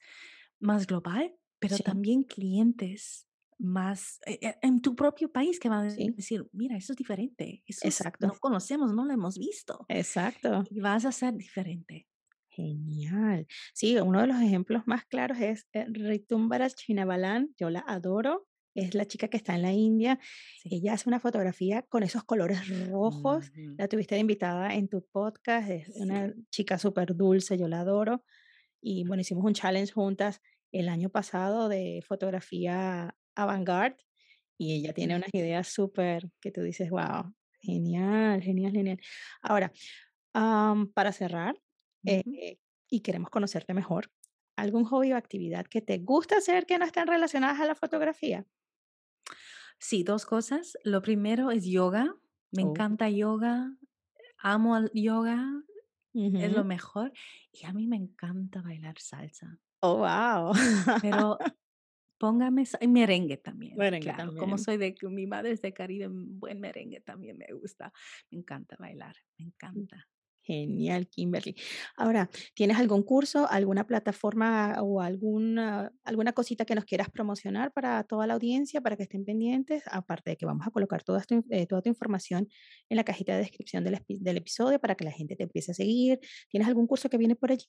más 0.59 0.87
global, 0.87 1.35
pero 1.59 1.77
también 1.79 2.23
clientes 2.23 3.28
más 3.59 4.19
eh, 4.25 4.55
en 4.61 4.81
tu 4.81 4.95
propio 4.95 5.31
país 5.31 5.59
que 5.59 5.69
van 5.69 5.87
a 5.87 5.93
decir, 5.93 6.47
mira, 6.53 6.77
eso 6.77 6.93
es 6.93 6.97
diferente, 6.97 7.61
eso 7.67 7.85
Exacto. 7.85 8.27
no 8.27 8.33
conocemos, 8.39 8.93
no 8.93 9.05
lo 9.05 9.13
hemos 9.13 9.37
visto. 9.37 9.85
Exacto. 9.89 10.63
Y 10.69 10.79
vas 10.79 11.05
a 11.05 11.11
ser 11.11 11.35
diferente. 11.35 12.07
Genial. 12.49 13.47
Sí, 13.73 13.97
uno 13.97 14.21
de 14.21 14.27
los 14.27 14.41
ejemplos 14.41 14.83
más 14.85 15.05
claros 15.05 15.39
es 15.39 15.67
eh, 15.73 15.85
Ritumbaras 15.87 16.75
Chinabalan. 16.75 17.53
Yo 17.57 17.69
la 17.69 17.83
adoro. 17.87 18.47
Es 18.75 18.95
la 18.95 19.05
chica 19.05 19.27
que 19.27 19.37
está 19.37 19.55
en 19.55 19.63
la 19.63 19.73
India. 19.73 20.19
Ella 20.63 20.93
hace 20.93 21.09
una 21.09 21.19
fotografía 21.19 21.81
con 21.83 22.03
esos 22.03 22.23
colores 22.23 22.87
rojos. 22.89 23.51
La 23.77 23.87
tuviste 23.87 24.15
de 24.15 24.21
invitada 24.21 24.73
en 24.75 24.87
tu 24.87 25.05
podcast. 25.11 25.69
Es 25.69 25.89
una 25.95 26.33
chica 26.49 26.77
súper 26.77 27.15
dulce. 27.15 27.57
Yo 27.57 27.67
la 27.67 27.81
adoro. 27.81 28.23
Y 28.81 29.05
bueno, 29.05 29.21
hicimos 29.21 29.43
un 29.43 29.53
challenge 29.53 29.91
juntas 29.91 30.41
el 30.71 30.87
año 30.87 31.09
pasado 31.09 31.67
de 31.67 32.03
fotografía 32.07 33.15
avant-garde. 33.41 33.97
Y 34.57 34.75
ella 34.75 34.93
tiene 34.93 35.15
unas 35.15 35.29
ideas 35.33 35.67
súper 35.67 36.29
que 36.41 36.51
tú 36.51 36.61
dices, 36.61 36.89
wow, 36.89 37.33
genial, 37.61 38.41
genial, 38.41 38.71
genial. 38.73 38.99
Ahora, 39.41 39.71
para 40.93 41.11
cerrar, 41.11 41.59
eh, 42.05 42.57
y 42.89 42.99
queremos 43.01 43.29
conocerte 43.29 43.73
mejor, 43.73 44.11
¿algún 44.55 44.83
hobby 44.83 45.13
o 45.13 45.17
actividad 45.17 45.65
que 45.65 45.81
te 45.81 45.99
gusta 45.99 46.37
hacer 46.37 46.65
que 46.65 46.77
no 46.77 46.85
estén 46.85 47.07
relacionadas 47.07 47.59
a 47.59 47.65
la 47.65 47.75
fotografía? 47.75 48.45
Sí, 49.77 50.03
dos 50.03 50.25
cosas. 50.25 50.77
Lo 50.83 51.01
primero 51.01 51.51
es 51.51 51.65
yoga. 51.65 52.13
Me 52.51 52.63
oh. 52.63 52.69
encanta 52.69 53.09
yoga. 53.09 53.73
Amo 54.37 54.77
el 54.77 54.91
yoga. 54.93 55.63
Es 56.13 56.51
lo 56.51 56.65
mejor. 56.65 57.13
Y 57.53 57.65
a 57.65 57.71
mí 57.71 57.87
me 57.87 57.95
encanta 57.95 58.61
bailar 58.61 58.99
salsa. 58.99 59.57
Oh, 59.81 59.99
wow. 59.99 60.53
Pero 61.01 61.37
póngame 62.19 62.65
merengue 62.87 63.37
también. 63.37 63.75
Merengue 63.75 64.13
claro, 64.13 64.35
como 64.35 64.57
soy 64.57 64.77
de 64.77 64.95
mi 65.09 65.25
madre 65.25 65.51
es 65.51 65.61
de 65.61 65.73
Caribe, 65.73 66.07
buen 66.11 66.59
merengue 66.59 67.01
también 67.01 67.37
me 67.37 67.47
gusta. 67.53 67.91
Me 68.29 68.39
encanta 68.39 68.75
bailar, 68.79 69.15
me 69.37 69.45
mm. 69.45 69.47
encanta. 69.47 70.07
Genial, 70.49 71.07
Kimberly. 71.07 71.55
Ahora, 71.95 72.27
¿tienes 72.55 72.77
algún 72.77 73.03
curso, 73.03 73.47
alguna 73.51 73.85
plataforma 73.85 74.81
o 74.81 74.99
alguna, 74.99 75.91
alguna 76.03 76.33
cosita 76.33 76.65
que 76.65 76.73
nos 76.73 76.85
quieras 76.85 77.11
promocionar 77.11 77.71
para 77.71 78.03
toda 78.03 78.25
la 78.25 78.33
audiencia, 78.33 78.81
para 78.81 78.97
que 78.97 79.03
estén 79.03 79.25
pendientes? 79.25 79.83
Aparte 79.91 80.31
de 80.31 80.37
que 80.37 80.47
vamos 80.47 80.65
a 80.65 80.71
colocar 80.71 81.03
toda, 81.03 81.23
eh, 81.51 81.67
toda 81.67 81.83
tu 81.83 81.89
información 81.89 82.47
en 82.89 82.97
la 82.97 83.03
cajita 83.03 83.33
de 83.33 83.39
descripción 83.39 83.83
del, 83.83 83.99
del, 84.07 84.37
episodio 84.37 84.79
para 84.79 84.95
que 84.95 85.05
la 85.05 85.11
gente 85.11 85.35
te 85.35 85.43
empiece 85.43 85.71
a 85.71 85.75
seguir. 85.75 86.19
¿Tienes 86.49 86.67
algún 86.67 86.87
curso 86.87 87.09
que 87.09 87.19
viene 87.19 87.35
por 87.35 87.51
allí? 87.51 87.65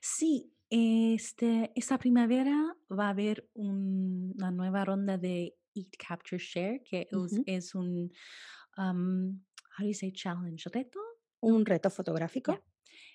Sí, 0.00 0.51
este, 0.72 1.70
esta 1.74 1.98
primavera 1.98 2.74
va 2.90 3.06
a 3.06 3.10
haber 3.10 3.48
una 3.52 4.50
nueva 4.50 4.84
ronda 4.84 5.18
de 5.18 5.54
Eat, 5.74 5.96
Capture, 5.98 6.42
Share, 6.42 6.82
que 6.82 7.08
es, 7.46 7.74
un, 7.74 8.10
um, 8.78 9.40
how 9.78 9.80
do 9.80 9.86
you 9.86 9.94
say, 9.94 10.10
challenge, 10.12 10.70
reto 10.72 10.98
un 11.40 11.66
reto 11.66 11.90
fotográfico. 11.90 12.58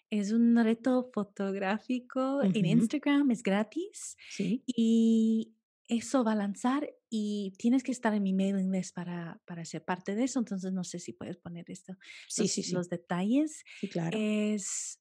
Es 0.09 0.31
un 0.31 0.55
reto 0.63 1.09
fotográfico 1.13 2.43
en 2.43 2.65
Instagram, 2.65 3.31
es 3.31 3.41
gratis. 3.41 4.15
Sí. 4.29 4.63
Y 4.67 5.55
eso 5.87 6.23
va 6.23 6.33
a 6.33 6.35
lanzar 6.35 6.89
y 7.09 7.53
tienes 7.57 7.83
que 7.83 7.91
estar 7.91 8.13
en 8.13 8.23
mi 8.23 8.33
mailing 8.33 8.71
list 8.71 8.93
para, 8.93 9.41
para 9.45 9.65
ser 9.65 9.83
parte 9.83 10.15
de 10.15 10.25
eso. 10.25 10.39
Entonces 10.39 10.71
no 10.73 10.83
sé 10.83 10.99
si 10.99 11.13
puedes 11.13 11.37
poner 11.37 11.65
esto. 11.69 11.93
Sí, 12.27 12.43
los, 12.43 12.51
sí, 12.51 12.63
sí. 12.63 12.73
Los 12.73 12.89
detalles. 12.89 13.63
Sí, 13.79 13.87
claro. 13.87 14.17
Es 14.19 14.99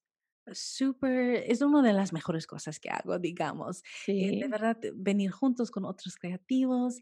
súper, 0.53 1.43
es 1.47 1.61
una 1.61 1.81
de 1.81 1.93
las 1.93 2.13
mejores 2.13 2.47
cosas 2.47 2.79
que 2.79 2.89
hago, 2.89 3.19
digamos. 3.19 3.83
Eh, 4.17 4.29
sí. 4.29 4.39
de 4.39 4.47
verdad, 4.47 4.77
venir 4.95 5.31
juntos 5.31 5.71
con 5.71 5.85
otros 5.85 6.15
creativos, 6.15 6.99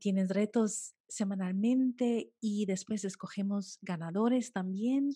tienes 0.00 0.30
retos 0.30 0.94
semanalmente 1.08 2.32
y 2.40 2.66
después 2.66 3.04
escogemos 3.04 3.78
ganadores 3.82 4.52
también. 4.52 5.10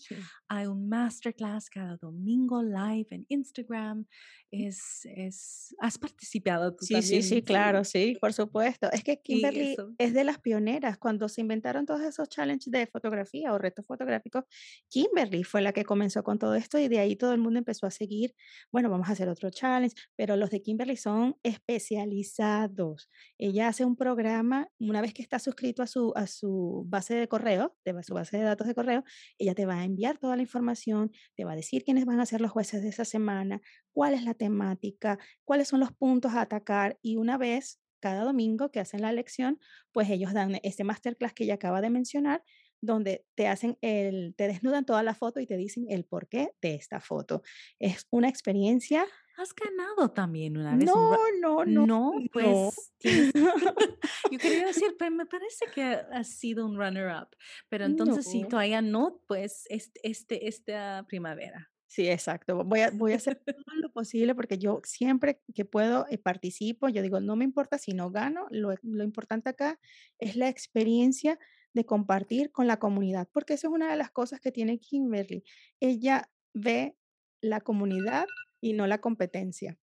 Hay 0.49 0.67
un 0.67 0.89
masterclass 0.89 1.71
cada 1.71 1.97
domingo 1.97 2.63
live 2.63 3.07
en 3.11 3.27
Instagram. 3.29 4.07
Es, 4.51 5.03
es, 5.05 5.75
has 5.81 5.99
participado 5.99 6.75
tú 6.75 6.85
sí, 6.85 6.95
también. 6.95 7.23
Sí, 7.23 7.29
sí, 7.29 7.43
claro, 7.43 7.85
sí, 7.85 8.17
por 8.21 8.33
supuesto. 8.33 8.91
Es 8.93 9.03
que 9.05 9.21
Kimberly 9.21 9.77
es 9.99 10.15
de 10.15 10.25
las 10.25 10.39
pioneras. 10.39 10.99
Cuando 10.99 11.29
se 11.29 11.41
inventaron 11.41 11.87
todos 11.87 12.03
esos 12.03 12.29
challenges 12.29 12.71
de 12.71 12.87
fotografía 12.87 13.53
o 13.53 13.59
retos 13.59 13.87
fotográficos, 13.87 14.45
Kimberly 14.89 15.45
fue 15.45 15.63
la 15.63 15.73
que 15.73 15.85
comenzó 15.85 16.23
con 16.23 16.39
todo 16.39 16.55
esto 16.55 16.79
y 16.79 16.89
de 16.89 16.99
ahí 16.99 17.17
todo 17.17 17.33
el 17.33 17.41
mundo 17.41 17.59
empezó 17.59 17.87
a 17.87 17.91
seguir. 17.91 18.35
Bueno, 18.73 18.91
vamos 18.91 19.09
a 19.09 19.13
hacer 19.13 19.29
otro 19.29 19.51
challenge, 19.51 19.97
pero 20.17 20.37
los 20.37 20.51
de 20.51 20.63
Kimberly 20.63 20.97
son 20.97 21.37
especializados. 21.43 23.11
Ella 23.39 23.69
hace 23.69 23.85
un 23.85 23.97
programa, 23.97 24.69
una 24.79 25.01
vez 25.01 25.13
que 25.13 25.23
está 25.23 25.39
suscrito 25.39 25.78
a 25.83 25.87
su, 25.87 26.13
a 26.17 26.27
su 26.27 26.85
base 26.87 27.15
de 27.15 27.29
correo, 27.29 27.77
de 27.85 28.03
su 28.03 28.15
base 28.15 28.37
de 28.39 28.45
datos 28.45 28.67
de 28.67 28.75
correo, 28.75 29.05
ella 29.39 29.55
te 29.55 29.67
va 29.67 29.81
a 29.81 29.85
enviar 29.85 30.19
toda 30.19 30.37
la 30.37 30.43
información, 30.43 31.13
te 31.37 31.45
va 31.45 31.53
a 31.53 31.57
decir 31.57 31.85
quiénes 31.85 32.05
van 32.05 32.21
a 32.21 32.27
ser 32.27 32.41
los 32.41 32.51
jueces 32.51 32.83
de 32.83 32.89
esa 32.89 33.05
semana, 33.05 33.61
cuál 33.93 34.15
es 34.15 34.23
la 34.23 34.35
temática, 34.35 35.19
cuáles 35.45 35.69
son 35.69 35.81
los 35.81 35.93
puntos 35.93 36.33
a 36.33 36.43
atacar 36.43 36.99
y 37.03 37.17
una 37.17 37.39
vez 37.39 37.81
cada 38.01 38.25
domingo 38.25 38.71
que 38.71 38.81
hacen 38.81 39.03
la 39.03 39.13
lección, 39.13 39.59
pues 39.93 40.09
ellos 40.11 40.33
dan 40.33 40.59
este 40.63 40.85
masterclass 40.85 41.33
que 41.33 41.45
ella 41.45 41.55
acaba 41.55 41.81
de 41.81 41.91
mencionar, 41.91 42.45
donde 42.81 43.25
te 43.35 43.49
hacen 43.49 43.77
el, 43.81 44.35
te 44.37 44.47
desnudan 44.47 44.85
toda 44.85 45.03
la 45.03 45.15
foto 45.15 45.41
y 45.41 45.47
te 45.47 45.57
dicen 45.57 45.87
el 45.89 46.05
porqué 46.05 46.53
de 46.63 46.75
esta 46.75 47.01
foto. 47.01 47.43
Es 47.79 48.07
una 48.11 48.29
experiencia. 48.29 49.05
Has 49.39 49.55
ganado 49.55 50.11
también 50.11 50.57
una 50.57 50.75
vez. 50.75 50.85
No, 50.85 51.17
no, 51.41 51.65
no. 51.65 51.87
No, 51.87 52.13
pues. 52.33 52.93
yo 54.33 54.39
quería 54.41 54.67
decir, 54.67 54.97
pero 54.99 55.13
me 55.13 55.27
parece 55.27 55.67
que 55.73 55.85
has 55.85 56.27
sido 56.27 56.67
un 56.67 56.77
runner-up. 56.77 57.29
Pero 57.69 57.85
entonces, 57.85 58.27
si 58.27 58.43
todavía 58.49 58.83
no, 58.83 59.23
pues 59.29 59.65
este, 59.69 60.01
este, 60.03 60.49
esta 60.49 61.07
primavera. 61.09 61.71
Sí, 61.87 62.09
exacto. 62.09 62.65
Voy 62.65 62.81
a, 62.81 62.91
voy 62.91 63.13
a 63.13 63.17
hacer 63.17 63.37
todo 63.37 63.77
lo 63.77 63.93
posible 63.93 64.35
porque 64.35 64.59
yo 64.59 64.81
siempre 64.83 65.41
que 65.55 65.65
puedo 65.65 66.07
eh, 66.11 66.19
participo. 66.19 66.89
Yo 66.89 67.01
digo, 67.01 67.21
no 67.21 67.37
me 67.37 67.45
importa 67.45 67.79
si 67.79 67.93
no 67.93 68.11
gano, 68.11 68.49
lo, 68.51 68.75
lo, 68.83 69.05
importante 69.05 69.51
acá 69.51 69.79
es 70.19 70.35
la 70.35 70.49
experiencia 70.49 71.39
de 71.75 71.87
compartir 71.87 72.51
con 72.51 72.67
la 72.67 72.81
comunidad, 72.81 73.29
porque 73.33 73.55
eso 73.55 73.69
es 73.69 73.73
una 73.73 73.89
de 73.89 73.97
las 73.97 74.11
cosas 74.11 74.41
que 74.41 74.51
tiene 74.51 74.81
Kimberly. 74.81 75.45
Ella 75.79 76.29
ve 76.55 76.97
la 77.41 77.61
comunidad 77.61 78.27
y 78.61 78.73
no 78.73 78.87
la 78.87 78.99
competencia. 78.99 79.79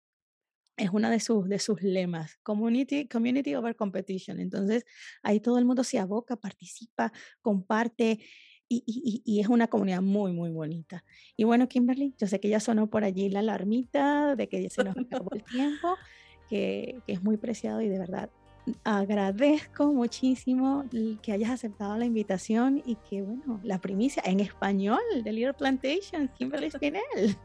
Es 0.76 0.90
una 0.90 1.10
de 1.10 1.20
sus, 1.20 1.48
de 1.48 1.58
sus 1.58 1.82
lemas, 1.82 2.38
community, 2.42 3.06
community 3.06 3.54
over 3.54 3.76
competition. 3.76 4.40
Entonces, 4.40 4.86
ahí 5.22 5.40
todo 5.40 5.58
el 5.58 5.66
mundo 5.66 5.84
se 5.84 5.98
aboca, 5.98 6.36
participa, 6.36 7.12
comparte 7.42 8.20
y, 8.72 9.40
es 9.40 9.48
una 9.48 9.66
comunidad 9.66 10.00
muy, 10.00 10.32
muy 10.32 10.50
bonita. 10.50 11.04
Y 11.36 11.44
bueno, 11.44 11.68
Kimberly, 11.68 12.14
yo 12.18 12.26
sé 12.26 12.38
que 12.38 12.48
ya 12.48 12.60
sonó 12.60 12.88
por 12.88 13.04
allí 13.04 13.28
la 13.28 13.40
alarmita 13.40 14.36
de 14.36 14.48
que 14.48 14.70
se 14.70 14.84
nos 14.84 14.96
acabó 14.96 15.30
el 15.32 15.42
tiempo, 15.42 15.96
que, 16.48 17.00
es 17.06 17.22
muy 17.22 17.36
preciado 17.36 17.80
y 17.80 17.88
de 17.88 17.98
verdad 17.98 18.30
agradezco 18.84 19.92
muchísimo 19.92 20.84
que 21.22 21.32
hayas 21.32 21.50
aceptado 21.50 21.96
la 21.96 22.04
invitación 22.04 22.82
y 22.84 22.96
que, 22.96 23.22
bueno, 23.22 23.58
la 23.64 23.80
primicia 23.80 24.22
en 24.24 24.38
español 24.38 25.00
de 25.24 25.32
Little 25.32 25.54
Plantation, 25.54 26.28
Kimberly 26.36 26.70
Spinell. 26.70 27.36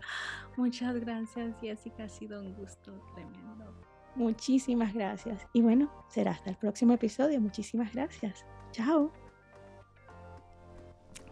Muchas 0.57 0.95
gracias, 0.95 1.55
Jessica. 1.61 2.05
Ha 2.05 2.09
sido 2.09 2.41
un 2.41 2.53
gusto 2.53 2.93
tremendo. 3.13 3.73
Muchísimas 4.15 4.93
gracias. 4.93 5.45
Y 5.53 5.61
bueno, 5.61 5.91
será 6.09 6.31
hasta 6.31 6.49
el 6.49 6.55
próximo 6.55 6.93
episodio. 6.93 7.41
Muchísimas 7.41 7.93
gracias. 7.93 8.45
Chao. 8.71 9.11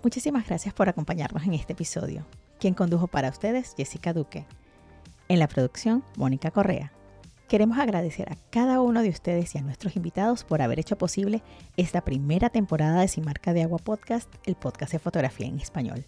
Muchísimas 0.04 0.46
gracias 0.46 0.74
por 0.74 0.90
acompañarnos 0.90 1.44
en 1.44 1.54
este 1.54 1.74
episodio. 1.74 2.26
Quien 2.60 2.74
condujo 2.74 3.08
para 3.08 3.30
ustedes, 3.30 3.74
Jessica 3.78 4.12
Duque. 4.12 4.46
En 5.30 5.40
la 5.40 5.48
producción, 5.48 6.04
Mónica 6.18 6.52
Correa. 6.52 6.92
Queremos 7.48 7.78
agradecer 7.78 8.32
a 8.32 8.38
cada 8.50 8.82
uno 8.82 9.02
de 9.02 9.10
ustedes 9.10 9.56
y 9.56 9.60
a 9.60 9.62
nuestros 9.62 9.96
invitados 9.96 10.44
por 10.44 10.62
haber 10.62 10.80
hecho 10.80 10.98
posible 10.98 11.44
esta 11.78 12.02
primera 12.02 12.50
temporada 12.50 13.02
de 13.02 13.08
Sin 13.08 13.24
Marca 13.24 13.54
de 13.54 13.64
Agua 13.64 13.78
Podcast, 13.78 14.34
el 14.46 14.56
podcast 14.56 14.92
de 14.92 15.00
fotografía 15.00 15.48
en 15.48 15.60
español. 15.60 16.06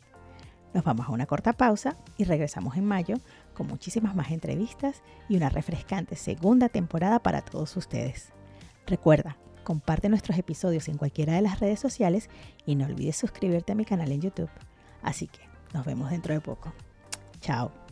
Nos 0.76 0.84
vamos 0.84 1.08
a 1.08 1.14
una 1.14 1.26
corta 1.26 1.54
pausa 1.54 1.96
y 2.18 2.26
regresamos 2.26 2.76
en 2.76 2.84
mayo 2.84 3.16
con 3.54 3.66
muchísimas 3.66 4.14
más 4.14 4.32
entrevistas 4.32 5.04
y 5.30 5.38
una 5.38 5.48
refrescante 5.48 6.18
segunda 6.18 6.68
temporada 6.68 7.20
para 7.20 7.40
todos 7.40 7.78
ustedes. 7.78 8.34
Recuerda, 8.86 9.38
comparte 9.64 10.10
nuestros 10.10 10.38
episodios 10.38 10.90
en 10.90 10.98
cualquiera 10.98 11.32
de 11.32 11.42
las 11.42 11.62
redes 11.62 11.80
sociales 11.80 12.30
y 12.66 12.76
no 12.76 12.88
olvides 12.88 13.16
suscribirte 13.16 13.72
a 13.72 13.76
mi 13.76 13.86
canal 13.86 14.12
en 14.12 14.20
YouTube. 14.20 14.50
Así 15.02 15.28
que 15.28 15.40
nos 15.74 15.86
vemos 15.86 16.12
dentro 16.12 16.34
de 16.34 16.42
poco. 16.42 16.74
Chao. 17.40 17.85